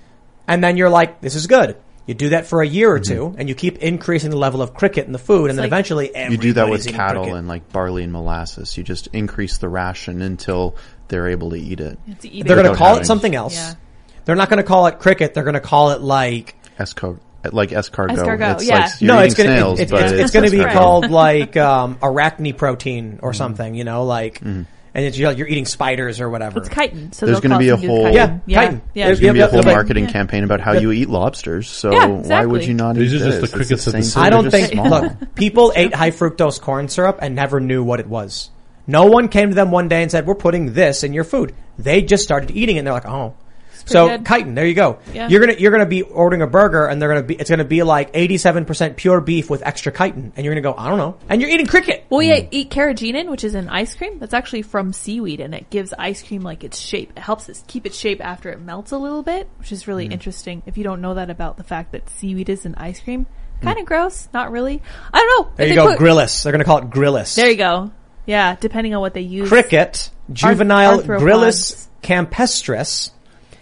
[0.47, 1.77] and then you're like, this is good.
[2.07, 4.73] You do that for a year or two, and you keep increasing the level of
[4.73, 7.39] cricket in the food, and then like- eventually You do that with cattle cricket.
[7.39, 8.79] and like barley and molasses.
[8.79, 10.77] You just increase the ration until
[11.09, 11.99] they're able to eat it.
[12.07, 13.55] They're going to Without call it something else.
[13.57, 13.75] Yeah.
[14.29, 15.33] They're not going to call it cricket.
[15.33, 17.19] They're going to call it like Escar-
[17.51, 18.11] like escargot.
[18.19, 18.79] Escargot, It's yeah.
[18.81, 21.57] like no, it's going snails, to it's, it's, it's it's going to be called like
[21.57, 23.75] um, arachne protein or something.
[23.75, 26.59] You know, like and it's, you're, you're eating spiders or whatever.
[26.59, 27.11] It's chitin.
[27.13, 28.83] So There's going to be a whole Yeah, Yeah, chitin.
[28.93, 29.07] yeah.
[29.07, 29.75] There's Yeah, going to be a whole yeah.
[29.75, 30.13] marketing Yeah.
[30.13, 31.71] campaign about how you eat lobsters.
[31.71, 34.11] So Yeah, why would you not These eat are just the crickets of the same-
[34.11, 34.21] sea.
[34.21, 34.75] I don't think.
[34.75, 38.51] Look, people ate high fructose corn syrup and never knew what it was.
[38.87, 41.55] No one came to them one day and said, "We're putting this in your food."
[41.79, 43.35] They just started eating it, and they're like, "Oh."
[43.89, 44.27] So good.
[44.27, 44.99] chitin, there you go.
[45.13, 45.29] Yeah.
[45.29, 47.83] You're gonna you're gonna be ordering a burger, and they're gonna be it's gonna be
[47.83, 51.17] like 87 percent pure beef with extra chitin, and you're gonna go, "I don't know,"
[51.29, 52.07] and you're eating cricket.
[52.11, 54.19] Well, yeah, eat carrageenan, which is in ice cream.
[54.19, 57.13] That's actually from seaweed, and it gives ice cream like its shape.
[57.17, 60.05] It helps it keep its shape after it melts a little bit, which is really
[60.05, 60.13] mm-hmm.
[60.13, 60.63] interesting.
[60.67, 63.67] If you don't know that about the fact that seaweed is in ice cream, mm-hmm.
[63.67, 64.29] kind of gross.
[64.33, 64.83] Not really.
[65.13, 65.53] I don't know.
[65.57, 66.43] There If you go, put- grillis.
[66.43, 67.35] They're gonna call it grillis.
[67.35, 67.93] There you go.
[68.29, 69.49] Yeah, depending on what they use.
[69.49, 71.21] cricket, juvenile arthropods.
[71.21, 73.11] Gryllus campestris,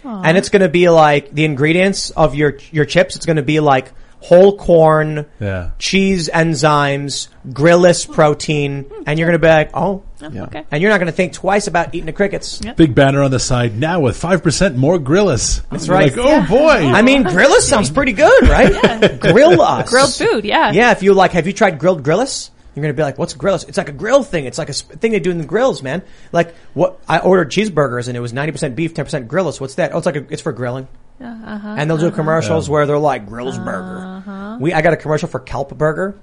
[0.07, 0.21] Aw.
[0.23, 3.15] and it's going to be like the ingredients of your your chips.
[3.15, 5.71] It's going to be like whole corn, Yeah.
[5.77, 10.01] cheese enzymes, grillis protein, and you're going to be like, oh.
[10.23, 10.43] oh, Yeah.
[10.45, 10.63] okay.
[10.71, 12.59] and you're not going to think twice about eating the crickets.
[12.75, 15.61] Big banner on the side now with 5% more grillis.
[15.69, 16.17] That's You're right.
[16.17, 16.87] Like, oh boy.
[16.87, 19.19] I mean, grillis sounds pretty good, right?
[19.21, 19.89] Grill us.
[19.89, 20.71] Grilled food, yeah.
[20.71, 22.49] Yeah, if you like, have you tried grilled grillis?
[22.77, 23.67] You're gonna be like, what's grillis?
[23.67, 24.45] It's like a grill thing.
[24.45, 26.03] It's like a sp- thing they do in the grills, man.
[26.31, 29.59] Like what I ordered cheeseburgers and it was 90% beef, 10% grillis.
[29.59, 29.95] What's that?
[29.95, 30.87] Oh, it's like a, it's for grilling.
[31.19, 32.15] Uh-huh, And they'll do uh-huh.
[32.15, 33.97] commercials where they're like grills burger.
[33.97, 34.57] Uh-huh.
[34.61, 36.19] We I got a commercial for kelp burger.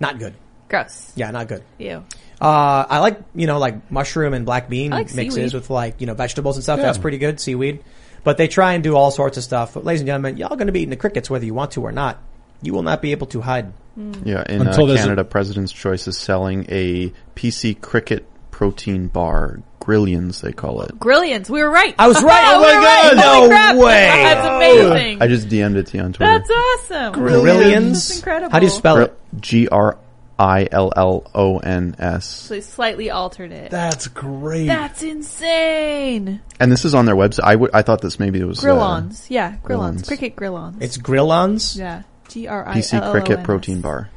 [0.00, 0.34] Not good.
[0.68, 1.12] Gross.
[1.14, 1.62] Yeah, not good.
[1.78, 2.04] Ew.
[2.40, 5.54] Uh, I like, you know, like mushroom and black bean like mixes seaweed.
[5.54, 6.78] with like, you know, vegetables and stuff.
[6.78, 6.86] Yeah.
[6.86, 7.38] That's pretty good.
[7.38, 7.84] Seaweed.
[8.24, 9.74] But they try and do all sorts of stuff.
[9.74, 11.92] But ladies and gentlemen, y'all gonna be eating the crickets whether you want to or
[11.92, 12.18] not.
[12.60, 13.72] You will not be able to hide.
[13.96, 19.06] Yeah, in uh, Until there's a- Canada, President's Choice is selling a PC cricket protein
[19.08, 19.60] bar.
[19.80, 20.98] Grillions, they call it.
[20.98, 21.50] Grillions.
[21.50, 21.94] We were right.
[21.98, 22.44] I was right.
[22.46, 23.12] Oh Oh my we were right.
[23.14, 23.16] God.
[23.42, 23.76] No crap.
[23.76, 24.06] way.
[24.06, 25.22] That's amazing.
[25.22, 26.32] I just DM'd it to you on Twitter.
[26.38, 27.12] That's awesome.
[27.22, 28.08] Brillions.
[28.08, 28.50] That's incredible.
[28.50, 29.18] How do you spell it?
[29.40, 29.98] G R
[30.38, 32.24] I L L O N S.
[32.26, 33.70] So they slightly altered it.
[33.70, 34.66] That's great.
[34.68, 36.40] That's insane.
[36.58, 37.68] And this is on their website.
[37.74, 39.26] I thought this maybe it was uh, Grillons.
[39.30, 40.02] yeah, grillons.
[40.02, 40.06] Grillons.
[40.08, 40.76] Cricket grillons.
[40.80, 41.76] It's grillons.
[41.78, 42.02] yeah.
[42.34, 44.10] G R I PC L L O cricket protein bar.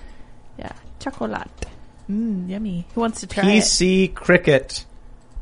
[0.57, 0.71] Yeah.
[0.99, 1.47] Chocolate.
[2.09, 2.87] Mmm, yummy.
[2.95, 4.85] Who wants to try PC cricket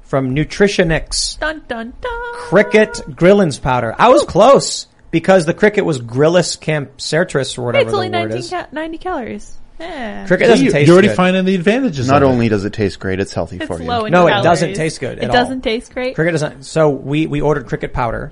[0.03, 1.39] from Nutritionix.
[1.39, 2.33] Dun dun dun.
[2.33, 3.95] Cricket grillins powder.
[3.97, 8.17] I was close because the cricket was Grillis campcertris or Hey, whatever it's only the
[8.17, 8.49] word 19, is.
[8.49, 9.57] ca- 90 calories.
[9.79, 10.27] Yeah.
[10.27, 11.15] Cricket doesn't you- taste You're already good.
[11.17, 12.07] finding the advantages.
[12.07, 12.31] Not of it.
[12.33, 13.87] only does it taste great, it's healthy It's for you.
[13.87, 15.35] low in No, it doesn't taste good It at all.
[15.35, 16.15] doesn't taste great.
[16.15, 16.63] Cricket doesn't.
[16.65, 18.31] So we we ordered cricket powder,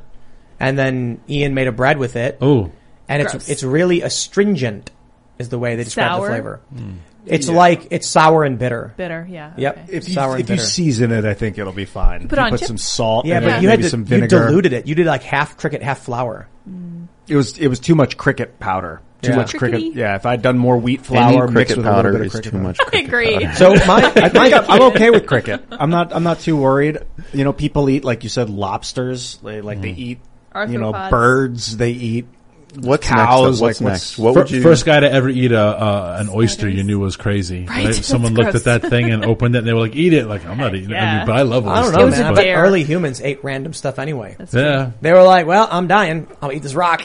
[0.60, 2.38] and then Ian made a bread with it.
[2.41, 2.72] Oh,
[3.08, 3.50] and it's Gross.
[3.50, 4.92] it's really astringent,
[5.40, 6.28] is the way they describe Sour?
[6.28, 6.62] the flavor.
[6.74, 6.92] Hmm.
[7.26, 8.94] It's like it's sour and bitter.
[8.98, 9.54] Bitter, yeah.
[9.56, 9.94] Yep, okay.
[9.94, 10.68] If you, sour and if you bitter.
[10.68, 12.28] season it, I think it'll be fine.
[12.28, 13.26] Put you on put some salt.
[13.26, 14.40] yeah, and but then you had to some you vinegar.
[14.48, 14.88] diluted it.
[14.88, 16.48] You did like half cricket, half flour.
[16.70, 17.08] Mm.
[17.28, 19.02] It was it was too much cricket powder.
[19.22, 19.38] Too Yeah.
[19.38, 19.96] much cricket.
[19.96, 22.22] Yeah, if I'd done more wheat Any flour mixed cricket with a powder little bit
[22.22, 22.64] of is cricket too powder.
[22.68, 23.34] much I cricket agree.
[23.46, 23.56] powder.
[23.56, 25.66] So my, I think I'm, I'm okay with cricket.
[25.72, 26.14] I'm not.
[26.14, 26.98] I'm not too worried.
[27.32, 29.38] You know, people eat like you said lobsters.
[29.38, 29.98] They, like they mm.
[29.98, 30.20] eat.
[30.68, 31.78] You know, birds.
[31.78, 32.28] They eat.
[32.76, 33.62] What's cows.
[33.62, 33.62] next?
[33.62, 34.18] What's like, next?
[34.18, 34.62] What would you?
[34.62, 37.66] First guy to ever eat a uh, an oyster you knew was crazy.
[37.66, 38.66] Right, that's Someone looked gross.
[38.68, 40.28] at that thing and opened it and they were like, eat it.
[40.28, 40.95] Like, I'm not eating it.
[40.95, 42.26] I mean, but I love I don't know, was man.
[42.26, 42.62] a I bet dare.
[42.64, 44.36] early humans ate random stuff anyway.
[44.38, 44.62] That's true.
[44.62, 44.91] Yeah.
[45.02, 46.28] They were like, "Well, I'm dying.
[46.41, 47.04] I'll eat this rock.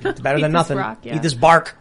[0.00, 0.76] It's better than nothing.
[0.78, 1.16] rock, yeah.
[1.16, 1.76] Eat this bark."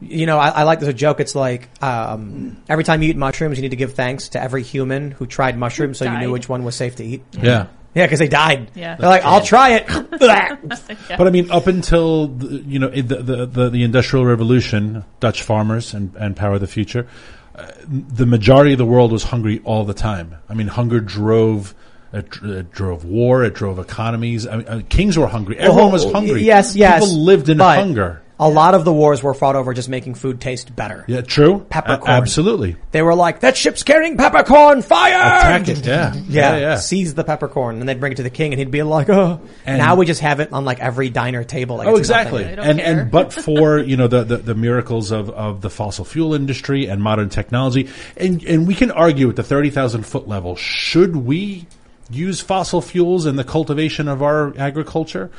[0.00, 1.18] You know, I, I like this joke.
[1.18, 4.62] It's like um, every time you eat mushrooms, you need to give thanks to every
[4.62, 7.24] human who tried mushrooms, so you knew which one was safe to eat.
[7.32, 7.66] Yeah.
[7.94, 8.70] Yeah, because they died.
[8.74, 8.96] Yeah.
[8.96, 9.86] They're like, "I'll try it."
[11.18, 15.42] But I mean, up until the, you know the, the the the Industrial Revolution, Dutch
[15.42, 17.06] farmers and and Power of the Future,
[17.54, 20.34] uh, the majority of the world was hungry all the time.
[20.48, 21.74] I mean, hunger drove.
[22.10, 23.44] It, dr- it drove war.
[23.44, 24.46] It drove economies.
[24.46, 25.58] I mean, uh, kings were hungry.
[25.58, 26.42] Everyone was Oh, hungry.
[26.42, 27.04] Yes, yes.
[27.04, 28.22] People lived in but hunger.
[28.40, 31.04] A lot of the wars were fought over just making food taste better.
[31.08, 31.66] Yeah, true.
[31.70, 32.08] Peppercorn.
[32.10, 32.76] A- absolutely.
[32.92, 34.82] They were like, "That ship's carrying peppercorn!
[34.82, 35.84] Fire!" Attack it.
[35.84, 36.14] Yeah.
[36.28, 36.56] Yeah, Yeah.
[36.58, 36.76] yeah.
[36.76, 39.40] seize the peppercorn, and they'd bring it to the king, and he'd be like, "Oh."
[39.66, 41.78] And- now we just have it on like every diner table.
[41.78, 42.44] Like Oh, exactly.
[42.44, 43.00] And care.
[43.00, 46.86] and but for you know the, the the miracles of of the fossil fuel industry
[46.86, 51.16] and modern technology, and and we can argue at the thirty thousand foot level, should
[51.16, 51.66] we
[52.10, 55.30] use fossil fuels in the cultivation of our agriculture?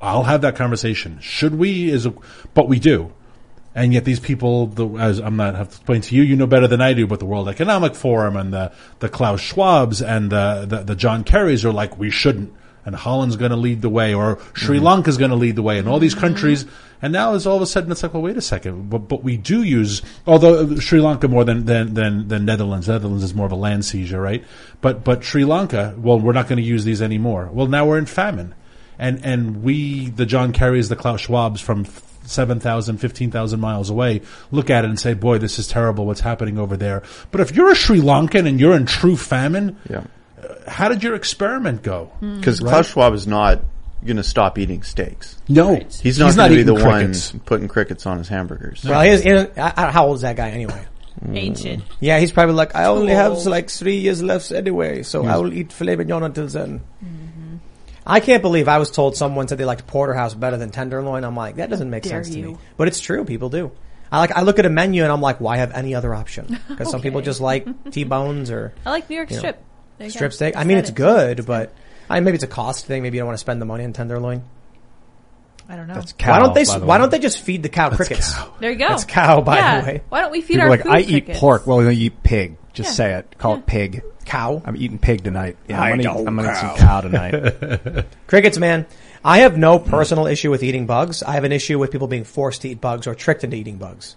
[0.00, 1.18] I'll have that conversation.
[1.20, 1.90] Should we?
[1.90, 2.08] Is
[2.54, 3.12] but we do.
[3.76, 6.46] And yet these people, the, as I'm not have to explain to you, you know
[6.46, 10.32] better than I do, but the World Economic Forum and the, the Klaus Schwabs and
[10.32, 12.54] the, the, the John Kerrys are like, we shouldn't.
[12.86, 14.86] And Holland's going to lead the way or Sri mm-hmm.
[14.86, 16.64] Lanka's going to lead the way and all these countries.
[17.02, 18.88] And now is all of a sudden it's like, well, wait a second.
[18.88, 22.88] But, but we do use, although Sri Lanka more than, than, than, than Netherlands.
[22.88, 24.44] Netherlands is more of a land seizure, right?
[24.80, 27.50] But, but Sri Lanka, well, we're not going to use these anymore.
[27.52, 28.54] Well, now we're in famine.
[28.98, 31.84] And, and we, the John Kerrys, the Klaus Schwabs from
[32.22, 36.06] 7,000, 15,000 miles away, look at it and say, boy, this is terrible.
[36.06, 37.02] What's happening over there?
[37.30, 40.04] But if you're a Sri Lankan and you're in true famine, Yeah.
[40.42, 42.06] Uh, how did your experiment go?
[42.20, 42.36] Hmm.
[42.36, 42.70] Because Right?
[42.70, 43.60] Klaus Schwab is not
[44.04, 45.36] going to stop eating steaks.
[45.48, 45.74] No.
[45.76, 47.32] He's not He's going not to be the crickets.
[47.32, 48.84] one putting crickets on his hamburgers.
[48.84, 50.84] Well, he is, he is- I- I- how old is that guy anyway?
[51.24, 51.36] Hmm.
[51.36, 51.82] Ancient.
[51.98, 55.34] Yeah, he's probably like, I only have like three years left anyway, so Yes.
[55.34, 56.80] I will eat filet mignon until then.
[57.02, 57.56] Mm-hmm.
[58.06, 61.24] I can't believe I was told someone said they liked porterhouse better than tenderloin.
[61.24, 62.56] I'm like, that doesn't make Dare sense to me.
[62.76, 63.72] But it's true, people do.
[64.12, 66.60] I like, I look at a menu and I'm like, why have any other option?
[66.68, 69.62] Because some people just like T-bones or I like New York you know, strip.
[69.98, 70.16] There you go.
[70.16, 70.56] strip steak.
[70.56, 70.94] I mean, it's it.
[70.96, 71.72] good, but
[72.10, 73.02] I maybe it's a cost thing.
[73.02, 74.42] Maybe you don't want to spend the money on tenderloin.
[75.68, 75.94] I don't know.
[75.94, 76.64] That's why cow, don't they?
[76.64, 77.00] by the Why way.
[77.02, 78.34] don't they just feed the cow crickets?
[78.60, 78.88] There you go.
[78.88, 79.80] That's cow, by Yeah.
[79.80, 80.02] the way.
[80.08, 81.66] Why don't we feed People our are like, food I eat pork.
[81.66, 82.56] Well, you eat pig.
[82.72, 82.94] Just Yeah.
[82.94, 83.34] say it.
[83.38, 84.02] Call it pig.
[84.26, 84.62] Cow.
[84.64, 85.56] I'm eating pig tonight.
[85.68, 88.04] Yeah, I I'm gonna, eat, I'm gonna eat some cow tonight.
[88.28, 88.86] Crickets, man.
[89.24, 91.22] I have no personal issue with eating bugs.
[91.24, 93.76] I have an issue with people being forced to eat bugs or tricked into eating
[93.78, 94.14] bugs.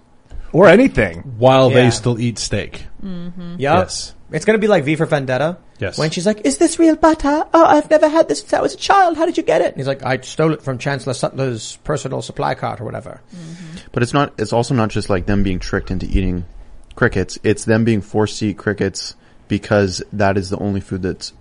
[0.52, 1.20] Or anything.
[1.38, 1.76] While Yeah.
[1.84, 2.86] they still eat steak.
[3.04, 3.56] Yup.
[3.58, 4.14] Yes.
[4.32, 5.58] It's going to be like V for Vendetta.
[5.80, 5.98] Yes.
[5.98, 7.46] When she's like, "Is this real butter?
[7.54, 9.18] Oh, I've never had this since I was a child.
[9.18, 12.22] How did you get it?" And he's like, "I stole it from Chancellor Sutler's personal
[12.22, 13.22] supply cart or whatever."
[13.92, 14.34] But it's not.
[14.38, 16.46] It's also not just like them being tricked into eating
[16.96, 17.40] crickets.
[17.44, 19.16] It's them being forced to eat crickets
[19.48, 21.32] because that is the only food that's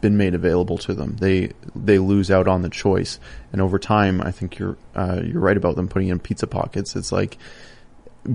[0.00, 1.16] been made available to them.
[1.20, 3.18] They they lose out on the choice,
[3.52, 6.94] and over time, I think you're uh, you're right about them putting in pizza pockets.
[6.96, 7.36] It's like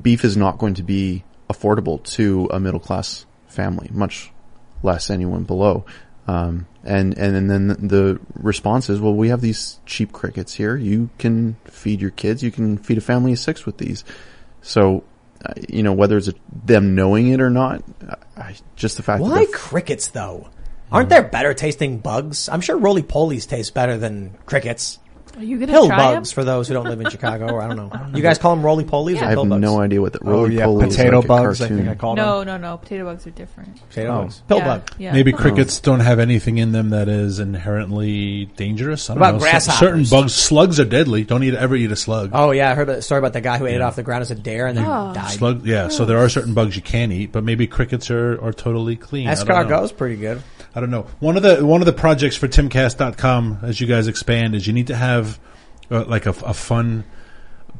[0.02, 4.32] beef is not going to be affordable to a middle class family, much
[4.82, 5.86] less anyone below.
[6.28, 10.76] Um, and, and, and then the response is, well, we have these cheap crickets here.
[10.76, 12.44] You can feed your kids.
[12.44, 14.03] You can feed a family of six with these.
[14.61, 15.03] So,
[15.45, 16.34] uh, you know, whether it's a,
[16.65, 17.84] them knowing it or not,
[18.38, 20.49] I, just the fact that Why crickets though?
[20.91, 22.48] Aren't there better tasting bugs?
[22.48, 24.99] I'm sure roly polies taste better than crickets.
[25.35, 27.68] Are you gonna Pill try bugs for those who don't live in Chicago, or I
[27.68, 27.91] don't know.
[28.15, 29.61] You guys call them roly polies I or have bugs?
[29.61, 31.77] no idea what the Oh, roly yeah, poly is potato like a bugs, I cartoon.
[31.85, 32.26] think I call them.
[32.26, 32.77] No, no, no.
[32.77, 33.81] Potato bugs are different.
[33.89, 34.22] Potato Oh.
[34.23, 34.41] bugs.
[34.47, 34.91] Pill Yeah, bug.
[34.99, 35.14] Yeah.
[35.14, 35.38] Maybe oh.
[35.38, 39.10] crickets don't have anything in them that is inherently dangerous.
[39.10, 39.45] I don't What about know.
[39.45, 39.80] Cer- grasshoppers?
[39.80, 41.23] Certain bugs, slugs are deadly.
[41.23, 42.31] Don't eat ever eat a slug.
[42.34, 44.22] Oh yeah, I heard the story about the guy who ate it off the ground
[44.22, 45.14] as a dare and then Oh.
[45.14, 45.31] died.
[45.31, 45.88] Slug, yeah.
[45.88, 49.27] So there are certain bugs you can eat, but maybe crickets are, are totally clean.
[49.27, 49.55] I don't know.
[49.55, 50.41] Escargot's pretty good.
[50.75, 51.05] I don't know.
[51.19, 54.73] One of the one of the projects for timcast.com as you guys expand is you
[54.73, 55.39] need to have
[55.91, 57.03] uh, like a, a fun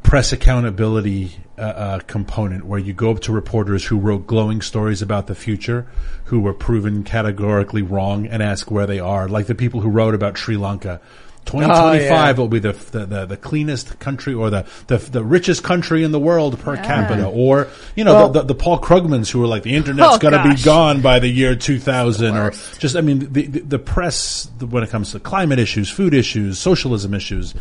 [0.03, 5.01] press accountability uh, uh, component where you go up to reporters who wrote glowing stories
[5.01, 5.87] about the future
[6.25, 10.13] who were proven categorically wrong and ask where they are like the people who wrote
[10.13, 10.99] about Sri Lanka
[11.45, 12.31] 2025 Oh, yeah.
[12.33, 16.11] will be the, the, the, the cleanest country or the, the, the richest country in
[16.11, 19.47] the world per capita or you know Well- the, the, the Paul Krugmans who are
[19.47, 23.01] like the internet's Oh, going to be gone by the year 2000 or just I
[23.01, 27.13] mean the the, the press the- when it comes to climate issues, food issues, socialism
[27.13, 27.53] issues,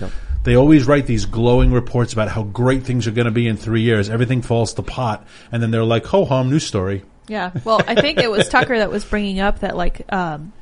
[0.45, 3.57] they always write these glowing reports about how great things are going to be in
[3.57, 4.09] 3 years.
[4.11, 7.53] Everything falls to pot and then they're like, "Ho hum, news story." Yeah.
[7.65, 10.53] Well, I think it was Tucker that was bringing up that like um,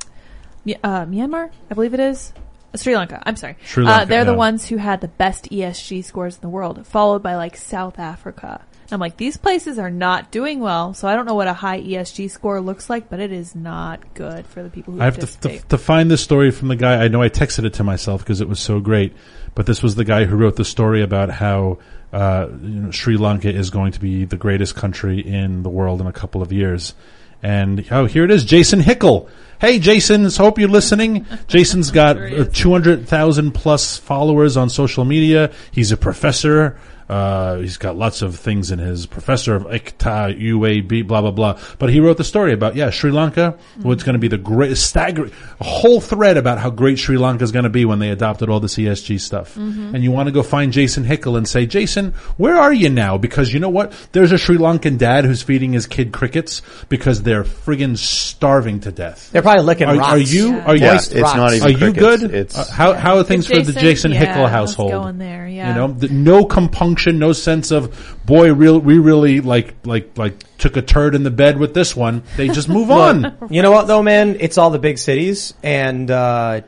[0.85, 2.33] uh, Myanmar, I believe it is.
[2.77, 3.23] Sri Lanka.
[3.25, 3.57] I'm sorry.
[3.65, 4.37] Sri uh, they're the yeah.
[4.37, 8.65] ones who had the best ESG scores in the world, followed by like South Africa.
[8.91, 11.53] And I'm like, these places are not doing well, so I don't know what a
[11.53, 15.05] high ESG score looks like, but it is not good for the people who I
[15.05, 17.05] have to, to, to find this story from the guy.
[17.05, 19.15] I know I texted it to myself because it was so great,
[19.55, 21.79] but this was the guy who wrote the story about how
[22.13, 26.01] uh, you know, Sri Lanka is going to be the greatest country in the world
[26.01, 26.95] in a couple of years.
[27.43, 29.29] And oh, here it is, Jason Hickel.
[29.61, 31.27] Hey, Jason, hope you're listening.
[31.47, 35.53] Jason's got uh, 200,000 plus followers on social media.
[35.71, 36.79] He's a professor.
[37.11, 41.59] Uh, he's got lots of things in his professor of ICTA, UAB, blah, blah, blah.
[41.81, 44.77] But he wrote the story about, yeah, Sri Lanka, what's going to be the great
[44.77, 48.11] staggering, a whole thread about how great Sri Lanka is going to be when they
[48.11, 49.57] adopted all this ESG stuff.
[49.57, 53.19] And you want to go find Jason Hickel and say, Jason, where are you now?
[53.19, 53.93] Because you know what?
[54.13, 58.93] There's a Sri Lankan dad who's feeding his kid crickets because they're friggin' starving to
[58.93, 59.31] death.
[59.33, 60.13] They're probably licking Are, rocks.
[60.13, 60.65] are you, Yeah.
[60.65, 61.37] are you, Yeah, it's rocks.
[61.37, 61.99] not even are you crickets.
[62.23, 62.35] good?
[62.35, 64.93] It's Uh, how how are things for the Jason yeah, Hickel let's household?
[64.93, 65.69] go in there, yeah.
[65.71, 70.57] You know, th- no compunction, no sense of boy, real we really like like like
[70.59, 72.23] took a turd in the bed with this one.
[72.37, 73.37] They just move on.
[73.51, 74.37] You know what though, man?
[74.41, 76.61] It's all the big cities, and uh,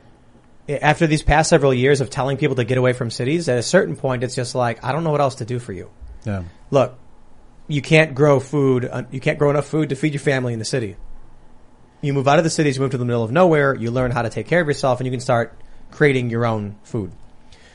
[0.69, 3.63] after these past several years of telling people to get away from cities, at a
[3.63, 5.91] certain point, it's just like I don't know what else to do for you.
[6.25, 6.45] Yeah.
[6.71, 6.99] Look,
[7.69, 8.85] you can't grow food.
[8.85, 10.97] uh, You can't grow enough food to feed your family in the city.
[12.01, 13.75] You move out of the cities, you move to the middle of nowhere.
[13.75, 15.57] You learn how to take care of yourself, and you can start
[15.91, 17.13] creating your own food.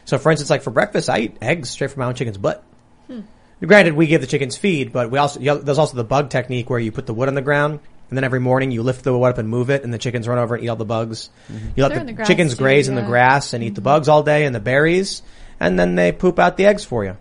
[0.08, 2.64] So, for instance, like for breakfast, I eat eggs straight from my own chicken's butt.
[3.08, 3.22] Hmm.
[3.62, 6.30] Granted, we give the chickens feed, but we also you know, there's also the bug
[6.30, 9.04] technique where you put the wood on the ground, and then every morning you lift
[9.04, 10.86] the wood up and move it, and the chickens run over and eat all the
[10.86, 11.30] bugs.
[11.52, 11.68] Mm-hmm.
[11.76, 13.84] You let They're the, the chickens too, graze in the grass and eat the mm-hmm.
[13.84, 15.24] bugs all day and the berries,
[15.60, 17.18] and then they poop out the eggs for you.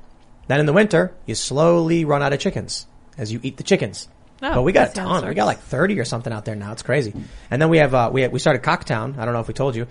[0.47, 2.87] Then in the winter, you slowly run out of chickens
[3.19, 4.07] as you eat the chickens.
[4.43, 5.29] Oh, but we got a that sounds ton.
[5.31, 6.73] We got like 30 or something out there now.
[6.73, 7.15] It's crazy.
[7.51, 9.19] And then we have, uh, we, we started Cocktown.
[9.19, 9.87] I don't know if we told you.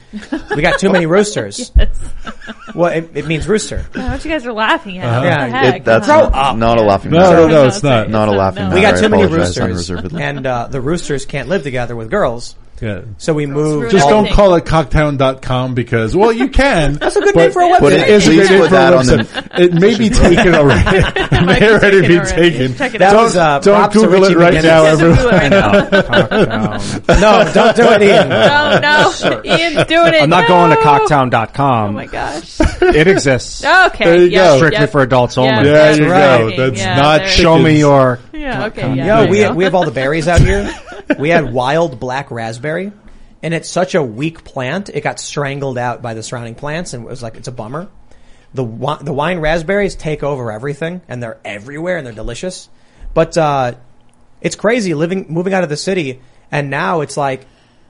[0.56, 1.72] We got too many roosters.
[2.76, 3.86] Well, it, it means rooster.
[3.96, 5.06] Oh, what you guys are laughing at?
[5.08, 5.26] Uh-huh.
[5.26, 5.76] Yeah.
[5.76, 7.36] It, that's Grow not, not a laughing No, matter.
[7.38, 8.10] no, no, it's not.
[8.10, 8.76] Not a laughing matter.
[8.76, 12.56] We got too many roosters, and uh, the roosters can't live together with girls.
[12.82, 13.02] Yeah.
[13.20, 13.92] So we moved.
[13.92, 16.94] Just don't call it cocktown.com because, well, you can.
[17.00, 18.00] That's a good name for a But website.
[18.02, 19.42] it is a good name put for a that on the- website.
[19.58, 20.98] It may be taken already.
[20.98, 22.76] it may already be taken.
[22.76, 23.24] Check it That out.
[23.24, 24.64] was, uh, don't props to Google it right McGinnis.
[24.64, 25.26] now, everyone.
[25.26, 27.46] Right now.
[27.46, 28.30] no, don't do it, Ian.
[28.30, 30.22] No, no, Ian's doing it.
[30.22, 30.82] I'm not going to No.
[30.82, 31.90] cocktown.com.
[31.90, 32.60] Oh my gosh.
[32.82, 33.64] It exists.
[33.64, 34.04] Okay.
[34.04, 34.58] There you yeah, go.
[34.58, 34.92] Strictly yep.
[34.92, 35.52] for adults only.
[35.52, 36.58] Yeah, There you right.
[36.58, 36.70] go.
[36.72, 38.20] That's not Show me your.
[38.34, 38.66] Yeah.
[38.68, 38.94] Okay.
[38.96, 39.22] Yeah.
[39.24, 40.70] Yo, we we have all the berries out here.
[41.18, 42.65] We had wild black raspberry,
[43.46, 44.90] and it's such a weak plant.
[44.90, 47.90] It got strangled out by the surrounding plants, and it was like it's a bummer.
[48.54, 52.70] The wi- the wine raspberries take over everything, and they're everywhere, and they're delicious.
[53.14, 53.76] But uh,
[54.42, 56.22] it's crazy living moving out of the city,
[56.52, 57.46] and now it's like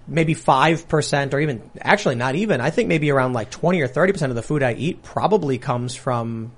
[0.07, 2.61] maybe five percent, or even actually not even.
[2.61, 5.57] I think maybe around like twenty or thirty percent of the food I eat probably
[5.57, 6.51] comes from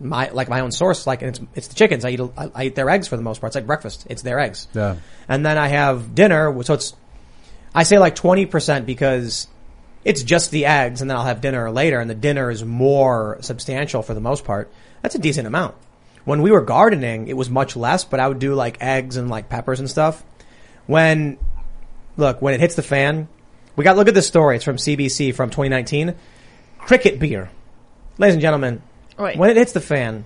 [0.00, 1.06] my like my own source.
[1.06, 2.04] Like it's it's the chickens.
[2.04, 3.50] I eat I, I eat their eggs for the most part.
[3.50, 4.06] It's like breakfast.
[4.08, 4.68] It's their eggs.
[4.72, 4.96] Yeah.
[5.28, 6.62] And then I have dinner.
[6.62, 6.94] So it's
[7.74, 9.46] I say like twenty percent because
[10.04, 13.38] it's just the eggs, and then I'll have dinner later, and the dinner is more
[13.40, 14.72] substantial for the most part.
[15.00, 15.74] That's a decent amount.
[16.24, 19.28] When we were gardening, it was much less, but I would do like eggs and
[19.28, 20.22] like peppers and stuff.
[20.86, 21.38] When
[22.16, 23.28] look when it hits the fan,
[23.76, 24.56] we got look at this story.
[24.56, 26.14] It's from CBC from 2019.
[26.78, 27.50] Cricket beer,
[28.18, 28.82] ladies and gentlemen.
[29.18, 29.36] Wait.
[29.36, 30.24] When it hits the fan,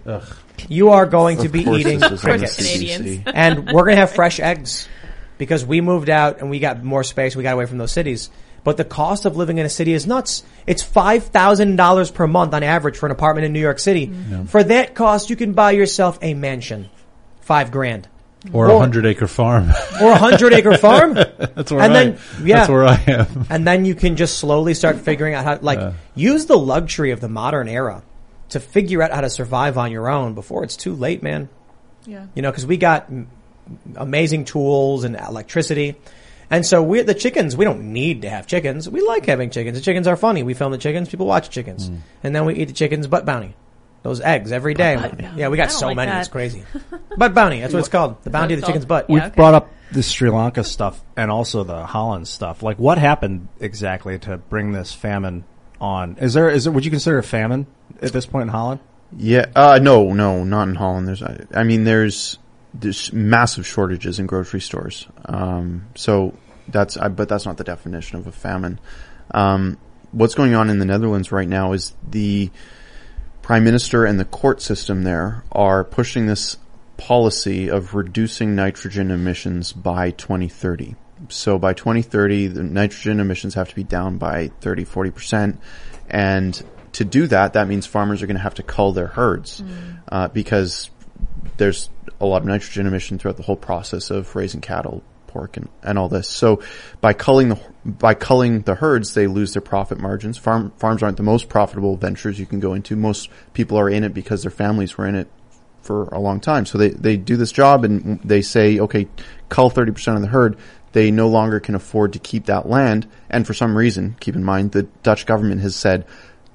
[0.68, 4.12] you are going to be eating this was on the crickets, and we're gonna have
[4.12, 4.88] fresh eggs
[5.38, 7.36] because we moved out and we got more space.
[7.36, 8.30] We got away from those cities.
[8.64, 10.42] But the cost of living in a city is nuts.
[10.66, 14.08] It's five thousand dollars per month on average for an apartment in New York City.
[14.08, 14.46] Mm-hmm.
[14.46, 16.90] For that cost, you can buy yourself a mansion,
[17.42, 18.08] five grand,
[18.52, 19.70] Or a hundred acre farm.
[20.02, 21.14] or a hundred acre farm.
[21.14, 23.46] that's where and I, then yeah, that's where I am.
[23.50, 27.20] and then you can just slowly start figuring out how, like, use the luxury of
[27.20, 28.02] the modern era
[28.48, 31.48] to figure out how to survive on your own before it's too late, man.
[32.04, 32.26] Yeah.
[32.34, 33.28] You know, because we got m-
[33.96, 35.96] amazing tools and electricity.
[36.50, 38.88] And so we the chickens, we don't need to have chickens.
[38.88, 39.76] We like having chickens.
[39.76, 40.42] The chickens are funny.
[40.42, 41.90] We film the chickens, people watch chickens.
[42.22, 43.54] And then we eat the chickens butt bounty.
[44.02, 44.94] Those eggs every day.
[45.36, 46.12] Yeah, we got so like many.
[46.12, 46.20] that.
[46.20, 46.62] It's crazy.
[47.18, 47.60] butt bounty.
[47.60, 48.22] That's what it's called.
[48.22, 48.74] The bounty of the called?
[48.74, 49.08] chicken's butt.
[49.08, 49.34] We've okay.
[49.34, 52.62] brought up the Sri Lanka stuff and also the Holland stuff.
[52.62, 55.44] Like, what happened exactly to bring this famine
[55.80, 56.18] on?
[56.18, 57.66] Is there, is there, would you consider a famine
[58.00, 58.80] at this point in Holland?
[59.16, 59.46] Yeah.
[59.56, 61.08] Uh, no, no, not in Holland.
[61.08, 62.38] There's, I, I mean, there's,
[62.80, 65.06] there's massive shortages in grocery stores.
[65.24, 66.34] Um, so
[66.68, 68.80] that's, I, but that's not the definition of a famine.
[69.32, 69.78] Um,
[70.12, 72.50] what's going on in the Netherlands right now is the
[73.42, 76.56] prime minister and the court system there are pushing this
[76.96, 80.96] policy of reducing nitrogen emissions by 2030.
[81.28, 85.58] So by 2030, the nitrogen emissions have to be down by 30, 40%.
[86.10, 86.62] And
[86.92, 89.62] to do that, that means farmers are going to have to cull their herds,
[90.08, 90.90] uh, because
[91.56, 91.90] there's
[92.20, 95.98] a lot of nitrogen emission throughout the whole process of raising cattle, pork, and, and
[95.98, 96.28] all this.
[96.28, 96.62] So
[97.00, 100.38] by culling the by culling the herds, they lose their profit margins.
[100.38, 102.96] Farm farms aren't the most profitable ventures you can go into.
[102.96, 105.30] Most people are in it because their families were in it
[105.82, 106.66] for a long time.
[106.66, 109.08] So they they do this job and they say, okay,
[109.48, 110.56] cull thirty percent of the herd.
[110.92, 114.42] They no longer can afford to keep that land, and for some reason, keep in
[114.42, 116.06] mind, the Dutch government has said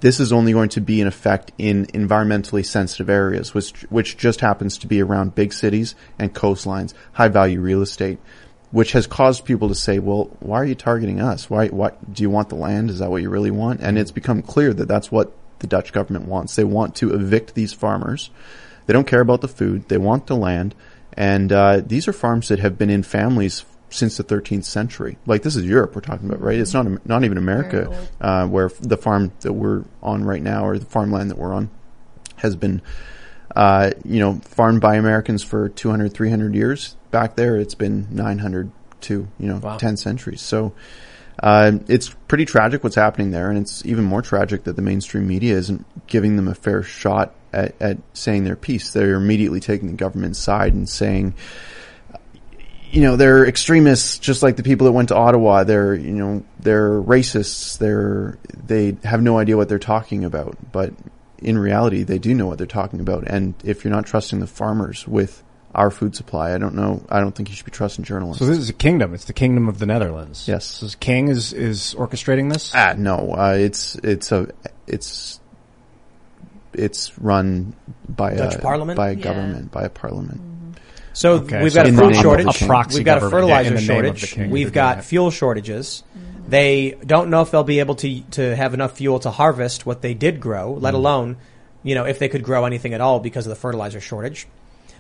[0.02, 4.42] this is only going to be in effect in environmentally sensitive areas, which which just
[4.42, 8.20] happens to be around big cities and coastlines, high value real estate,
[8.72, 11.50] which has caused people to say, "Well, why are you targeting us?
[11.50, 12.90] Why why do you want the land?
[12.90, 15.94] Is that what you really want?" And it's become clear that that's what the Dutch
[15.94, 16.56] government wants.
[16.56, 18.32] They want to evict these farmers.
[18.88, 19.88] They don't care about the food.
[19.88, 20.74] They want the land,
[21.14, 25.18] and uh, these are farms that have been in families since the 13th century.
[25.26, 26.58] Like this is Europe we're talking about, right?
[26.58, 30.80] It's not not even America, uh, where the farm that we're on right now, or
[30.80, 31.70] the farmland that we're on,
[32.38, 32.82] has been,
[33.56, 36.96] uh, you know, farmed by Americans for 200, 300 years.
[37.12, 40.42] Back there, it's been 900 to you know 10 centuries.
[40.42, 40.74] So.
[41.42, 45.28] Uh, it's pretty tragic what's happening there, and it's even more tragic that the mainstream
[45.28, 48.92] media isn't giving them a fair shot at, at saying their piece.
[48.92, 51.34] They're immediately taking the government's side and saying,
[52.92, 55.64] you know, they're extremists, just like the people that went to Ottawa.
[55.64, 57.78] They're, you know, they're racists.
[57.78, 60.58] They're, they have no idea what they're talking about.
[60.72, 60.94] But
[61.40, 63.24] in reality, they do know what they're talking about.
[63.28, 65.42] And if you're not trusting the farmers with
[65.74, 67.02] our food supply, I don't know.
[67.10, 68.40] I don't think you should be trusting journalists.
[68.40, 69.14] So this is a kingdom.
[69.14, 70.48] It's the kingdom of the Netherlands.
[70.48, 70.66] Yes.
[70.66, 72.74] So this king is, is orchestrating this?
[72.76, 73.34] Ah, no.
[73.34, 74.50] Uh, it's it's a
[74.86, 75.40] it's
[76.74, 77.74] it's run
[78.10, 78.98] by Dutch a parliament?
[78.98, 79.24] by a Yeah.
[79.24, 80.42] government, by a parliament.
[81.14, 82.46] So Okay, we've so got a food shortage.
[82.46, 82.68] the king.
[82.68, 84.50] Proxy We've got a fertilizer yeah, in the name of the shortage.
[84.52, 85.06] We've got doing it.
[85.06, 86.04] fuel shortages.
[86.48, 90.02] They don't know if they'll be able to to have enough fuel to harvest what
[90.02, 90.98] they did grow, let Mm.
[90.98, 91.38] alone,
[91.84, 94.48] you know, if they could grow anything at all because of the fertilizer shortage.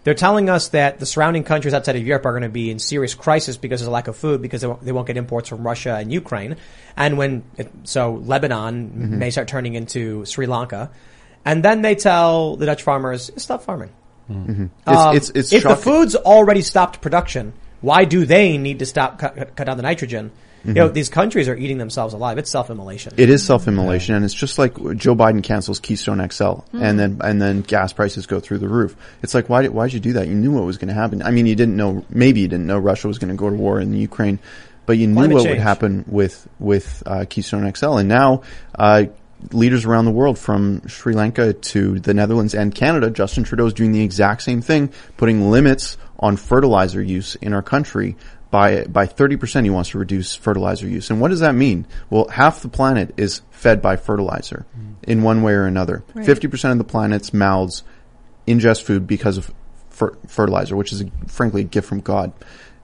[0.03, 2.79] They're telling us that the surrounding countries outside of Europe are going to be in
[2.79, 5.47] serious crisis because of the lack of food because they won't, they won't get imports
[5.49, 6.55] from Russia and Ukraine.
[6.97, 9.09] And when, it, so Lebanon Mhm.
[9.19, 10.89] may start turning into Sri Lanka.
[11.45, 13.89] And then they tell the Dutch farmers, stop farming.
[14.31, 14.69] Mhm.
[14.87, 18.85] Um, It's, it's, it's if the food's already stopped production, why do they need to
[18.85, 20.31] stop cut, cut down the nitrogen?
[20.63, 20.93] You know, Mhm.
[20.93, 22.37] these countries are eating themselves alive.
[22.37, 23.13] It's self-immolation.
[23.17, 26.81] It is self-immolation, and it's just like Joe Biden cancels Keystone XL, Mm.
[26.83, 28.95] and then and then gas prices go through the roof.
[29.23, 30.27] It's like why did why did you do that?
[30.27, 31.23] You knew what was going to happen.
[31.23, 32.05] I mean, you didn't know.
[32.11, 34.37] Maybe you didn't know Russia was going to go to war in the Ukraine,
[34.85, 35.57] but you knew Climate what change.
[35.57, 38.41] would happen with with uh, Keystone XL, and now.
[38.77, 39.05] Uh,
[39.51, 43.73] Leaders around the world, from Sri Lanka to the Netherlands and Canada, Justin Trudeau is
[43.73, 48.15] doing the exact same thing, putting limits on fertilizer use in our country
[48.51, 51.09] by by 30% he wants to reduce fertilizer use.
[51.09, 51.87] And what does that mean?
[52.09, 54.65] Well, half the planet is fed by fertilizer
[55.03, 56.03] in one way or another.
[56.13, 56.25] Right.
[56.25, 57.83] 50% of the planet's mouths
[58.47, 59.51] ingest food because of
[59.89, 62.33] fer- fertilizer, which is a, frankly a gift from God.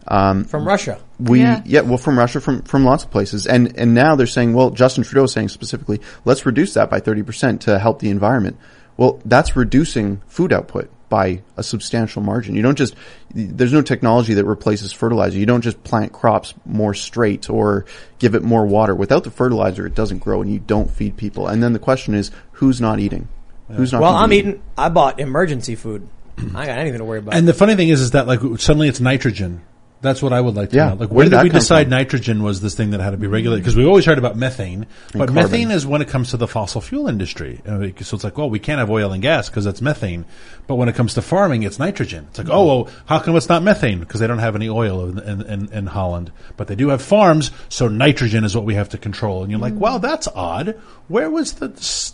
[0.10, 1.00] Um, From Russia.
[1.20, 1.62] we Yeah.
[1.66, 1.82] yeah.
[1.82, 5.04] well from Russia from from lots of places and and now they're saying well Justin
[5.04, 8.58] Trudeau is saying specifically let's reduce that by 30% to help the environment.
[8.96, 12.56] Well, that's reducing food output by a substantial margin.
[12.56, 12.96] You don't just
[13.34, 15.38] there's no technology that replaces fertilizer.
[15.38, 17.86] You don't just plant crops more straight or
[18.20, 18.96] give it more water.
[18.96, 21.48] Without the fertilizer it doesn't grow and you don't feed people.
[21.48, 23.28] And then the question is who's not eating?
[23.70, 24.64] Who's not well, I'm be eating.
[24.78, 26.08] I bought emergency food.
[26.56, 27.34] I got anything to worry about.
[27.34, 29.62] And the funny thing is, is that like suddenly it's nitrogen.
[29.99, 30.90] That's what I would like to Yeah.
[30.90, 30.95] know.
[30.95, 31.91] Like Where when did did we decide from?
[31.91, 33.64] nitrogen was this thing that had to be regulated?
[33.64, 36.82] Because we've always heard about methane, but methane is when it comes to the fossil
[36.82, 37.61] fuel industry.
[37.68, 40.26] Uh, So it's like, well, we can't have oil and gas because that's methane.
[40.68, 42.28] But when it comes to farming, it's nitrogen.
[42.30, 43.99] It's like, oh, well, how come it's not methane?
[43.99, 47.49] Because they don't have any oil in, in, in, Holland, but they do have farms.
[47.69, 49.41] So nitrogen is what we have to control.
[49.41, 50.80] And you're like, well, that's odd.
[51.07, 51.69] Where was the,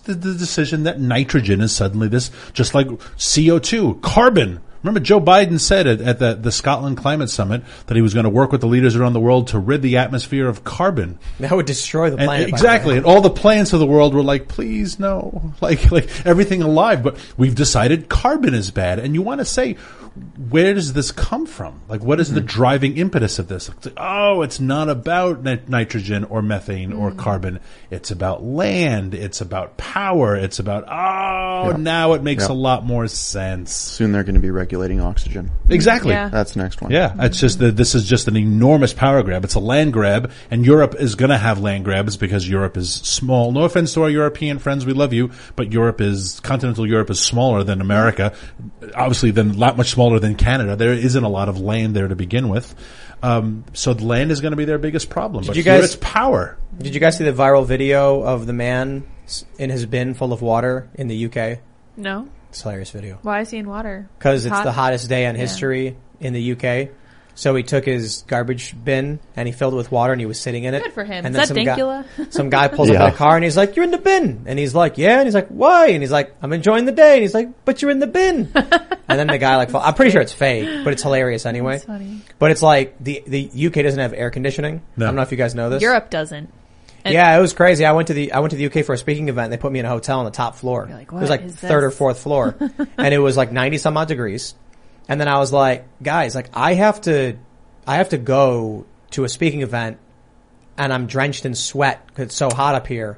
[0.05, 2.87] the, the decision that nitrogen is suddenly this, just like
[3.17, 4.61] CO2, carbon?
[4.83, 8.25] Remember, Joe Biden said at, at the, the Scotland Climate Summit that he was going
[8.25, 11.17] to work with the leaders around the world to rid the atmosphere of carbon.
[11.39, 12.51] that would destroy the And- planet.
[12.51, 12.97] by exactly.
[12.97, 15.53] And all the plants of the world were like, please no.
[15.63, 17.03] Like, like everything alive.
[17.03, 18.99] But we've decided carbon is bad.
[18.99, 19.77] And you want to say,
[20.49, 21.81] where does this come from?
[21.87, 22.47] Like, what is the mm-hmm.
[22.47, 23.69] driving impetus of this?
[23.69, 27.19] It's like, oh, it's not about nit- nitrogen or methane or mm-hmm.
[27.19, 27.59] carbon.
[27.89, 29.15] It's about land.
[29.15, 30.35] It's about power.
[30.35, 31.77] It's about, oh, Yeah.
[31.77, 32.53] now it makes Yeah.
[32.53, 33.73] a lot more sense.
[33.73, 35.51] Soon they're going to be regulating oxygen.
[35.69, 36.11] Exactly.
[36.11, 36.29] Yeah.
[36.29, 36.91] That's the next one.
[36.91, 39.43] Yeah, it's just that this is just an enormous power grab.
[39.43, 42.91] It's a land grab, and Europe is going to have land grabs because Europe is
[42.91, 43.51] small.
[43.51, 47.19] No offense to our European friends, we love you, but Europe is continental Europe is
[47.19, 48.33] smaller than America.
[48.95, 50.75] Obviously, than a lot much smaller than Canada.
[50.75, 52.73] There isn't a lot of land there to begin with.
[53.21, 55.43] Um, so the land is going to be their biggest problem.
[55.43, 56.57] Did but you guys- it's power?
[56.77, 59.03] Did you guys see the viral video of the man
[59.59, 61.59] in his bin full of water in the UK?
[61.95, 62.27] No.
[62.53, 63.17] It's a hilarious video.
[63.23, 64.07] Why is he in water?
[64.19, 64.63] Because it's hot?
[64.63, 65.41] the hottest day in Yeah.
[65.41, 66.89] history in the UK.
[67.35, 70.39] So he took his garbage bin and he filled it with water and he was
[70.39, 70.83] sitting in it.
[70.83, 71.25] Good for him.
[71.25, 72.05] And Is then that some Dankula?
[72.15, 73.07] Guy, some guy pulls up Yeah.
[73.07, 75.25] in a car and he's like, "You're in the bin," and he's like, "Yeah," and
[75.25, 77.89] he's like, "Why?" And he's like, "I'm enjoying the day," and he's like, "But you're
[77.89, 80.93] in the bin." and then the guy like, fall- I'm pretty sure it's fake, but
[80.93, 81.73] it's hilarious anyway.
[81.73, 82.21] That's funny.
[82.37, 84.83] But it's like the the UK doesn't have air conditioning.
[84.95, 85.05] No.
[85.05, 85.81] I don't know if you guys know this.
[85.81, 86.53] Europe doesn't.
[87.05, 87.85] And- yeah, it was crazy.
[87.85, 89.45] I went to the I went to the UK for a speaking event.
[89.45, 90.87] And They put me in a hotel on the top floor.
[90.89, 92.55] like, it was like third or fourth floor,
[92.97, 94.55] and it was like ninety some odd degrees.
[95.09, 97.35] And then I was like, guys, like I have to,
[97.85, 99.97] I have to go to a speaking event,
[100.77, 103.17] and I'm drenched in sweat because it's so hot up here.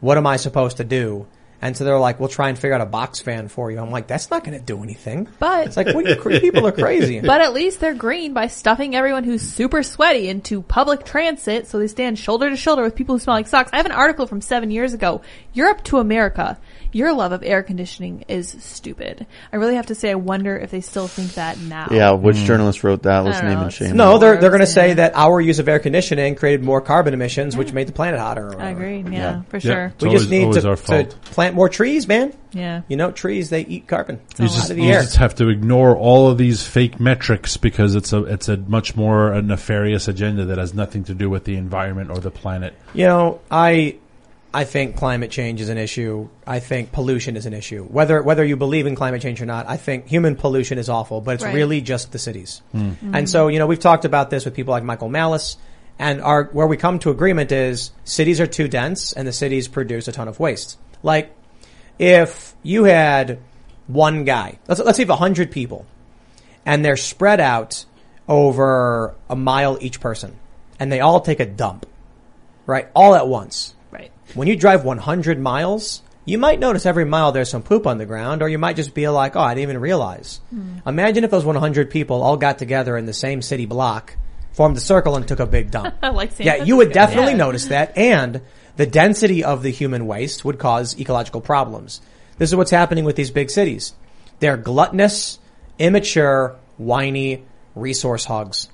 [0.00, 1.26] What am I supposed to do?
[1.62, 3.78] And so they're like, we'll try and figure out a box fan for you.
[3.78, 5.26] I'm like, that's not going to do anything.
[5.38, 7.20] But It's like, what, you cra- people are crazy.
[7.26, 11.78] But at least they're green by stuffing everyone who's super sweaty into public transit so
[11.78, 13.70] they stand shoulder to shoulder with people who smell like socks.
[13.72, 15.22] I have an article from seven years ago.
[15.54, 16.58] Europe to America.
[16.92, 19.26] Your love of air conditioning is stupid.
[19.52, 21.88] I really have to say I wonder if they still think that now.
[21.90, 22.44] Yeah, which hmm.
[22.44, 23.20] journalist wrote that?
[23.20, 23.96] Let's I don't name know, and it's- shame.
[23.96, 24.20] No, them.
[24.20, 27.56] they're they're going to say that our use of air conditioning created more carbon emissions,
[27.56, 27.74] which mm.
[27.74, 28.48] made the planet hotter.
[28.48, 28.84] or I whatever.
[28.84, 29.12] agree.
[29.12, 29.42] Yeah, Yeah.
[29.48, 29.60] for Yeah.
[29.60, 29.84] sure.
[29.86, 31.16] It's We always- just need always to, our to fault.
[31.24, 32.32] plant more trees, man.
[32.52, 32.82] Yeah.
[32.88, 35.02] You know, trees they eat carbon You out just, of the you air.
[35.02, 38.96] just have to ignore all of these fake metrics because it's a it's a much
[38.96, 42.72] more a nefarious agenda that has nothing to do with the environment or the planet.
[42.94, 43.96] You know, I
[44.56, 46.30] I think climate change is an issue.
[46.46, 47.84] I think pollution is an issue.
[47.84, 51.20] Whether whether you believe in climate change or not, I think human pollution is awful,
[51.20, 51.54] but it's Right.
[51.54, 52.62] really just the cities.
[52.72, 52.78] Hmm.
[52.78, 53.14] Mm-hmm.
[53.14, 55.58] And so, you know, we've talked about this with people like Michael Malice,
[55.98, 59.68] and our where we come to agreement is cities are too dense, and the cities
[59.68, 60.78] produce a ton of waste.
[61.02, 61.36] Like
[61.98, 63.38] if you had
[63.88, 65.84] one guy, let's, let's say you have 100 people,
[66.64, 67.84] and they're spread out
[68.26, 70.34] over a mile each person,
[70.80, 71.84] and they all take a dump,
[72.64, 72.88] right?
[72.94, 73.74] All at once.
[74.34, 78.06] When you drive 100 miles, you might notice every mile there's some poop on the
[78.06, 80.40] ground, or you might just be like, oh, I didn't even realize.
[80.50, 80.78] Hmm.
[80.86, 84.16] Imagine if those 100 people all got together in the same city block,
[84.52, 85.94] formed a circle, and took a big dump.
[86.02, 87.38] like yeah, you would definitely Yeah.
[87.38, 88.42] notice that, and
[88.76, 92.00] the density of the human waste would cause ecological problems.
[92.38, 93.94] This is what's happening with these big cities.
[94.40, 95.38] They're gluttonous,
[95.78, 97.44] immature, whiny
[97.74, 98.68] resource hogs.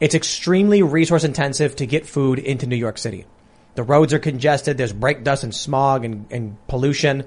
[0.00, 3.26] It's extremely resource intensive to get food into New York City.
[3.80, 7.24] The roads are congested, there's brake dust and smog and, and pollution,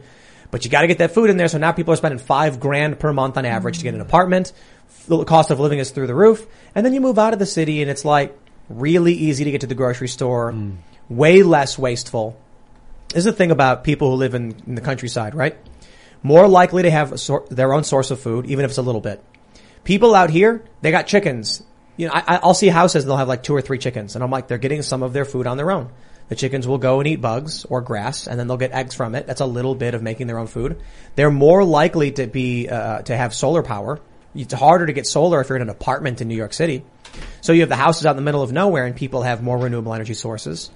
[0.52, 3.00] but you gotta get that food in there, so now people are spending five grand
[3.00, 4.54] per month on average to get an apartment.
[5.08, 7.48] The cost of living is through the roof, and then you move out of the
[7.48, 8.38] city and it's like
[8.70, 10.76] really easy to get to the grocery store, mm.
[11.10, 12.40] way less wasteful.
[13.08, 15.58] This is the thing about people who live in, in the countryside, right?
[16.22, 18.84] More likely to have a sor- their own source of food, even if it's a
[18.84, 19.24] little bit.
[19.86, 21.64] People out here, they got chickens.
[21.98, 24.24] You know, I, I'll see houses and they'll have like two or three chickens, and
[24.24, 25.90] I'm like, they're getting some of their food on their own.
[26.30, 29.14] The chickens will go and eat bugs or grass, and then they'll get eggs from
[29.16, 29.28] it.
[29.28, 30.82] That's a little bit of making their own food.
[31.16, 34.00] They're more likely to be uh, to have solar power.
[34.36, 36.84] It's harder to get solar if you're in an apartment in New York City.
[37.42, 39.58] So you have the houses out in the middle of nowhere, and people have more
[39.58, 40.72] renewable energy sources.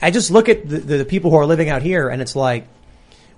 [0.00, 2.66] I just look at the, the, people who are living out here, and it's like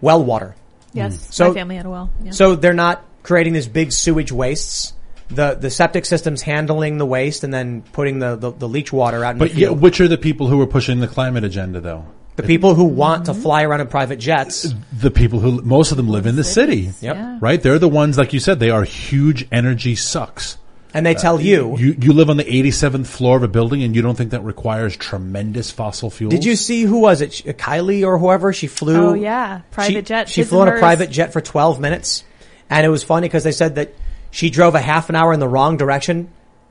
[0.01, 0.55] well water.
[0.93, 2.11] Yes, So- my family had a well.
[2.23, 2.31] Yeah.
[2.31, 4.93] So they're not creating these big sewage wastes.
[5.29, 9.25] The the septic system's handling the waste and then putting the, the, the leach water
[9.25, 11.81] out in But the yeah, which are the people who are pushing the climate agenda,
[11.81, 12.05] though?
[12.37, 14.75] the people who want to fly around in private jets.
[14.93, 17.41] The people who most of them live in the city, Yep.
[17.41, 17.63] right?
[17.63, 20.59] They're the ones, like you said, they are huge energy sucks.
[20.93, 23.83] And they uh, tell you, You you live on the 87th floor of a building,
[23.83, 26.33] and you don't think that requires tremendous fossil fuels?
[26.33, 27.33] Did you see who was it?
[27.33, 28.53] Sh- uh, Kylie or whoever?
[28.53, 29.11] She flew.
[29.11, 29.63] Oh, yeah.
[29.73, 30.29] Private she, jet.
[30.29, 32.23] She flew on and a private jet for 12 minutes.
[32.71, 33.95] And it was funny because they said that
[34.35, 36.29] she drove a half an hour in the wrong direction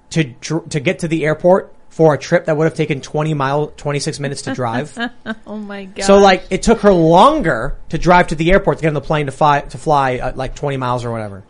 [0.09, 3.33] to, dr- to get to the airport for a trip that would have taken 20
[3.35, 4.97] mile, 26 minutes to drive.
[5.47, 6.03] oh my god.
[6.03, 8.99] so like, it took her longer to drive to the airport to get on the
[8.99, 11.45] plane to fly, to fly uh, like 20 miles or whatever.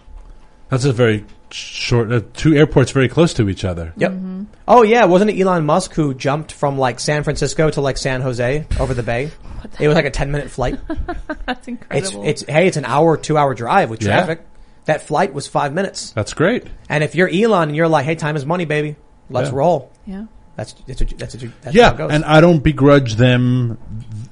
[0.70, 2.12] That's a very short.
[2.12, 3.92] Uh, two airports very close to each other.
[3.98, 4.14] Yep.
[4.68, 8.22] Oh yeah, wasn't it Elon Musk who jumped from like San Francisco to like San
[8.22, 9.32] Jose over the bay?
[9.80, 10.80] It was like a 10 minute flight.
[11.48, 12.24] That's incredible.
[12.24, 14.36] it's, hey, it's an hour, two hour drive with Yeah.
[14.86, 15.02] Traffic.
[15.02, 16.12] That flight was five minutes.
[16.12, 16.66] That's great.
[16.90, 18.96] And if you're Elon and you're like, hey, time is money, baby.
[19.30, 19.56] Let's Yeah.
[19.56, 19.92] roll.
[20.06, 20.26] yeah.
[20.56, 22.12] That's, that's, a, that's, a, that's how yeah, it goes.
[22.12, 23.80] and I don't begrudge them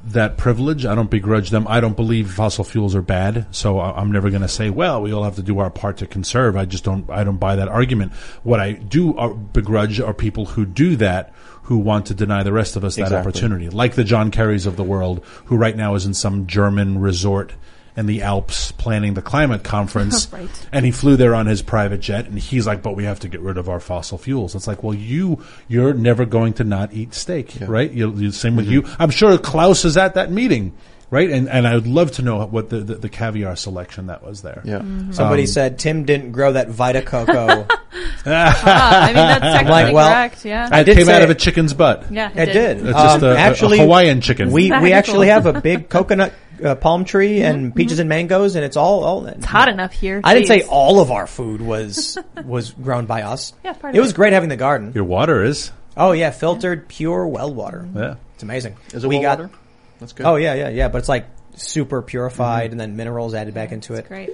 [0.05, 0.85] that privilege.
[0.85, 1.65] I don't begrudge them.
[1.67, 5.01] I don't believe fossil fuels are bad, so I- I'm never going to say, "Well,
[5.01, 7.09] we all have to do our part to conserve." I just don't.
[7.09, 8.11] I don't buy that argument.
[8.43, 11.33] What I do uh, begrudge are people who do that,
[11.63, 13.27] who want to deny the rest of us that Exactly.
[13.31, 16.99] opportunity, like the John Kerrys of the world, who right now is in some German
[16.99, 17.53] resort
[17.97, 20.49] in the Alps planning the climate conference, Right.
[20.71, 23.27] and he flew there on his private jet, and he's like, "But we have to
[23.29, 26.93] get rid of our fossil fuels." It's like, well, you you're never going to not
[26.93, 27.91] eat steak, right?
[27.91, 28.85] You, you, same with you.
[28.99, 30.73] I'm sure Klaus is at that meeting,
[31.09, 31.29] right?
[31.29, 34.41] And and I would love to know what the the, the caviar selection that was
[34.41, 34.61] there.
[34.63, 34.79] Yeah.
[35.11, 37.67] Somebody Um, said Tim didn't grow that Vita Coco.
[38.25, 40.45] Ah, I mean, that's technically like, well, correct.
[40.45, 40.69] Yeah.
[40.71, 42.11] I It came out of a chicken's butt.
[42.11, 42.29] yeah.
[42.33, 42.77] It did.
[42.77, 44.51] It's just Um, a- a actually, Hawaiian chicken.
[44.51, 48.01] We we actually have a big coconut uh, palm tree and mm-hmm, peaches mm-hmm.
[48.01, 49.25] and mangoes, and it's all all.
[49.25, 50.21] It's hot enough here.
[50.23, 53.53] I didn't say all of our food was was grown by us.
[53.63, 54.15] Yeah, part it of was it.
[54.15, 54.91] great having the garden.
[54.93, 55.71] Your water is.
[55.97, 57.87] Oh yeah, filtered pure well water.
[57.93, 58.15] Yeah.
[58.35, 58.77] It's amazing.
[58.93, 59.53] Is it we well got, water?
[59.99, 60.25] That's good.
[60.25, 60.87] Oh yeah, yeah, yeah.
[60.87, 62.71] But it's like super purified, mm-hmm.
[62.71, 64.07] and then minerals added back into it.
[64.07, 64.31] Great.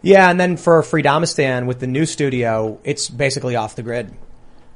[0.00, 4.14] Yeah, and then for Freedomistan with the new studio, it's basically off the grid.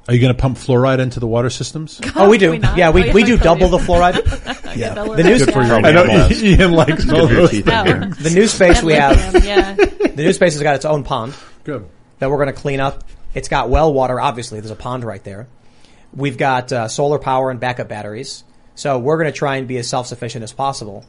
[0.09, 2.01] Are you going to pump fluoride into the water systems?
[2.17, 2.51] Oh, we do.
[2.51, 2.77] we not?
[2.77, 3.79] yeah, we, Oh, yeah, we I do told double you.
[3.79, 4.77] the fluoride.
[4.77, 4.95] yeah.
[4.95, 6.43] The new, Good for your I know animals.
[6.43, 7.51] Ian likes Good all those.
[7.51, 8.07] teeth in here.
[8.21, 9.45] the new space we have.
[9.45, 9.75] Yeah.
[9.75, 11.35] The new space has got its own pond
[11.65, 11.87] Good.
[12.19, 13.05] that we're going to clean up.
[13.35, 14.21] It's got well water.
[14.21, 15.47] Obviously, there's a pond right there.
[16.15, 18.45] We've got uh, solar power and backup batteries.
[18.75, 21.05] So we're going to try and be as self-sufficient as possible.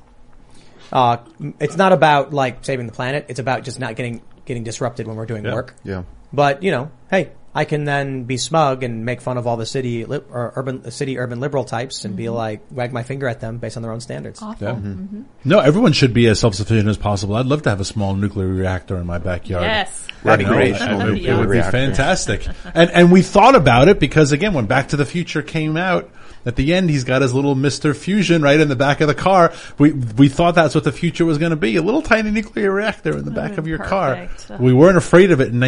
[0.92, 1.18] Uh,
[1.60, 3.26] it's not about like saving the planet.
[3.30, 5.54] It's about just not getting getting disrupted when we're doing Yeah.
[5.54, 5.76] work.
[5.84, 6.04] Yeah.
[6.32, 9.66] But you know, hey, I can then be smug and make fun of all the
[9.66, 12.34] city li- or urban city urban liberal types and be mm-hmm.
[12.34, 14.42] like wag my finger at them based on their own standards.
[14.42, 14.68] Awful.
[14.68, 14.74] Yeah.
[14.74, 14.92] Mm-hmm.
[14.92, 15.22] mm-hmm.
[15.46, 17.36] No, everyone should be as self-sufficient as possible.
[17.36, 19.64] I'd love to have a small nuclear reactor in my backyard.
[19.64, 20.08] Yes.
[20.24, 20.76] That'd be great.
[20.76, 21.72] It, Small it- it nuclear would be reactor.
[21.72, 22.48] fantastic.
[22.74, 26.10] and and we thought about it because again, when Back to the Future came out,
[26.46, 29.16] at the end he's got his little Mister Fusion right in the back of the
[29.16, 29.54] car.
[29.78, 33.18] We we thought that's what the future was going to be—a little tiny nuclear reactor
[33.18, 33.60] in the back mm-hmm.
[33.60, 34.48] of your perfect.
[34.48, 34.58] car.
[34.58, 35.60] We weren't afraid of it in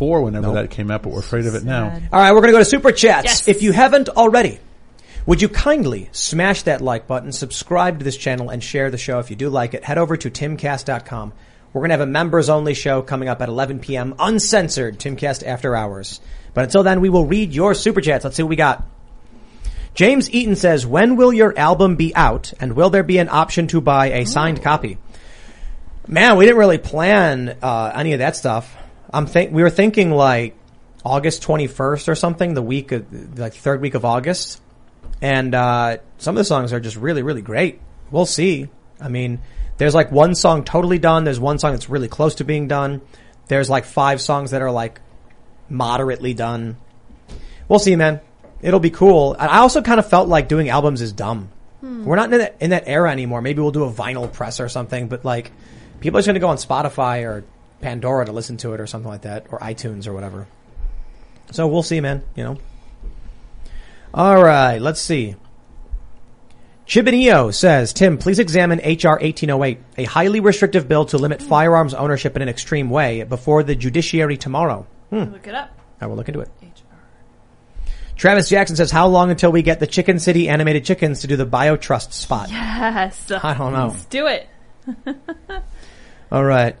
[0.00, 2.00] 1984, whenever that came out, but we're afraid of it now.
[2.12, 3.24] All right, we're going to go to super chats.
[3.24, 3.48] Yes.
[3.48, 4.60] If you haven't already,
[5.26, 9.18] Would you kindly smash that like button, subscribe to this channel, and share the show
[9.18, 9.84] if you do like it?
[9.84, 11.32] Head over to timcast.com.
[11.72, 14.14] We're going to have a members only show coming up at 11 p.m.
[14.18, 16.20] uncensored Timcast after hours.
[16.54, 18.24] But until then, we will read your super chats.
[18.24, 18.86] Let's see what we got.
[19.94, 23.66] James Eaton says, when will your album be out and will there be an option
[23.68, 24.96] to buy a signed copy?
[26.06, 28.74] Man, we didn't really plan, uh, any of that stuff.
[29.12, 30.56] I'm think, we were thinking like
[31.04, 34.60] August 21st or something, the week of, like third week of August.
[35.20, 37.80] And, uh, some of the songs are just really, really great.
[38.10, 38.68] We'll see.
[39.00, 39.40] I mean,
[39.78, 41.24] there's like one song totally done.
[41.24, 43.00] There's one song that's really close to being done.
[43.46, 45.00] There's like five songs that are like
[45.68, 46.76] moderately done.
[47.68, 48.20] We'll see, man.
[48.60, 49.36] It'll be cool.
[49.38, 51.50] I also kind of felt like doing albums is dumb.
[51.80, 52.04] Hmm.
[52.04, 53.40] We're not in that, in that era anymore.
[53.40, 55.52] Maybe we'll do a vinyl press or something, but like
[56.00, 57.44] people are just going to go on Spotify or
[57.80, 60.46] Pandora to listen to it or something like that or iTunes or whatever.
[61.50, 62.58] So we'll see, man, you know.
[64.12, 65.36] All right, let's see.
[66.86, 72.34] Chibinio says, Tim, please examine HR 1808, a highly restrictive bill to limit firearms ownership
[72.34, 74.86] in an extreme way before the judiciary tomorrow.
[75.10, 75.24] Hmm.
[75.24, 75.70] Look it up.
[76.00, 76.48] I will look into it.
[78.16, 81.36] Travis Jackson says, how long until we get the Chicken City animated chickens to do
[81.36, 82.50] the BioTrust spot?
[82.50, 83.30] Yes.
[83.30, 83.88] I don't know.
[83.88, 84.48] Let's do it.
[86.32, 86.76] All right.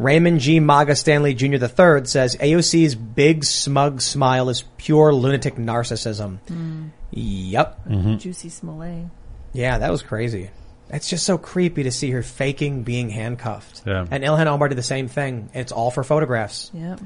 [0.00, 0.60] Raymond G.
[0.60, 1.56] Maga Stanley Jr.
[1.56, 6.38] III says AOC's big smug smile is pure lunatic narcissism.
[6.46, 6.90] Mm.
[7.10, 7.86] Yep.
[7.86, 9.08] Jussie Smollett.
[9.52, 10.48] Yeah, that was crazy.
[10.88, 13.82] It's just so creepy to see her faking being handcuffed.
[13.86, 14.06] Yeah.
[14.10, 15.50] And Ilhan Omar did the same thing.
[15.52, 16.70] It's all for photographs.
[16.72, 17.00] Yep.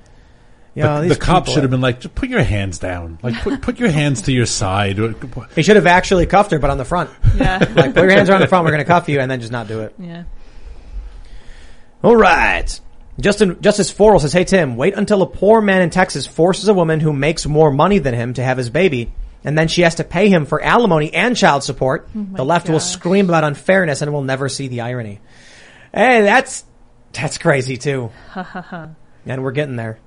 [0.77, 3.19] You know, the, these the cops should have been like, just put your hands down.
[3.25, 4.99] Like, put, put your hands to your side.
[5.57, 7.11] He should have actually cuffed her, but on the front.
[7.35, 7.59] Yeah.
[7.75, 8.65] like, put your hands around the front.
[8.65, 9.95] We're going to cuff you, and then just not do it.
[9.99, 10.25] Yeah.
[12.05, 12.81] All right.
[13.19, 16.75] Justin Justice Forel says, "Hey Tim, wait until a poor man in Texas forces a
[16.75, 19.13] woman who makes more money than him to have his baby,
[19.43, 22.09] and then she has to pay him for alimony and child support.
[22.15, 25.21] Oh the left will scream about unfairness and will never see the irony.
[25.95, 26.65] Hey, that's
[27.13, 28.11] that's crazy too.
[28.33, 28.89] Ha ha ha.
[29.25, 29.99] And we're getting there.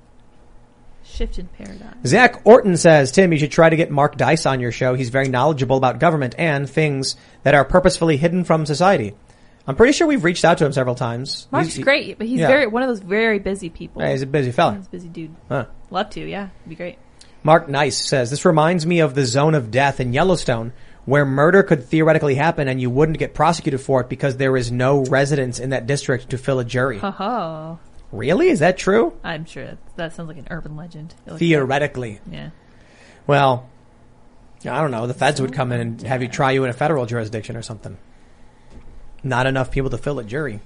[1.02, 2.04] Shift in paradigm.
[2.06, 4.94] Zach Orton says, Tim, you should try to get Mark Dice on your show.
[4.94, 9.14] He's very knowledgeable about government and things that are purposefully hidden from society.
[9.68, 11.46] I'm pretty sure we've reached out to him several times.
[11.52, 12.48] Mark's He's- great, but he's yeah.
[12.48, 14.00] very one of those very busy people.
[14.00, 14.76] Yeah, he's a busy fella.
[14.76, 15.36] He's a busy dude.
[15.50, 15.66] Huh.
[15.90, 16.48] Love to, yeah.
[16.60, 16.96] It'd be great.
[17.42, 20.72] Mark Nice says, this reminds me of the zone of death in Yellowstone
[21.04, 24.72] where murder could theoretically happen and you wouldn't get prosecuted for it because there is
[24.72, 26.98] no residents in that district to fill a jury.
[26.98, 27.78] Ha ha.
[28.10, 28.48] Really?
[28.48, 29.12] Is that true?
[29.22, 31.14] I'm sure that, that sounds like an urban legend.
[31.26, 32.20] You'll Theoretically.
[32.30, 32.50] Yeah.
[33.26, 33.68] Well,
[34.64, 35.06] I don't know.
[35.06, 37.62] The feds would come in and have you try you in a federal jurisdiction or
[37.62, 37.98] something.
[39.22, 40.60] Not enough people to fill a jury.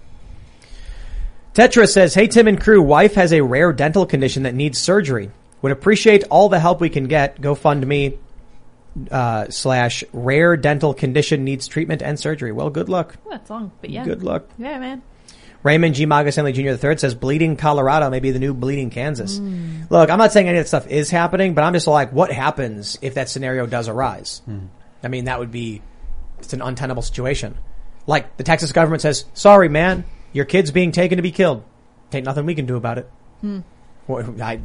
[1.54, 5.30] Tetra says, Hey Tim and crew, wife has a rare dental condition that needs surgery.
[5.60, 7.40] Would appreciate all the help we can get.
[7.40, 8.18] GoFundMe
[9.10, 12.52] uh, slash rare dental condition needs treatment and surgery.
[12.52, 13.16] Well, good luck.
[13.26, 14.04] Oh, that's long, but yeah.
[14.04, 14.46] Good luck.
[14.58, 15.02] Yeah, man.
[15.62, 16.06] Raymond G.
[16.06, 16.70] Maga Stanley Jr.
[16.84, 19.38] III says bleeding Colorado may be the new bleeding Kansas.
[19.38, 22.32] Look, I'm not saying any of that stuff is happening, but I'm just like, what
[22.32, 24.42] happens if that scenario does arise?
[25.04, 25.80] I mean, that would be,
[26.40, 27.56] it's an untenable situation.
[28.06, 31.62] Like the Texas government says, sorry man, your kid's being taken to be killed.
[32.12, 33.10] Ain't nothing we can do about it.
[33.40, 33.60] Hmm.
[34.06, 34.60] What- I-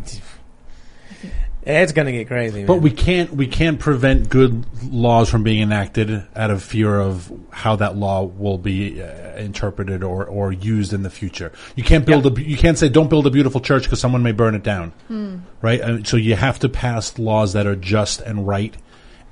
[1.64, 2.68] it's gonna get crazy, man.
[2.68, 7.32] But we can't we can't prevent good laws from being enacted out of fear of
[7.50, 11.52] how that law will be uh, interpreted or, or used in the future.
[11.76, 14.32] You can't build a you can't say don't build a beautiful church because someone may
[14.32, 15.38] burn it down, Hmm.
[15.62, 15.82] right?
[15.82, 18.76] And so you have to pass laws that are just and right.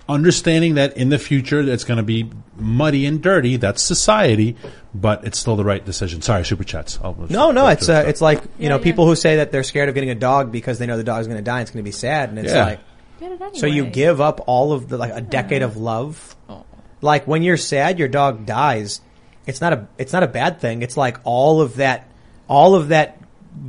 [0.08, 3.58] Understanding that in the future it's going to be muddy and dirty.
[3.58, 4.56] That's society,
[4.94, 6.22] but it's still the right decision.
[6.22, 7.00] Sorry, super chats.
[7.04, 9.64] I'll No, no, it's through uh, it's like you know people who say that they're
[9.64, 11.56] scared of getting a dog because they know the dog's going to die.
[11.58, 12.66] and It's going to be sad, and it's Yeah.
[12.66, 12.80] like
[13.20, 16.36] Get it so you give up all of the like a decade of love.
[17.02, 19.02] Like when you're sad, your dog dies.
[19.48, 20.82] It's not a it's not a bad thing.
[20.84, 22.08] It's like all of that
[22.48, 23.18] all of that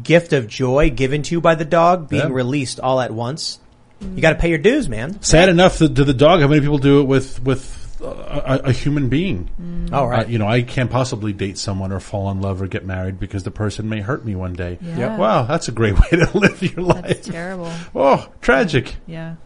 [0.02, 2.34] gift of joy given to you by the dog being Yeah.
[2.34, 3.58] released all at once.
[4.00, 5.22] You got to pay your dues, man.
[5.22, 6.40] Sad enough to, to the dog.
[6.40, 9.88] How many people do it with with a, a, a human being?
[9.92, 10.26] Oh, right.
[10.26, 13.18] Uh, you know, I can't possibly date someone or fall in love or get married
[13.18, 14.78] because the person may hurt me one day.
[14.80, 14.98] Yeah.
[14.98, 15.18] Yep.
[15.18, 17.06] Wow, that's a great way to live your life.
[17.06, 17.72] That's terrible.
[17.94, 18.94] Oh, tragic.
[19.06, 19.36] Yeah.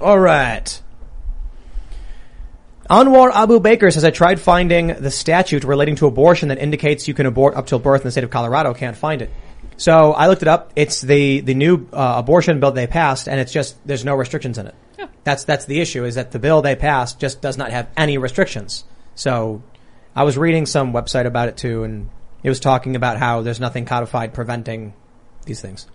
[0.00, 0.80] All right.
[2.90, 7.14] Anwar Abu Baker says, I tried finding the statute relating to abortion that indicates you
[7.14, 8.74] can abort up till birth in the state of Colorado.
[8.74, 9.30] Can't find it.
[9.76, 10.72] So I looked it up.
[10.76, 14.58] It's the, the new uh, abortion bill they passed and it's just, there's no restrictions
[14.58, 14.74] in it.
[15.24, 18.18] That's, that's the issue is that the bill they passed just does not have any
[18.18, 18.84] restrictions.
[19.14, 19.62] So
[20.14, 22.10] I was reading some website about it too and
[22.42, 24.94] it was talking about how there's nothing codified preventing
[25.44, 25.86] these things.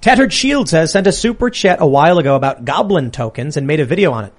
[0.00, 3.80] Tattered Shield says sent a super chat a while ago about goblin tokens and made
[3.80, 4.32] a video on it.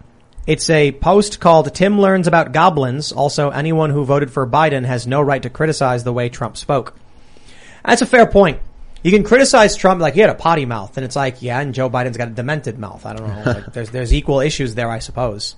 [0.49, 3.11] It's a post called Tim Learns About Goblins.
[3.11, 6.95] Also, anyone who voted for Biden has no right to criticize the way Trump spoke.
[7.85, 8.59] That's a fair point.
[9.03, 11.75] You can criticize Trump like he had a potty mouth, and it's like, yeah, and
[11.75, 13.05] Joe Biden's got a demented mouth.
[13.05, 13.43] I don't know.
[13.45, 15.55] Like, there's there's equal issues there, I suppose.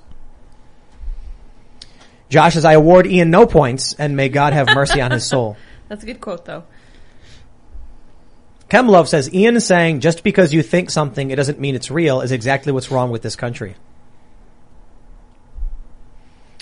[2.27, 5.55] Josh says, I award Ian no points, and may God have mercy on his soul.
[5.87, 6.65] That's a good quote, though.
[8.69, 12.19] Kemlov says, Ian is saying just because you think something, it doesn't mean it's real
[12.19, 13.77] is exactly what's wrong with this country.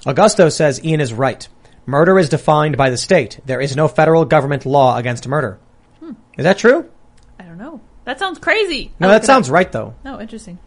[0.06, 1.48] Augusto says, Ian is right.
[1.86, 3.40] Murder is defined by the state.
[3.46, 5.60] There is no federal government law against murder.
[6.00, 6.12] Hmm.
[6.38, 6.90] Is that true?
[7.40, 7.82] I don't know.
[8.06, 8.92] That sounds crazy.
[9.00, 9.54] No, that sounds up.
[9.54, 9.96] right though.
[10.04, 10.58] No, interesting.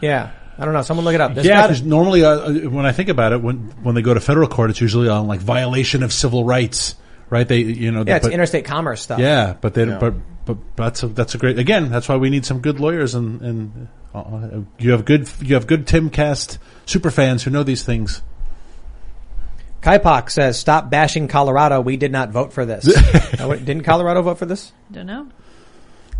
[0.00, 0.30] Yeah.
[0.58, 0.82] I don't know.
[0.82, 1.34] Someone look it up.
[1.34, 4.12] There's yeah, gotta- because normally uh, when I think about it, when when they go
[4.12, 6.94] to federal court, it's usually on like violation of civil rights,
[7.30, 7.48] right?
[7.48, 9.18] They, you know, yeah, it's but- interstate commerce stuff.
[9.18, 9.98] Yeah, but they, Yeah.
[9.98, 10.14] but
[10.44, 11.58] but that's a, that's a great.
[11.58, 15.54] Again, that's why we need some good lawyers, and and uh, you have good you
[15.54, 18.22] have good Timcast super fans who know these things.
[19.82, 21.80] Kaipak says, stop bashing Colorado.
[21.80, 22.88] We did not vote for this.
[23.42, 24.72] Uh, Didn't Colorado vote for this?
[24.92, 25.26] Don't know.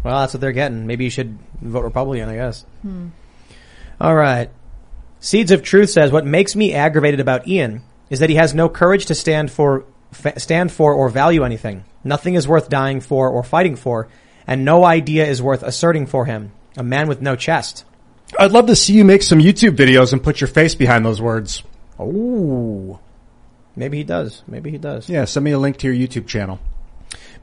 [0.02, 0.86] Well, that's what they're getting.
[0.86, 2.64] Maybe you should vote Republican, I guess.
[2.80, 3.08] Hmm.
[4.00, 4.50] All right.
[5.20, 8.68] Seeds of Truth says, what makes me aggravated about Ian is that he has no
[8.68, 9.84] courage to stand for,
[10.36, 11.84] stand for or value anything.
[12.04, 14.08] Nothing is worth dying for or fighting for,
[14.46, 16.52] and no idea is worth asserting for him.
[16.76, 17.84] A man with no chest.
[18.38, 21.20] I'd love to see you make some YouTube videos and put your face behind those
[21.20, 21.62] words.
[22.00, 22.98] Ooh.
[23.76, 24.42] Maybe he does.
[24.46, 25.08] Maybe he does.
[25.08, 26.58] Yeah, send me a link to your YouTube channel.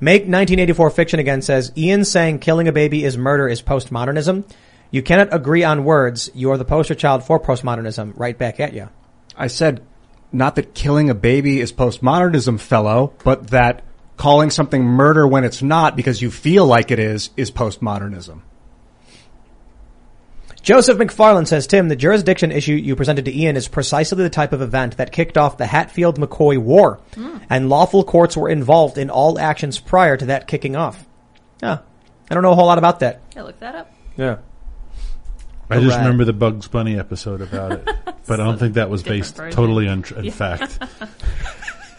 [0.02, 4.50] Make 1984 fiction again says Ian saying killing a baby is murder is postmodernism.
[4.92, 6.32] You cannot agree on words.
[6.34, 8.14] You are the poster child for postmodernism.
[8.16, 8.90] Right back at you.
[9.36, 9.84] I said
[10.32, 13.84] not that killing a baby is postmodernism, fellow, but that
[14.20, 18.42] calling something murder when it's not because you feel like it is is postmodernism.
[20.62, 24.52] Joseph McFarland says, Tim, the jurisdiction issue you presented to Ian is precisely the type
[24.52, 27.38] of event that kicked off the Hatfield-McCoy War, hmm.
[27.50, 31.08] and lawful courts were involved in all actions prior to that kicking off.
[31.64, 31.80] Yeah,
[32.30, 33.22] I don't know a whole lot about that.
[33.38, 33.92] Yeah, look that up.
[34.18, 34.40] Yeah.
[35.70, 36.00] I just Alright.
[36.00, 37.86] remember the Bugs Bunny episode about it,
[38.28, 39.56] but I don't think that was based version.
[39.56, 40.32] totally on, in Yeah.
[40.32, 40.78] fact.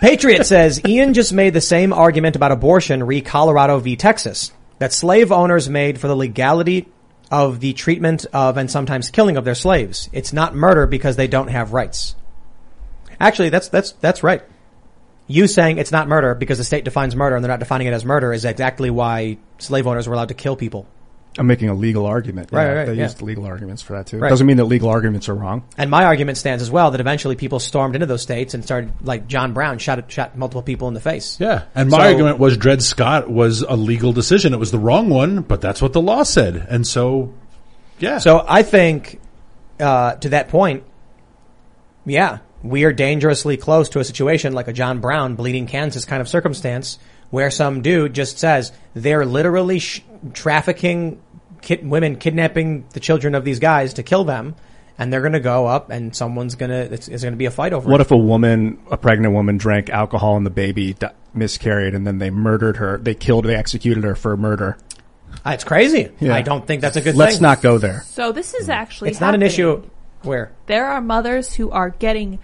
[0.01, 4.95] Patriot says Ian just made the same argument about abortion re Colorado v Texas that
[4.95, 6.89] slave owners made for the legality
[7.31, 10.09] of the treatment of and sometimes killing of their slaves.
[10.11, 12.17] It's not murder because they don't have rights.
[13.21, 14.43] Actually, that's that's that's right.
[15.27, 17.93] You saying it's not murder because the state defines murder and they're not defining it
[17.93, 20.89] as murder is exactly why slave owners were allowed to kill people.
[21.39, 22.51] I'm making a legal argument.
[22.51, 23.05] Right, Yeah, right, right, They yeah.
[23.05, 24.19] used legal arguments for that too.
[24.19, 24.28] Right.
[24.28, 25.62] Doesn't mean that legal arguments are wrong.
[25.78, 28.93] And my argument stands as well that eventually people stormed into those states and started
[29.02, 31.39] like John Brown shot shot multiple people in the face.
[31.40, 34.52] Yeah, and my So- argument was Dred Scott was a legal decision.
[34.55, 37.32] It was the wrong one, but that's what the law said, and so
[38.01, 38.19] yeah.
[38.19, 39.20] So I think,
[39.78, 40.82] uh, to that point,
[42.05, 46.20] yeah, we are dangerously close to a situation like a John Brown bleeding Kansas kind
[46.20, 46.98] of circumstance
[47.31, 50.02] where some dude just says they're literally sh-
[50.32, 51.20] trafficking
[51.62, 54.55] kid- women, kidnapping the children of these guys to kill them.
[54.98, 57.47] And they're going to go up and someone's going to, it's, it's going to be
[57.47, 58.02] a fight over What it.
[58.02, 62.19] if a woman, a pregnant woman, drank alcohol and the baby di- miscarried, and then
[62.19, 62.98] they murdered her?
[62.98, 64.77] They killed, they executed her for murder.
[65.47, 66.11] Uh, it's crazy.
[66.20, 66.35] Yeah.
[66.35, 67.43] I don't think that's a good Let's thing.
[67.43, 68.02] not go there.
[68.09, 69.82] So this is actually It's not an issue
[70.23, 72.39] where There are mothers who are getting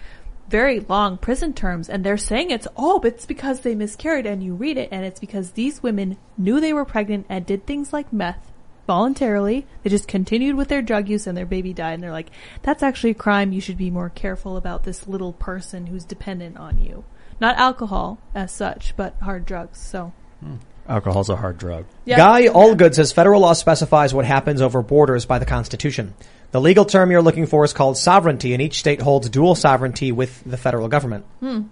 [0.49, 4.43] very long prison terms and they're saying it's oh but it's because they miscarried and
[4.43, 7.91] you read it and it's because these women knew they were pregnant and did things
[7.91, 8.51] like meth
[8.85, 12.29] voluntarily they just continued with their drug use and their baby died and they're like
[12.61, 16.55] that's actually a crime you should be more careful about this little person who's dependent
[16.57, 17.03] on you
[17.41, 20.55] not alcohol as such but hard drugs so hmm.
[20.89, 21.85] Alcohol's a hard drug.
[22.05, 22.15] Yeah.
[22.15, 26.13] Guy Allgood says federal law specifies what happens over borders by the Constitution.
[26.51, 30.11] The legal term you're looking for is called sovereignty, and each state holds dual sovereignty
[30.11, 31.25] with the federal government.
[31.39, 31.63] Hmm.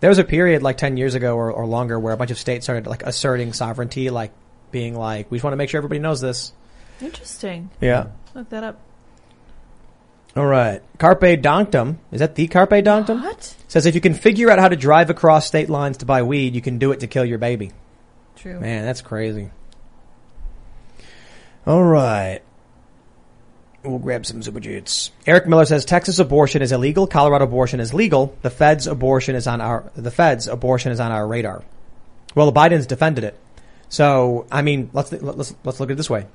[0.00, 2.38] There was a period like 10 years ago or, or longer where a bunch of
[2.38, 4.32] states started like asserting sovereignty, like
[4.70, 6.52] being like, we just want to make sure everybody knows this.
[7.00, 8.08] interesting Yeah.
[8.34, 8.80] look that up
[10.36, 10.82] All right.
[10.98, 11.96] Carpe Donktum.
[12.10, 13.22] Is that the Carpe Donktum?
[13.22, 13.54] What?
[13.68, 16.54] Says if you can figure out how to drive across state lines to buy weed,
[16.54, 17.70] you can do it to kill your baby.
[18.36, 19.50] true Man, that's crazy.
[21.66, 22.40] All right.
[23.84, 25.10] We'll grab some super jits.
[25.26, 27.06] Eric Miller says Texas abortion is illegal.
[27.06, 28.36] Colorado abortion is legal.
[28.42, 31.62] The feds abortion is on our, the feds abortion is on our radar.
[32.34, 33.38] Well, the Bidens defended it.
[33.88, 36.26] So, I mean, let's, let's, let's look at it this way.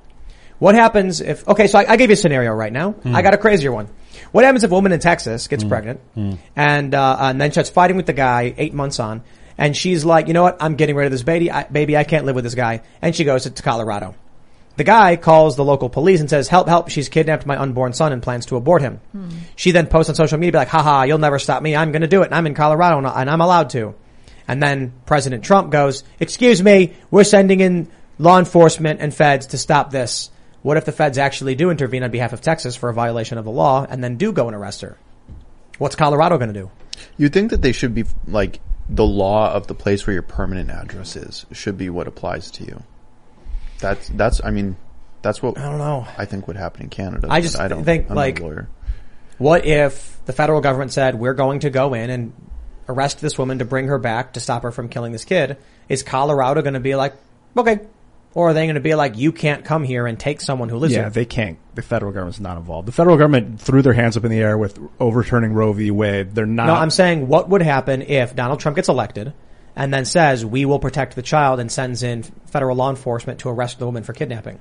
[0.60, 2.92] What happens if, okay, so I, I gave you a scenario right now.
[2.92, 3.16] Hmm.
[3.16, 3.90] I got a crazier one.
[4.32, 5.70] What happens if a woman in Texas gets hmm.
[5.70, 6.34] pregnant hmm.
[6.56, 9.24] and, uh, and then starts fighting with the guy eight months on
[9.60, 10.58] and she's like, you know what?
[10.62, 11.52] I'm getting rid of this baby.
[11.52, 12.82] I, baby, I can't live with this guy.
[13.02, 14.16] And she goes to Colorado.
[14.80, 18.14] The guy calls the local police and says, help, help, she's kidnapped my unborn son
[18.14, 19.02] and plans to abort him.
[19.12, 19.28] Hmm.
[19.58, 21.76] She then posts on social media, be like, haha, you'll never stop me.
[21.76, 22.28] I'm going to do it.
[22.28, 23.94] And I'm in Colorado and- and I'm allowed to.
[24.48, 27.90] And then President Trump goes, excuse me, we're sending in
[28.20, 30.30] law enforcement and feds to stop this.
[30.62, 33.44] What if the feds actually do intervene on behalf of Texas for a violation of
[33.44, 34.98] the law and then do go and arrest her?
[35.78, 36.72] What's Colorado going to do?
[37.18, 40.72] You'd think that they should be like the law of the place where your permanent
[40.72, 42.82] address is should be what applies to you.
[43.80, 44.76] That's that's I mean
[45.22, 46.08] that's what I don't know.
[46.18, 47.28] I think would happen in Canada.
[47.30, 48.70] I just I don't think I'm not a like, lawyer.
[49.38, 52.34] what if the federal government said we're going to go in and
[52.88, 55.58] arrest this woman to bring her back to stop her from killing this kid?
[55.88, 57.16] Is Colorado going to be like,
[57.58, 57.80] okay,
[58.34, 60.78] or are they going to be like, you can't come here and take someone who
[60.78, 61.10] lives yeah, here?
[61.10, 61.58] they can't.
[61.74, 62.88] The federal government's not involved.
[62.88, 65.90] The federal government threw their hands up in the air with overturning Roe v.
[65.92, 66.36] Wade.
[66.36, 66.68] They're not.
[66.68, 69.34] No, I'm saying what would happen if Donald Trump gets elected
[69.76, 73.50] and then says we will protect the child and sends in federal law enforcement to
[73.50, 74.60] arrest the woman for kidnapping.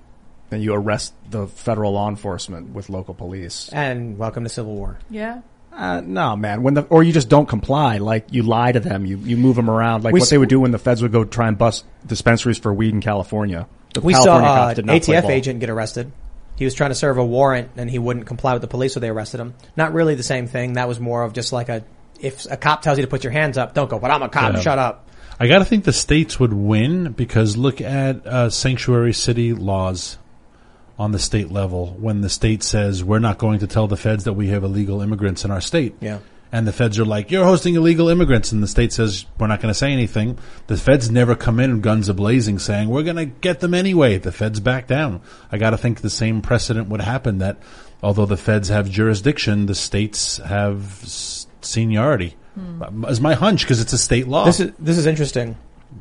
[0.50, 3.68] and you arrest the federal law enforcement with local police.
[3.72, 4.98] And welcome to civil war.
[5.10, 5.42] Yeah.
[5.72, 6.62] Uh, no, man.
[6.62, 9.54] When the or you just don't comply, like you lie to them, you you move
[9.56, 11.46] them around, like We what s- they would do when the feds would go try
[11.48, 13.68] and bust dispensaries for weed in California.
[13.94, 16.10] The We California saw uh, an ATF agent get arrested.
[16.56, 18.98] He was trying to serve a warrant and he wouldn't comply with the police, so
[19.00, 19.54] they arrested him.
[19.76, 20.72] Not really the same thing.
[20.72, 21.84] That was more of just like a
[22.20, 23.98] if a cop tells you to put your hands up, don't go.
[23.98, 24.54] But I'm a cop.
[24.54, 24.60] Yeah.
[24.60, 25.08] Shut up.
[25.40, 30.18] I got to think the states would win because look at uh, sanctuary city laws
[30.98, 31.96] on the state level.
[32.00, 35.00] When the state says we're not going to tell the feds that we have illegal
[35.00, 36.18] immigrants in our state, Yeah.
[36.50, 39.60] and the feds are like, "You're hosting illegal immigrants," and the state says, "We're not
[39.60, 43.14] going to say anything." The feds never come in guns a blazing, saying, "We're going
[43.16, 45.20] to get them anyway." The feds back down.
[45.52, 47.38] I got to think the same precedent would happen.
[47.38, 47.58] That
[48.02, 50.82] although the feds have jurisdiction, the states have
[51.68, 52.36] s- seniority.
[53.08, 54.44] Is my hunch because it's a state law.
[54.44, 55.56] This is this is interesting.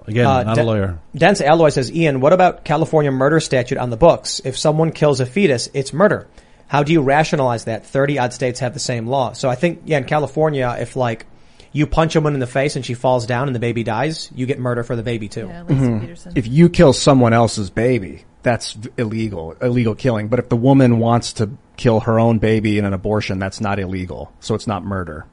[0.08, 1.00] Again, Uh, not De- a lawyer.
[1.16, 4.42] Dense Alloy says, Ian, what about California murder statute on the books?
[4.44, 6.28] If someone kills a fetus, it's murder.
[6.68, 7.86] How do you rationalize that?
[7.86, 9.34] 30 odd states have the same law.
[9.34, 11.26] So I think, yeah, in California, if like
[11.72, 14.30] you punch a woman in the face and she falls down and the baby dies,
[14.36, 15.48] you get murder for the baby too.
[15.48, 16.02] Yeah, Laci Mhm.
[16.02, 16.32] Peterson.
[16.36, 20.28] If you kill someone else's baby, that's illegal, illegal killing.
[20.28, 23.80] But if the woman wants to kill her own baby in an abortion, that's not
[23.80, 24.32] illegal.
[24.40, 25.26] So it's not murder.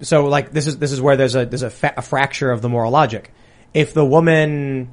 [0.00, 2.62] So like this is this is where there's a there's a, fa- a fracture of
[2.62, 3.32] the moral logic.
[3.74, 4.90] If the woman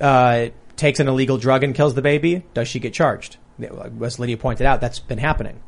[0.00, 0.46] uh,
[0.76, 3.36] takes an illegal drug and kills the baby, does she get charged?
[4.02, 5.60] As Lydia pointed out, that's been happening.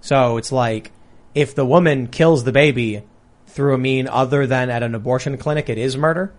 [0.00, 0.92] So it's like
[1.34, 3.02] if the woman kills the baby
[3.46, 6.32] through a mean other than at an abortion clinic, it is murder.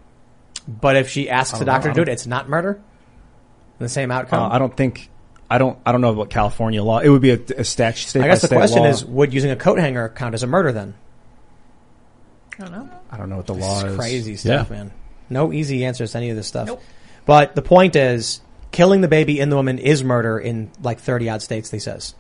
[0.68, 1.72] But if she asks the know.
[1.74, 2.82] doctor to do it, it's not murder.
[3.80, 4.52] The same outcome.
[4.52, 5.10] Uh, I don't think.
[5.50, 5.78] I don't.
[5.86, 7.00] I don't know about California law.
[7.00, 8.16] It would be a, a statute.
[8.22, 8.90] I guess the question law.
[8.90, 10.94] is, would using a coat hanger count as a murder then?
[12.60, 12.90] I don't know.
[13.12, 13.98] I don't know what the This law is is.
[13.98, 14.76] crazy stuff, Yeah.
[14.78, 14.92] man.
[15.30, 16.70] No easy answers to any of this stuff.
[17.26, 21.30] But the point is, killing the baby in the woman is murder in like 30
[21.30, 22.16] odd states, they says.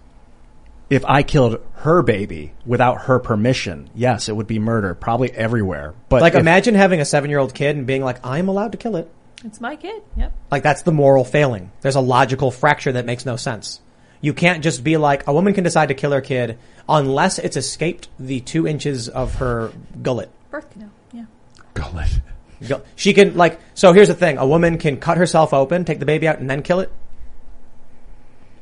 [0.90, 5.94] If I killed her baby without her permission, yes, it would be murder, probably everywhere.
[6.10, 8.74] But like if- imagine having a seven year old kid and being like, I'm allowed
[8.74, 9.10] to kill it.
[9.46, 10.02] It's my kid.
[10.16, 10.32] Yep.
[10.52, 11.72] Like that's the moral failing.
[11.82, 13.82] There's a logical fracture that makes no sense.
[14.24, 17.58] You can't just be like, a woman can decide to kill her kid unless it's
[17.58, 20.32] escaped the two inches of her gullet.
[20.50, 20.92] Birth canal.
[21.12, 21.26] Yeah.
[21.74, 22.22] Gullet.
[22.66, 24.38] Gu- She can like, so here's the thing.
[24.38, 26.90] A woman can cut herself open, take the baby out and then kill it.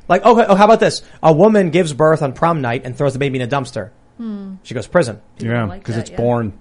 [0.07, 1.03] Like, okay, oh, how about this?
[1.21, 3.91] A woman gives birth on prom night and throws the baby in a dumpster.
[4.17, 4.55] Hmm.
[4.63, 5.21] She goes to prison.
[5.37, 6.17] yeah, because that, it's yeah.
[6.17, 6.53] born.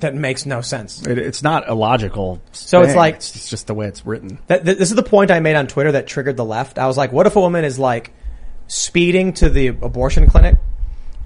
[0.00, 1.06] That makes no sense.
[1.06, 2.42] It, it's not illogical.
[2.52, 4.38] So it's like- it's, it's just the way it's written.
[4.48, 6.78] That, this is the point I made on Twitter that triggered the left.
[6.78, 8.12] I was like, what if a woman is like
[8.68, 10.56] speeding to the abortion clinic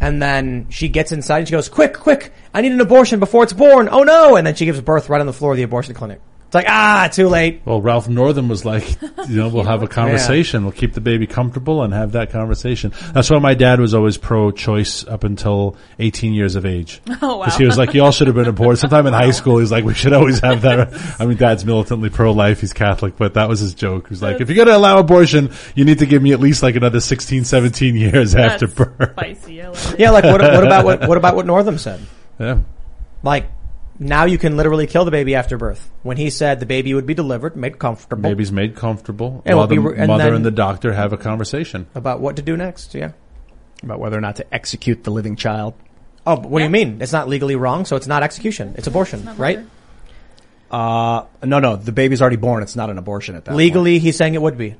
[0.00, 3.42] and then she gets inside and she goes, quick, quick, I need an abortion before
[3.42, 3.88] it's born.
[3.90, 4.36] Oh no.
[4.36, 6.20] And then she gives birth right on the floor of the abortion clinic.
[6.50, 7.62] It's like, ah, too late.
[7.64, 10.64] Well, Ralph Northam was like, you know, we'll have a conversation.
[10.64, 12.92] We'll keep the baby comfortable and have that conversation.
[13.12, 17.00] That's why my dad was always pro-choice up until 18 years of age.
[17.22, 17.44] Oh, wow.
[17.44, 18.80] Because he was like, y'all should have been aborted.
[18.80, 21.20] Sometime in high school, he's like, we should always have that.
[21.20, 22.62] I mean, dad's militantly pro-life.
[22.62, 24.08] He's Catholic, but that was his joke.
[24.08, 26.40] He was like, if you're going to allow abortion, you need to give me at
[26.40, 29.12] least like another 16, 17 years after birth.
[29.12, 29.62] Spicy.
[29.62, 30.00] I love it.
[30.00, 32.00] Yeah, like what, what about what, what about what Northam said?
[32.40, 32.60] Yeah.
[33.22, 33.50] Like,
[34.00, 35.88] now you can literally kill the baby after birth.
[36.02, 38.22] When he said the baby would be delivered, made comfortable.
[38.22, 39.42] Baby's made comfortable.
[39.44, 41.86] It will while the be re- and mother and the doctor have a conversation.
[41.94, 43.12] About what to do next, yeah.
[43.82, 45.74] About whether or not to execute the living child.
[46.26, 47.00] Oh, but what do you mean?
[47.00, 48.74] It's not legally wrong, so it's not execution.
[48.76, 49.60] It's abortion, right?
[50.70, 52.62] Uh, no, no, the baby's already born.
[52.62, 54.76] It's not an abortion at that Legally, he's saying it would be.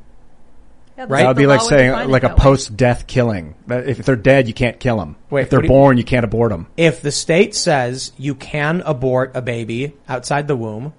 [1.01, 1.23] Yeah, Right?
[1.23, 3.55] That would be like saying like a post-death killing.
[3.69, 5.17] If they're dead, you can't kill them.
[5.31, 6.67] Wait, if they're you- born, you can't abort them.
[6.77, 10.93] If the state says you can abort a baby outside the womb,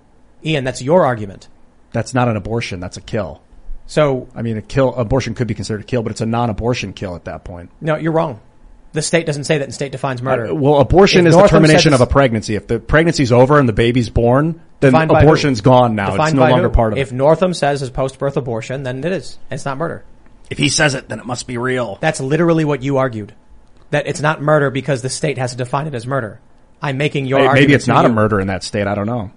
[0.43, 1.49] Ian, that's your argument.
[1.91, 2.79] That's not an abortion.
[2.79, 3.41] That's a kill.
[3.85, 6.93] So I mean, a kill abortion could be considered a kill, but it's a non-abortion
[6.93, 7.69] kill at that point.
[7.79, 8.39] no, you're wrong.
[8.93, 9.67] The state doesn't say that.
[9.67, 10.47] The state defines murder.
[10.47, 12.55] Uh, well, abortion If is the termination of a pregnancy.
[12.55, 16.11] If the pregnancy's over and the baby's born, then Defined abortion's gone now.
[16.11, 16.73] Defined it's no by longer who?
[16.73, 17.15] part of If it.
[17.15, 19.39] Northam says it's post-birth abortion, then it is.
[19.49, 20.03] It's not murder.
[20.49, 21.97] If he says it, then it must be real.
[22.01, 23.33] That's literally what you argued.
[23.91, 26.39] That it's not murder because the state has to define it as murder.
[26.81, 28.13] I'm making your Maybe argument maybe it's to not a you.
[28.15, 28.87] murder in that state.
[28.87, 29.31] I don't know.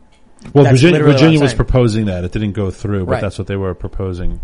[0.52, 1.56] Well, That's Virginia, literally what Virginia I'm was saying.
[1.56, 2.24] proposing that.
[2.24, 3.20] It didn't go through, but Right.
[3.22, 4.40] that's what they were proposing.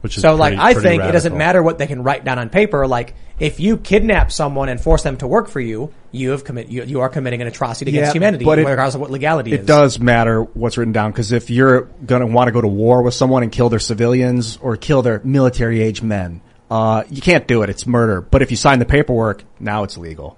[0.00, 2.38] Which is So like, I pretty think it doesn't matter what they can write down
[2.38, 2.86] on paper.
[2.86, 6.68] Like, if you kidnap someone and force them to work for you, you have commit,
[6.68, 9.60] you, you are committing an atrocity against humanity, but it- regardless of what legality It
[9.60, 9.66] is.
[9.66, 13.02] does matter what's written down because if you're going to want to go to war
[13.02, 17.48] with someone and kill their civilians or kill their military age men, uh, you can't
[17.48, 17.70] do it.
[17.70, 18.20] It's murder.
[18.20, 20.36] But if you sign the paperwork, now it's legal.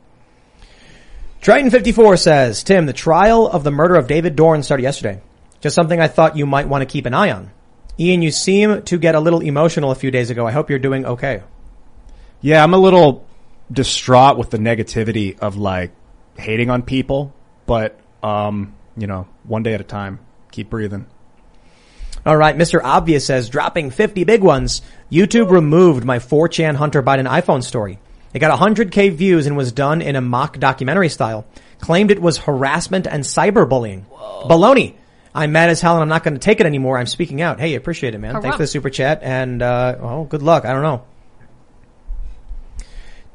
[1.43, 5.21] Triton54 says, Tim, the trial of the murder of David Dorn started yesterday.
[5.61, 7.51] Just something I thought you might want to keep an eye on.
[8.01, 10.47] Ian, you seem to get a little emotional a few days ago.
[10.47, 11.43] I hope you're doing okay.
[12.41, 13.27] Yeah, I'm a little
[13.71, 15.93] distraught with the negativity of like
[16.39, 17.35] hating on people,
[17.67, 20.19] but um, you know, one day at a time.
[20.51, 21.07] Keep breathing.
[22.25, 22.81] All right, Mr.
[22.83, 24.83] Obvious says, dropping 50 big ones.
[25.11, 27.99] YouTube removed my 4chan Hunter Biden iPhone story.
[28.33, 31.47] It got 100k views and was done in a mock documentary style.
[31.81, 34.05] Claimed it was harassment and cyberbullying.
[34.45, 34.95] Baloney.
[35.35, 36.99] I'm mad as hell and I'm not going to take it anymore.
[36.99, 37.61] I'm speaking out.
[37.61, 38.41] Hey, appreciate it, man.
[38.41, 40.65] Thanks for the super chat and, uh, oh, good luck.
[40.65, 41.05] I don't know.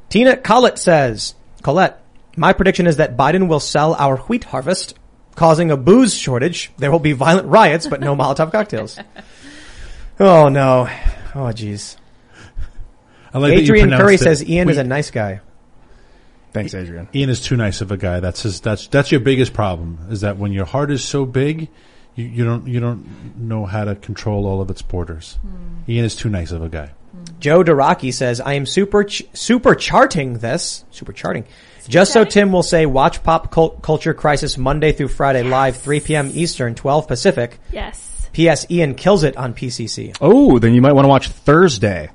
[0.09, 2.01] Tina Collett says, Colette,
[2.37, 4.95] my prediction is that Biden will sell our wheat harvest,
[5.35, 6.71] causing a booze shortage.
[6.77, 8.99] There will be violent riots, but no Molotov cocktails.
[10.19, 10.87] Oh no.
[11.33, 11.97] Oh jeez.
[13.33, 15.41] I like that you Adrian Curry it says Ian is a nice guy.
[16.55, 17.07] Thanks, Adrian.
[17.13, 18.19] Ian is too nice of a guy.
[18.21, 18.61] That's his.
[18.61, 20.07] That's that's your biggest problem.
[20.09, 21.69] Is that when your heart is so big,
[22.15, 25.37] you, you don't you don't know how to control all of its borders.
[25.41, 25.91] Hmm.
[25.91, 26.87] Ian is too nice of a guy.
[27.11, 27.23] Hmm.
[27.39, 31.45] Joe Daraki says, I am super, ch- super charting this, super charting,
[31.87, 35.99] just so Tim will say watch pop cult- culture crisis Monday through Friday live 3
[35.99, 36.31] p.m.
[36.33, 37.59] Eastern, 12 Pacific.
[37.71, 38.29] Yes.
[38.31, 38.65] P.S.
[38.69, 40.15] Ian kills it on PCC.
[40.19, 42.09] Oh, then you might want to watch Thursday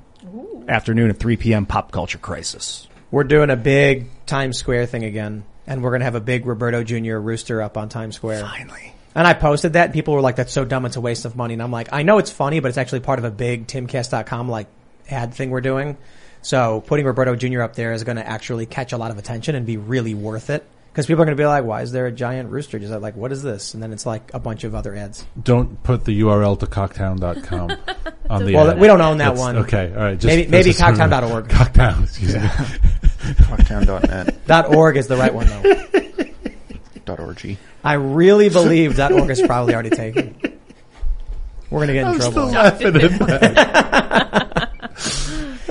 [0.67, 1.65] afternoon at 3 p.m.
[1.65, 2.87] Pop Culture Crisis.
[3.11, 6.81] We're doing a big Times Square thing again, and we're gonna have a big Roberto
[6.81, 7.17] Jr.
[7.17, 8.45] rooster up on Times Square.
[8.45, 8.93] Finally.
[9.13, 10.85] And I posted that, and people were like, "That's so dumb.
[10.85, 13.01] It's a waste of money." And I'm like, "I know it's funny, but it's actually
[13.01, 14.67] part of a big TimCast.com like
[15.09, 15.97] ad thing we're doing.
[16.41, 17.61] So putting Roberto Jr.
[17.61, 20.49] up there is going to actually catch a lot of attention and be really worth
[20.49, 22.91] it." Because people are going to be like, "Why is there a giant rooster?" Just
[22.91, 25.25] like, "What is this?" And then it's like a bunch of other ads.
[25.41, 27.71] Don't put the URL to cocktown.com
[28.29, 28.53] on the.
[28.55, 28.79] Well, ad.
[28.79, 29.57] we don't own that That's- one.
[29.59, 30.15] Okay, all right.
[30.19, 31.47] Just, Maybe- maybe just assume- cocktown.org.
[31.49, 32.03] Cocktown.
[32.03, 32.41] Excuse me.
[33.21, 34.45] Cocktown.net.
[34.47, 35.63] Dot .org is the right one though.
[37.05, 37.57] Dot .org.
[37.83, 40.35] I really believe that .org is probably already taken.
[41.69, 42.49] We're gonna get in I'm trouble.
[42.49, 44.70] still laughing at that.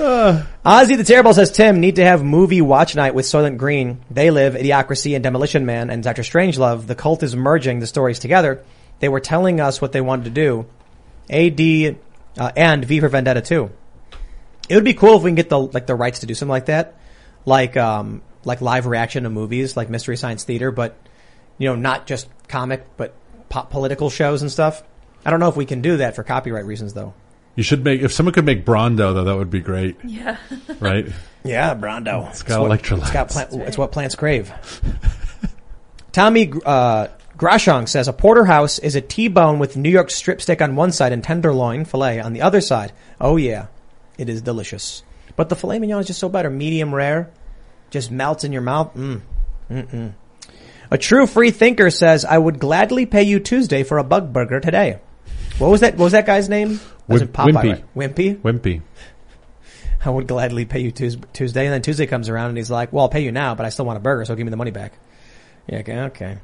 [0.01, 4.03] Ozzy the Terrible says, Tim, need to have movie watch night with Soylent Green.
[4.09, 6.23] They live, Idiocracy and Demolition Man and Dr.
[6.23, 6.87] Strangelove.
[6.87, 8.63] The cult is merging the stories together.
[8.99, 10.65] They were telling us what they wanted to do.
[11.29, 11.97] AD,
[12.39, 13.69] uh, and V for Vendetta too.
[14.69, 16.51] It would be cool if we can get the, like, the rights to do something
[16.51, 16.95] like that.
[17.45, 20.97] Like, um, like live reaction to movies, like Mystery Science Theater, but,
[21.57, 23.13] you know, not just comic, but
[23.49, 24.83] pop political shows and stuff.
[25.25, 27.13] I don't know if we can do that for copyright reasons though.
[27.55, 29.97] You should make if someone could make Brawndo though, that would be great.
[30.03, 30.37] Yeah.
[30.79, 31.05] Right.
[31.43, 32.27] Yeah, Brawndo.
[32.29, 33.01] It's got what, electrolytes.
[33.01, 34.51] It's got plant, it's what plants crave.
[36.11, 37.07] Tommy uh,
[37.37, 41.11] Grashong says a porterhouse is a T-bone with New York strip steak on one side
[41.11, 42.93] and tenderloin fillet on the other side.
[43.19, 43.67] Oh yeah,
[44.17, 45.03] it is delicious.
[45.35, 47.31] But the filet mignon is just so better, medium rare,
[47.89, 48.93] just melts in your mouth.
[48.95, 49.21] Mm.
[49.69, 50.13] Mm-mm.
[50.89, 54.59] A true free thinker says, "I would gladly pay you Tuesday for a bug burger
[54.59, 54.99] today."
[55.57, 55.95] What was that?
[55.95, 56.79] What was that guy's name?
[57.07, 57.51] Was Wim- it Popeye?
[57.51, 57.69] Wimpy.
[57.69, 58.15] right?
[58.15, 58.41] Wimpy.
[58.41, 58.81] Wimpy.
[60.03, 61.65] I would gladly pay you Tuesday.
[61.65, 63.69] And then Tuesday comes around and he's like, well, I'll pay you now, but I
[63.69, 64.93] still want a burger, so give me the money back.
[65.67, 66.37] Yeah, okay, okay.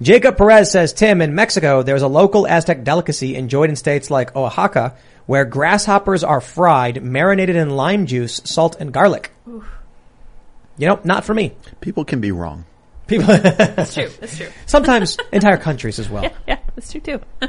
[0.00, 4.34] Jacob Perez says, Tim, in Mexico, there's a local Aztec delicacy enjoyed in states like
[4.34, 4.96] Oaxaca
[5.26, 9.30] where grasshoppers are fried, marinated in lime juice, salt, and garlic.
[9.46, 11.52] You know, not for me.
[11.80, 12.64] People can be wrong.
[13.06, 14.08] People, That's true.
[14.20, 14.48] That's true.
[14.66, 16.22] sometimes entire countries as well.
[16.22, 17.20] Yeah, yeah, that's true too.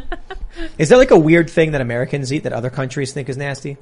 [0.78, 3.78] Is there like a weird thing that Americans eat that other countries think is nasty?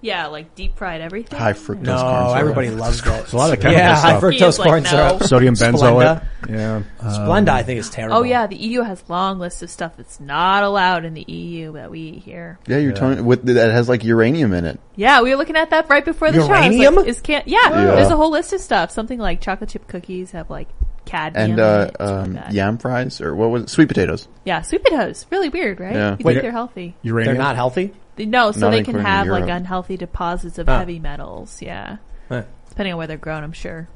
[0.00, 1.38] Yeah, like deep fried everything.
[1.38, 2.36] High fructose No, corn syrup.
[2.36, 3.10] everybody loves that.
[3.10, 4.22] There's a lot of yeah, chemical high stuff.
[4.22, 4.90] fructose Ian's like, corn no.
[4.90, 5.22] syrup.
[5.24, 5.80] Sodium benzoate.
[5.80, 6.24] Splenda.
[6.48, 6.82] Yeah.
[7.02, 8.16] Splenda, I think, is terrible.
[8.18, 11.72] Oh yeah, the EU has long lists of stuff that's not allowed in the EU
[11.72, 12.58] that we eat here.
[12.66, 14.80] Yeah, you're telling with that has like uranium in it.
[14.96, 16.46] Yeah, we were looking at that right before the show.
[16.52, 16.94] I was Uranium?
[16.96, 17.94] Like, is can yeah, Yeah.
[17.96, 18.90] there's a whole list of stuff.
[18.90, 20.68] Something like chocolate chip cookies have like
[21.04, 21.50] cadmium.
[21.50, 22.52] and in uh, it, stuff like um, that.
[22.52, 23.70] yam fries or what was it?
[23.70, 24.28] Sweet potatoes.
[24.44, 25.26] Yeah, sweet potatoes.
[25.30, 25.94] Really weird, right?
[25.94, 26.10] Yeah.
[26.18, 26.96] You Wait, think they're healthy.
[27.02, 27.34] Uranium.
[27.34, 27.92] They're not healthy?
[28.18, 29.56] They- No, so Not they can according to have like Europe.
[29.56, 30.80] unhealthy deposits of Huh.
[30.80, 31.62] heavy metals.
[31.62, 31.96] Yeah.
[32.28, 32.42] Huh.
[32.68, 33.88] Depending on where they're grown, I'm sure.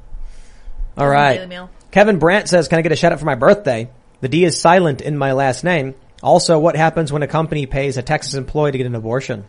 [0.97, 1.49] All Daily right.
[1.49, 1.69] Mail.
[1.91, 3.89] Kevin Brandt says, can I get a shout out for my birthday?
[4.21, 5.95] The D is silent in my last name.
[6.23, 9.43] Also, what happens when a company pays a Texas employee to get an abortion?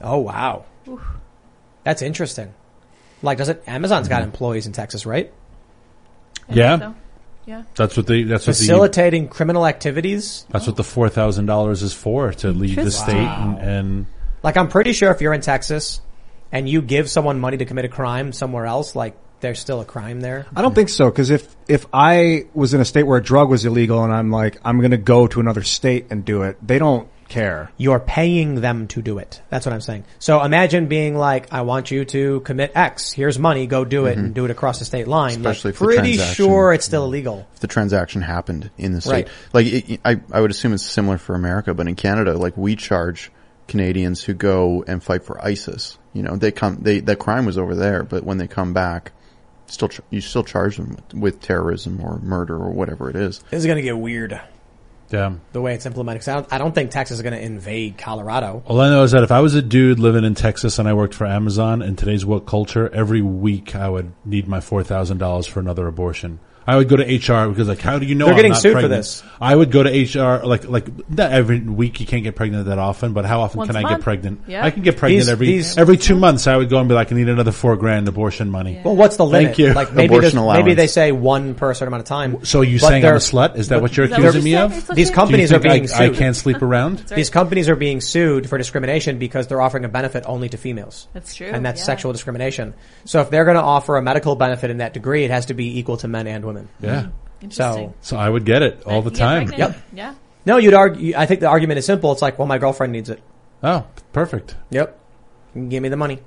[0.00, 0.64] Oh, wow.
[1.84, 2.52] That's interesting.
[3.22, 3.62] Like, does it?
[3.66, 4.24] Amazon's got mm-hmm.
[4.26, 5.32] employees in Texas, right?
[6.48, 6.92] Yeah.
[7.44, 7.64] Yeah.
[7.74, 8.22] That's what they.
[8.22, 8.62] That's what the.
[8.62, 10.46] Facilitating criminal activities.
[10.50, 13.04] That's what the four thousand dollars is for to leave the Interesting.
[13.04, 14.06] state and, and
[14.42, 16.00] Like, I'm pretty sure if you're in Texas
[16.52, 19.84] and you give someone money to commit a crime somewhere else, like, there's still a
[19.84, 20.46] crime there.
[20.54, 23.50] I don't think so because if if I was in a state where a drug
[23.50, 26.56] was illegal and I'm like I'm going to go to another state and do it,
[26.64, 27.70] they don't care.
[27.76, 29.40] You're paying them to do it.
[29.48, 30.04] That's what I'm saying.
[30.18, 33.12] So imagine being like, I want you to commit X.
[33.12, 33.66] Here's money.
[33.66, 35.32] Go do it and do it across the state line.
[35.38, 35.46] Mm-hmm.
[35.46, 37.46] Especially like, if pretty sure it's still illegal.
[37.54, 39.28] If the transaction happened in the state, Right.
[39.52, 42.76] like it, I, I would assume it's similar for America, but in Canada, like we
[42.76, 43.32] charge
[43.68, 45.98] Canadians who go and fight for ISIS.
[46.12, 49.12] You know, they come, they the crime was over there, but when they come back,
[49.66, 53.38] still you still charge them with terrorism or murder or whatever it is.
[53.50, 54.38] This is going to get weird.
[55.12, 55.34] Yeah.
[55.52, 56.22] The way it's implemented.
[56.22, 58.62] 'Cause I don't, I don't think Texas is going to invade Colorado.
[58.66, 60.94] All I know is that if I was a dude living in Texas and I
[60.94, 65.18] worked for Amazon in today's woke culture, every week I would need my four thousand
[65.18, 66.38] dollars for another abortion.
[66.66, 68.60] I would go to HR because like, how do you know They're I'm getting not
[68.62, 69.22] sued for this.
[69.40, 72.00] I would go to HR like like not every week.
[72.00, 74.42] You can't get pregnant that often, but how often Once can a I get pregnant?
[74.46, 74.64] Yeah.
[74.64, 76.46] I can get pregnant These- every these- every two months.
[76.46, 78.80] I would go and be like, I need another four grand abortion money.
[78.84, 79.48] Well, what's the limit?
[79.48, 79.72] Thank you.
[79.72, 80.76] Like maybe, Abortion there's- maybe allowance.
[80.76, 82.44] they say one per certain amount of time.
[82.44, 83.56] So you But saying I'm they're- a slut?
[83.56, 84.72] Is that what you're Is that what accusing you're me saying?
[84.72, 84.78] of?
[84.78, 84.94] It's okay.
[84.96, 86.16] These you companies are think I- being I, sued.
[86.16, 86.98] can't sleep around.
[87.00, 87.08] Right.
[87.16, 91.08] These companies are being sued for discrimination because they're offering a benefit only to females.
[91.14, 91.86] That's true, And that's yeah.
[91.86, 92.74] sexual discrimination.
[93.04, 95.54] So if they're going to offer a medical benefit in that degree, it has to
[95.54, 96.68] be equal to men and women.
[96.80, 97.02] Yeah.
[97.02, 97.10] Hmm.
[97.42, 97.88] Interesting.
[97.88, 99.46] So So I would get it all the You time.
[99.48, 99.76] pregnant.
[99.92, 100.14] Yeah.
[100.46, 101.14] no, you'd argue.
[101.16, 102.12] I think the argument is simple.
[102.12, 103.20] It's like, well, my girlfriend needs it.
[103.62, 104.56] Oh, perfect.
[104.70, 104.98] Yep.
[105.68, 106.20] Give me the money.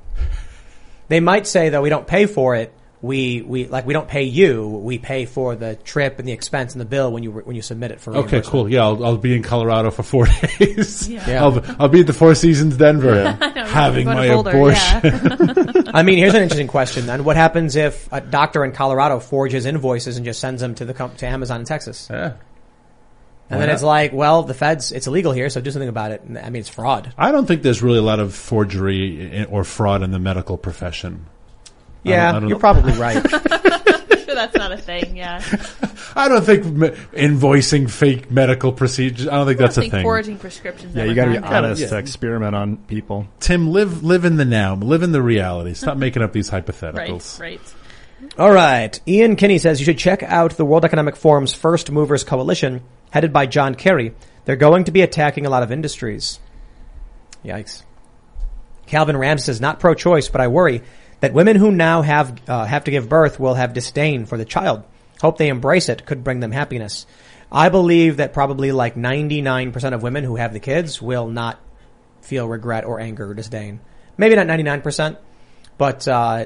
[1.08, 2.74] They might say though we don't pay for it.
[3.06, 4.68] We we like we don't pay you.
[4.68, 7.62] We pay for the trip and the expense and the bill when you when you
[7.62, 8.16] submit it for.
[8.18, 8.68] Okay, cool.
[8.68, 10.26] Yeah, I'll, I'll be in Colorado for four
[10.60, 11.08] days.
[11.08, 11.44] Yeah.
[11.44, 15.88] I'll, I'll be at the Four Seasons Denver having my Boulder, abortion.
[15.94, 17.06] I mean, here's an interesting question.
[17.06, 20.86] Then, what happens if a doctor in Colorado forges invoices and just sends them to
[20.86, 22.08] the com- to Amazon in Texas?
[22.10, 22.34] Yeah.
[23.48, 26.10] And Why then it's like, well, the feds, it's illegal here, so do something about
[26.12, 26.24] it.
[26.26, 27.14] I mean, it's fraud.
[27.16, 31.28] I don't think there's really a lot of forgery or fraud in the medical profession.
[32.06, 33.26] I Yeah, don't- I don't- you're probably right.
[34.26, 35.16] Sure that's not a thing.
[35.16, 35.40] Yeah.
[36.16, 39.28] I don't think me- invoicing fake medical procedures.
[39.28, 40.04] I don't think that's I a think thing.
[40.04, 40.96] forging prescriptions.
[40.96, 41.54] Yeah, ever you got to be done.
[41.66, 41.88] honest yeah.
[41.90, 43.28] to experiment on people.
[43.40, 44.74] Tim, live live in the now.
[44.76, 45.76] Live in the reality.
[45.76, 47.40] Stop making up these hypotheticals.
[47.40, 47.62] Right.
[48.40, 49.00] All right.
[49.08, 53.32] Ian Kinney says you should check out the World Economic Forum's First Movers Coalition, headed
[53.32, 54.16] by John Kerry.
[54.46, 56.40] They're going to be attacking a lot of industries.
[57.44, 57.84] Yikes.
[58.88, 60.82] Calvin Ram says not pro-choice, but I worry
[61.20, 64.46] that women who now have uh, have to give birth will have disdain for the
[64.46, 64.84] child.
[65.22, 66.06] Hope they embrace it.
[66.06, 67.06] Could bring them happiness.
[67.52, 71.60] I believe that probably like 99% of women who have the kids will not
[72.22, 73.80] feel regret or anger or disdain.
[74.18, 75.18] Maybe not 99%,
[75.78, 76.46] but uh,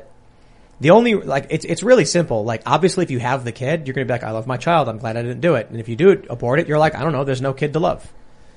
[0.80, 2.44] the only like it's it's really simple.
[2.44, 4.88] Like obviously, if you have the kid, you're gonna be like, I love my child.
[4.88, 5.70] I'm glad I didn't do it.
[5.70, 7.24] And if you do abort it, you're like, I don't know.
[7.24, 8.12] There's no kid to love.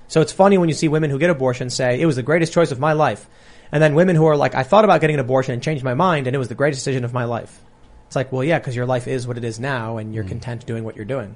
[0.09, 2.53] So it's funny when you see women who get abortions say it was the greatest
[2.53, 3.29] choice of my life,
[3.73, 5.95] and then women who are like, I thought about getting an abortion and changed my
[5.95, 7.61] mind, and it was the greatest decision of my life.
[8.07, 10.29] It's like, well, yeah, because your life is what it is now, and you're mm.
[10.29, 11.35] content doing what you're doing.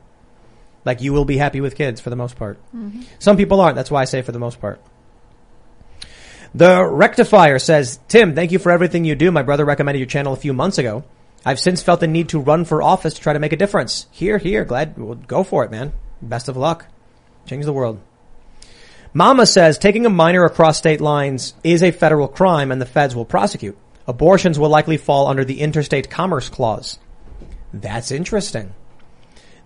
[0.84, 2.58] Like you will be happy with kids for the most part.
[2.74, 3.02] Mm-hmm.
[3.18, 3.74] Some people aren't.
[3.74, 4.80] That's why I say for the most part.
[6.54, 9.30] The Rectifier says, Tim, thank you for everything you do.
[9.30, 11.04] My brother recommended your channel a few months ago.
[11.44, 14.06] I've since felt the need to run for office to try to make a difference.
[14.10, 15.92] Here, here, glad, well, go for it, man.
[16.22, 16.86] Best of luck.
[17.46, 18.00] Change the world.
[19.16, 23.16] Mama says taking a minor across state lines is a federal crime and the feds
[23.16, 23.74] will prosecute.
[24.06, 26.98] Abortions will likely fall under the Interstate Commerce Clause.
[27.72, 28.74] That's interesting.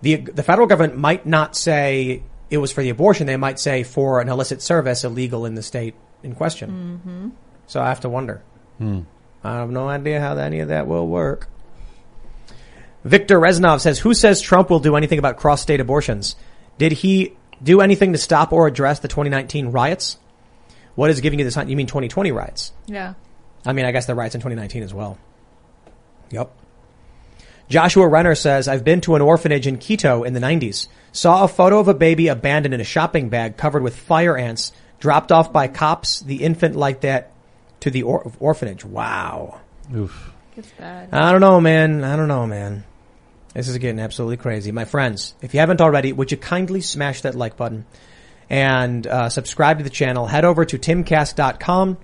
[0.03, 3.27] The, the federal government might not say it was for the abortion.
[3.27, 7.01] They might say for an illicit service illegal in the state in question.
[7.05, 7.29] Mm-hmm.
[7.67, 8.45] So I have to wonder.
[8.79, 9.01] Hmm.
[9.43, 11.49] I have no idea how any of that will work.
[13.03, 16.37] Victor Reznov says, who says Trump will do anything about cross-state abortions?
[16.79, 20.19] Did he do anything to stop or address the 2019 riots?
[20.95, 21.57] What is giving you this?
[21.57, 22.73] You mean 2020 riots?
[22.87, 23.15] Yeah.
[23.65, 25.19] I mean, I guess the riots in 2019 as well.
[26.31, 26.51] Yep.
[27.69, 30.89] Joshua Renner says, I've been to an orphanage in Quito in the 90s.
[31.13, 34.73] Saw a photo of a baby abandoned in a shopping bag covered with fire ants,
[34.99, 37.33] dropped off by cops, the infant like that
[37.81, 38.85] to the or- orphanage.
[38.85, 39.61] Wow.
[39.95, 40.33] Oof.
[40.57, 41.11] It's bad.
[41.13, 42.03] I don't know, man.
[42.03, 42.85] I don't know, man.
[43.55, 44.71] This is getting absolutely crazy.
[44.73, 47.85] My friends, if you haven't already, would you kindly smash that like button
[48.49, 50.27] and uh, subscribe to the channel?
[50.27, 51.99] Head over to timcast.com.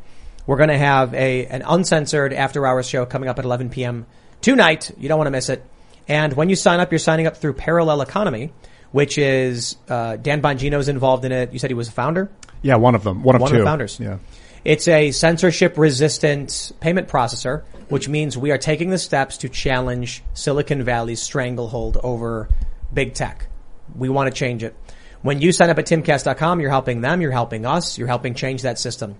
[0.46, 4.06] We're going to have a an uncensored after hours show coming up at 11 p.m.
[4.40, 4.90] tonight.
[4.98, 5.64] You don't want to miss it.
[6.08, 8.52] And when you sign up, you're signing up through Parallel Economy,
[8.92, 11.52] which is uh, Dan Bongino's involved in it.
[11.52, 12.30] You said he was a founder.
[12.62, 13.22] Yeah, one of them.
[13.22, 13.56] One of One two.
[13.56, 13.98] of the founders.
[14.00, 14.18] Yeah.
[14.64, 20.22] It's a censorship resistant payment processor, which means we are taking the steps to challenge
[20.34, 22.48] Silicon Valley's stranglehold over
[22.92, 23.48] big tech.
[23.94, 24.74] We want to change it.
[25.22, 28.62] When you sign up at timcast.com, you're helping them, you're helping us, you're helping change
[28.62, 29.16] that system.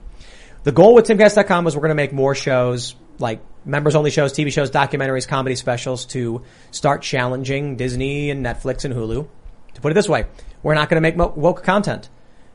[0.63, 4.33] The goal with timcast.com is we're going to make more shows like members only shows,
[4.33, 9.29] TV shows, documentaries, comedy specials to start challenging Disney and Netflix and Hulu.
[9.75, 10.27] To put it this way,
[10.63, 12.09] we're not going to make woke content.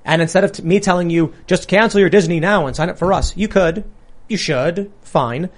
[0.04, 2.98] And instead of t- me telling you just cancel your Disney now and sign up
[2.98, 3.84] for us, you could,
[4.28, 5.50] you should, fine.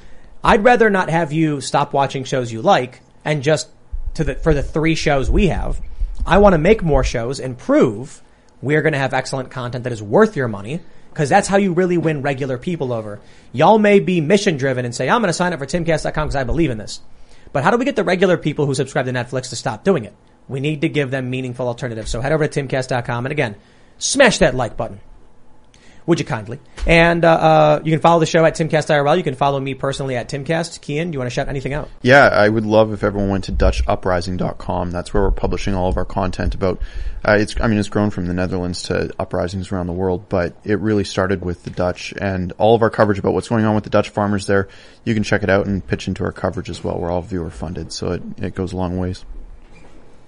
[0.43, 3.69] I'd rather not have you stop watching shows you like and just
[4.15, 5.81] to the for the three shows we have.
[6.25, 8.21] I want to make more shows and prove
[8.61, 10.79] we're going to have excellent content that is worth your money
[11.09, 13.19] because that's how you really win regular people over.
[13.51, 16.35] Y'all may be mission driven and say, I'm going to sign up for timcast.com because
[16.35, 17.01] I believe in this.
[17.51, 20.05] But how do we get the regular people who subscribe to Netflix to stop doing
[20.05, 20.15] it?
[20.47, 22.09] We need to give them meaningful alternatives.
[22.09, 23.55] So head over to timcast.com and again,
[23.97, 24.99] smash that like button.
[26.05, 26.59] Would you kindly?
[26.85, 29.17] And uh, uh, you can follow the show at Timcast IRL.
[29.17, 30.81] You can follow me personally at Timcast.
[30.81, 31.89] Keean, do you want to shout anything out?
[32.01, 34.91] Yeah, I would love if everyone went to DutchUprising.com.
[34.91, 36.81] That's where we're publishing all of our content about.
[37.25, 40.57] Uh, it's, I mean, it's grown from the Netherlands to uprisings around the world, but
[40.65, 43.75] it really started with the Dutch and all of our coverage about what's going on
[43.75, 44.67] with the Dutch farmers there.
[45.05, 46.99] You can check it out and pitch into our coverage as well.
[46.99, 49.23] We're all viewer funded, so it, it goes a long ways.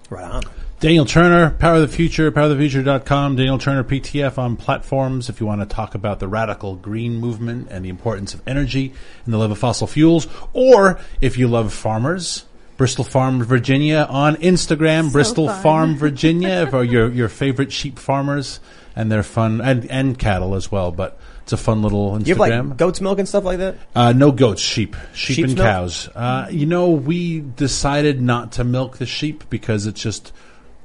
[0.09, 0.43] Right on.
[0.81, 5.61] Daniel Turner, Power of the Future, powerofthefuture.com, Daniel Turner PTF on platforms if you want
[5.61, 8.93] to talk about the radical green movement and the importance of energy
[9.23, 12.43] and the love of fossil fuels, or if you love farmers,
[12.75, 15.63] Bristol Farm, Virginia on Instagram, Bristol fun.
[15.63, 18.59] Farm, Virginia for your, your favorite sheep farmers
[18.97, 22.27] and they're fun and, and cattle as well, but it's a fun little Instagram.
[22.27, 23.77] You have like goat's milk and stuff like that?
[23.95, 25.67] Uh, no goats, sheep, sheep Sheep's and milk?
[25.67, 26.09] cows.
[26.13, 30.33] Uh, you know, we decided not to milk the sheep because it's just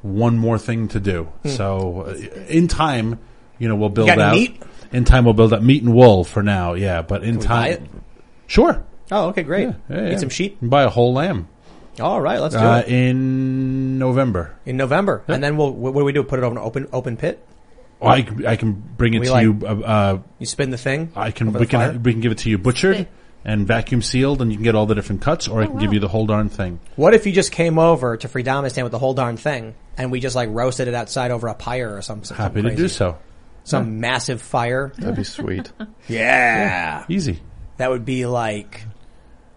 [0.03, 1.25] one more thing to do.
[1.43, 1.49] Hmm.
[1.49, 2.15] So, uh,
[2.49, 3.19] in time,
[3.59, 4.35] you know, we'll build out.
[4.35, 4.63] meat?
[4.93, 6.75] In time, we'll build up meat and wool for now.
[6.75, 7.89] Yeah, but in time,
[8.47, 8.83] sure.
[9.13, 9.69] Oh, okay, great.
[9.69, 10.17] Yeah, yeah, Eat yeah.
[10.19, 10.59] some sheep.
[10.63, 11.49] Buy a whole lamb
[12.01, 14.55] All right, let's do uh, it in November.
[14.65, 16.23] in November, and then we'll what do we do?
[16.23, 17.45] Put it over an open open pit.
[18.03, 19.61] I I, I can bring it We to like- you.
[19.63, 21.13] Uh, uh, You spin the thing.
[21.15, 21.93] I can we the fire?
[21.93, 23.07] can we can give it to you butchered.
[23.45, 25.79] And vacuum sealed, and you can get all the different cuts, or I oh, can
[25.79, 26.81] give you the whole darn thing.
[26.97, 30.21] What if you just came over to Freedomistan with the whole darn thing, and we
[30.21, 32.37] just like roasted it outside over a pyre or something?
[32.37, 33.19] Happy to do so.
[33.65, 34.93] Some massive fire.
[34.99, 35.71] That'd be sweet.
[36.09, 37.05] Yeah.
[37.09, 37.41] Easy.
[37.77, 38.83] That would be like,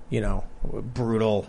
[0.09, 1.47] you know, brutal.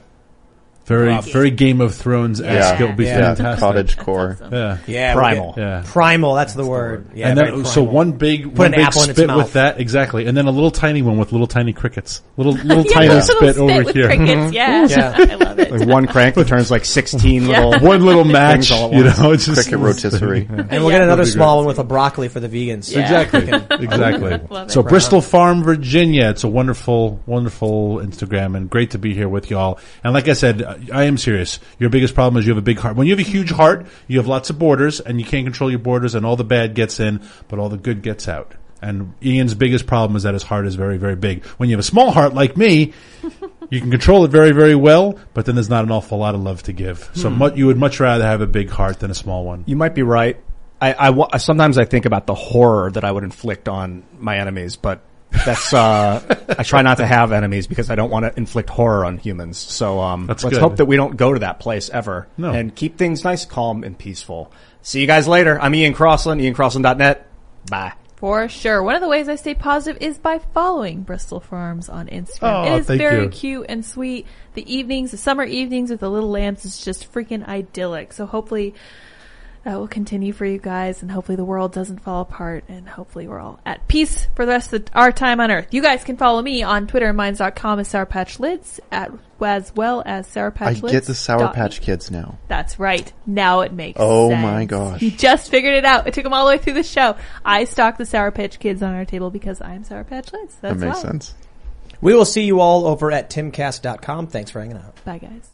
[0.86, 1.32] Very, Rough.
[1.32, 2.78] very Game of Thrones esque.
[2.78, 2.84] Yeah.
[2.84, 3.34] It'll be Yeah.
[3.34, 3.60] fantastic.
[3.60, 4.36] Cottage core.
[4.52, 4.76] Yeah.
[4.86, 5.52] Yeah, Primal.
[5.54, 5.82] get- Yeah.
[5.86, 6.34] Primal.
[6.34, 7.06] That's, the word.
[7.14, 9.26] Yeah, and very then, so one big, Put one an big apple in its spit
[9.28, 9.38] mouth.
[9.38, 12.84] with that, exactly, and then a little tiny one with little tiny crickets, little little
[12.84, 14.52] Yeah, tiny little spit over with here, crickets.
[14.52, 14.86] Yeah.
[14.86, 15.14] Yeah.
[15.30, 15.70] I love it.
[15.72, 17.78] Like one crank that turns like 16 little.
[17.80, 20.46] one little match, Things all at you know, it's just Cricket rotisserie.
[20.50, 22.94] and we'll get another small one with a broccoli for the vegans.
[22.94, 23.48] Exactly,
[23.82, 24.40] exactly.
[24.68, 26.28] So Bristol Farm, Virginia.
[26.30, 29.78] It's a wonderful, wonderful Instagram, and great to be here with y'all.
[30.02, 30.62] And like I said,
[30.92, 31.58] I am serious.
[31.78, 32.96] Your biggest problem is you have a big heart.
[32.96, 35.70] When you have a huge heart, you have lots of borders, and you can't control
[35.70, 38.54] your borders, and all the bad gets in, but all the good gets out.
[38.82, 41.44] And Ian's biggest problem is that his heart is very, very big.
[41.56, 42.92] When you have a small heart like me,
[43.70, 46.42] you can control it very, very well, but then there's not an awful lot of
[46.42, 47.08] love to give.
[47.14, 47.38] So Hmm.
[47.38, 49.64] mu- you would much rather have a big heart than a small one.
[49.66, 50.38] You might be right.
[50.82, 54.76] I, I sometimes I think about the horror that I would inflict on my enemies,
[54.76, 55.00] but
[55.44, 59.04] that's uh, I try not to have enemies because I don't want to inflict horror
[59.04, 59.58] on humans.
[59.58, 60.62] So um, That's let's good.
[60.62, 62.52] hope that we don't go to that place ever, No.
[62.52, 64.52] and keep things nice, calm, and peaceful.
[64.82, 65.60] See you guys later.
[65.60, 67.26] I'm Ian Crossland, IanCrossland.net.
[67.70, 67.92] Bye.
[68.16, 68.82] For sure.
[68.82, 72.66] One of the ways I stay positive is by following Bristol Farms on Instagram.
[72.68, 73.28] Oh, it is thank very you.
[73.28, 74.26] cute and sweet.
[74.54, 78.12] The evenings, the summer evenings with the little lambs is just freaking idyllic.
[78.12, 78.74] So hopefully
[79.64, 83.26] that will continue for you guys and hopefully the world doesn't fall apart and hopefully
[83.26, 85.68] we're all at peace for the rest of our time on earth.
[85.70, 89.10] You guys can follow me on Twitter and minds.com as Sour Patch Lyds at,
[89.40, 90.90] as well as Sour Patch Lyds.
[90.92, 92.38] get the Sour Patch Kids now.
[92.48, 93.10] That's right.
[93.26, 94.42] Now it makes Oh sense.
[94.42, 95.00] my gosh.
[95.00, 96.06] He just figured it out.
[96.06, 97.16] It took him all the way through the show.
[97.44, 100.52] I stocked the Sour Patch Kids on our table because I'm Sour Patch Lyds.
[100.60, 101.02] That's that makes why.
[101.02, 101.34] sense.
[102.02, 104.26] We will see you all over at timcast.com.
[104.26, 105.02] Thanks for hanging out.
[105.06, 105.53] Bye guys.